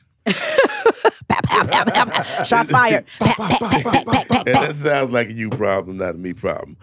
Shots 2.45 2.71
fired. 2.71 3.05
And 3.19 4.55
that 4.55 4.71
sounds 4.75 5.11
like 5.11 5.29
a 5.29 5.33
you 5.33 5.49
problem, 5.49 5.97
not 5.97 6.15
a 6.15 6.17
me 6.17 6.33
problem. 6.33 6.77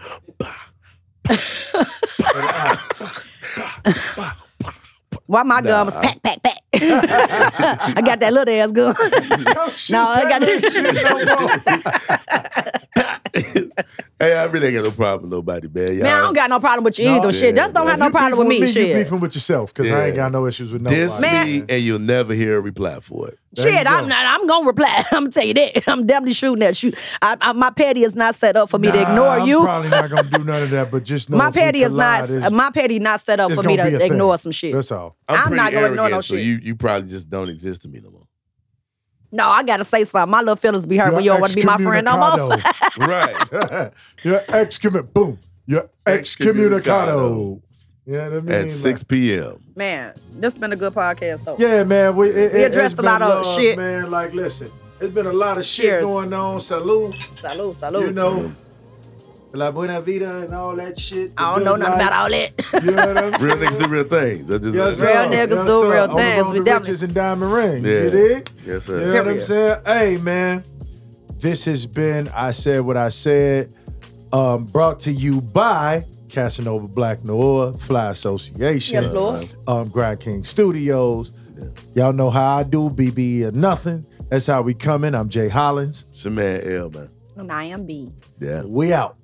Why 5.26 5.42
my 5.42 5.60
gun 5.60 5.84
was 5.86 5.94
Nah. 5.94 6.00
pack, 6.00 6.22
pack, 6.22 6.42
pack. 6.42 6.54
I 6.74 8.00
got 8.04 8.20
that 8.20 8.32
little 8.32 8.54
ass 8.54 8.70
gun. 8.72 8.94
Don't 9.54 9.72
shoot 9.76 9.92
No, 9.96 10.04
I 10.08 10.24
that 10.24 10.30
got 10.30 10.40
little 10.40 10.70
hey, 14.20 14.36
I 14.36 14.44
really 14.44 14.68
ain't 14.68 14.76
got 14.76 14.84
no 14.84 14.90
problem 14.90 15.22
with 15.22 15.30
nobody, 15.38 15.68
man. 15.68 15.94
Y'all, 15.94 16.02
Man, 16.02 16.14
I 16.14 16.20
don't 16.22 16.34
got 16.34 16.50
no 16.50 16.60
problem 16.60 16.84
with 16.84 16.98
you 16.98 17.06
No. 17.06 17.16
either. 17.16 17.32
shit, 17.32 17.54
Yeah, 17.54 17.62
just 17.62 17.74
don't 17.74 17.84
man. 17.86 17.90
have 17.92 17.98
no 18.00 18.06
You 18.06 18.12
problem 18.12 18.38
with 18.38 18.48
beefing 18.48 18.62
me. 18.62 18.68
You 18.68 18.86
shit, 18.94 19.04
beefing 19.04 19.20
with 19.20 19.34
yourself 19.34 19.72
because 19.74 19.90
I 19.92 20.06
ain't 20.06 20.16
got 20.16 20.32
no 20.32 20.46
issues 20.46 20.72
with 20.72 20.82
nobody. 20.82 21.00
Diss 21.02 21.20
Man. 21.20 21.46
me, 21.46 21.64
and 21.68 21.82
you'll 21.82 21.98
never 21.98 22.34
hear 22.34 22.58
a 22.58 22.60
reply 22.60 23.00
for 23.00 23.28
it. 23.28 23.38
There 23.52 23.66
shit. 23.72 23.86
I'm 23.86 24.06
not. 24.08 24.24
I'm 24.40 24.46
gonna 24.46 24.66
reply. 24.66 25.04
I'm 25.12 25.22
gonna 25.24 25.30
tell 25.30 25.44
you 25.44 25.54
that. 25.54 25.82
I'm 25.88 26.06
definitely 26.06 26.34
shooting 26.34 26.60
that 26.60 26.76
shoot. 26.76 26.94
I, 27.22 27.36
I, 27.40 27.52
my 27.54 27.70
petty 27.70 28.02
is 28.02 28.14
not 28.14 28.34
set 28.34 28.56
up 28.56 28.68
for 28.68 28.78
me 28.78 28.90
to 28.92 29.00
ignore 29.02 29.28
I'm 29.28 29.48
you. 29.48 29.62
probably 29.62 29.88
not 29.88 30.10
gonna 30.10 30.28
do 30.30 30.44
none 30.44 30.62
of 30.64 30.70
that, 30.70 30.90
but 30.90 31.02
just 31.04 31.30
know 31.30 31.38
my 31.38 31.48
if 31.48 31.54
petty 31.54 31.82
is 31.82 31.94
not. 31.94 32.20
collide, 32.26 32.36
it's- 32.38 32.52
my 32.52 32.70
petty 32.70 32.98
not 32.98 33.20
set 33.22 33.40
up 33.40 33.50
for 33.52 33.62
me 33.62 33.76
gonna 33.76 33.84
be 33.86 33.90
to 33.92 33.96
a 33.96 33.98
thing. 34.00 34.12
ignore 34.12 34.36
some 34.36 34.52
shit. 34.52 34.74
That's 34.74 34.92
all. 34.92 35.16
I'm, 35.28 35.48
I'm 35.52 35.56
not 35.56 35.72
gonna 35.72 35.86
ignore 35.86 36.04
arrogant, 36.06 36.10
no 36.12 36.20
so 36.20 36.34
shit. 36.36 36.44
you 36.44 36.58
you 36.62 36.76
probably 36.76 37.08
just 37.08 37.30
don't 37.30 37.48
exist 37.48 37.82
to 37.82 37.88
me 37.88 38.00
no 38.02 38.10
more. 38.10 38.27
No, 39.30 39.46
I 39.48 39.62
gotta 39.62 39.84
say 39.84 40.04
something. 40.04 40.30
My 40.30 40.40
little 40.40 40.56
feelings 40.56 40.86
be 40.86 40.96
hurt 40.96 41.12
when 41.12 41.22
you 41.22 41.26
You're 41.26 41.34
don't 41.34 41.40
want 41.42 41.52
to 41.52 41.60
be 41.60 41.64
my 41.66 41.76
friend 41.76 42.04
no 42.04 42.16
more. 42.16 42.48
right. 43.06 43.36
You're 44.22 44.40
excommunicado. 44.40 45.12
Boom. 45.12 45.38
You're 45.66 45.90
excommunicado. 46.06 46.80
Excommunicado. 46.80 47.62
You 48.06 48.12
know 48.14 48.22
what 48.30 48.32
I 48.32 48.40
mean? 48.40 48.52
At 48.52 48.70
6 48.70 49.02
p.m. 49.02 49.58
Man, 49.76 50.14
this 50.32 50.56
been 50.56 50.72
a 50.72 50.76
good 50.76 50.94
podcast 50.94 51.44
though. 51.44 51.56
Yeah, 51.58 51.84
man. 51.84 52.16
We, 52.16 52.28
it, 52.28 52.54
We 52.54 52.64
addressed 52.64 52.98
a 52.98 53.02
lot 53.02 53.20
of 53.20 53.28
love, 53.44 53.54
shit. 53.54 53.76
man. 53.76 54.10
Like, 54.10 54.32
listen, 54.32 54.70
it's 54.98 55.12
been 55.14 55.26
a 55.26 55.32
lot 55.32 55.58
of 55.58 55.66
shit 55.66 55.84
Cheers. 55.84 56.04
going 56.06 56.32
on. 56.32 56.60
Salute. 56.60 57.14
Salute, 57.14 57.76
salute. 57.76 58.06
You 58.06 58.12
know, 58.12 58.50
La 59.52 59.70
Buena 59.70 60.00
Vida 60.00 60.42
and 60.42 60.54
all 60.54 60.76
that 60.76 60.98
shit. 60.98 61.32
I 61.36 61.54
don't 61.54 61.64
know 61.64 61.76
nothing 61.76 61.98
life. 61.98 62.08
about 62.08 62.12
all 62.24 62.30
that. 62.30 62.82
You 62.84 62.90
know 62.92 63.06
what 63.06 63.18
I'm 63.18 63.42
Real 63.42 63.56
niggas 63.56 63.78
do 63.82 63.88
real 63.88 64.04
things. 64.04 64.46
That's 64.46 64.62
just 64.62 64.74
Yes, 64.74 65.00
Real 65.00 65.10
niggas 65.10 65.32
Yes, 65.32 65.48
do 65.48 65.56
sir. 65.66 65.92
real 65.92 66.02
On 66.04 66.10
the 66.10 66.16
things. 66.16 66.44
road 66.44 66.52
We 66.52 66.58
to 66.58 66.64
definitely- 66.64 66.90
riches 66.90 67.02
and 67.02 67.14
diamond 67.14 67.52
ring. 67.52 67.84
Yeah. 67.84 68.02
You 68.04 68.10
dig? 68.10 68.50
Yes, 68.66 68.84
sir. 68.84 69.00
You 69.00 69.06
know 69.06 69.24
what 69.24 69.28
I'm 69.28 69.42
saying? 69.44 69.76
Hey, 69.86 70.16
man. 70.18 70.62
This 71.40 71.64
has 71.64 71.86
been 71.86 72.28
I 72.34 72.50
Said 72.50 72.80
What 72.84 72.96
I 72.96 73.08
Said, 73.08 73.72
um, 74.32 74.64
brought 74.66 75.00
to 75.00 75.12
you 75.12 75.40
by 75.40 76.04
Casanova 76.28 76.86
Black 76.88 77.24
Noir, 77.24 77.72
Fly 77.72 78.10
Association, 78.10 79.02
Yes, 79.02 79.12
Lord. 79.12 79.48
um, 79.66 79.88
Grind 79.88 80.20
King 80.20 80.44
Studios. 80.44 81.32
Yeah. 81.56 81.64
Y'all 81.94 82.12
know 82.12 82.28
how 82.28 82.56
I 82.58 82.62
do, 82.64 82.90
BB 82.90 83.44
or 83.44 83.52
nothing. 83.52 84.04
That's 84.28 84.46
how 84.46 84.60
we 84.62 84.74
coming. 84.74 85.14
I'm 85.14 85.28
Jay 85.30 85.48
Hollins. 85.48 86.04
It's 86.10 86.22
your 86.24 86.34
man 86.34 86.60
L, 86.70 86.90
man. 86.90 87.08
And 87.36 87.50
I 87.50 87.64
am 87.64 87.86
B. 87.86 88.12
Yeah. 88.40 88.64
We 88.66 88.92
out. 88.92 89.16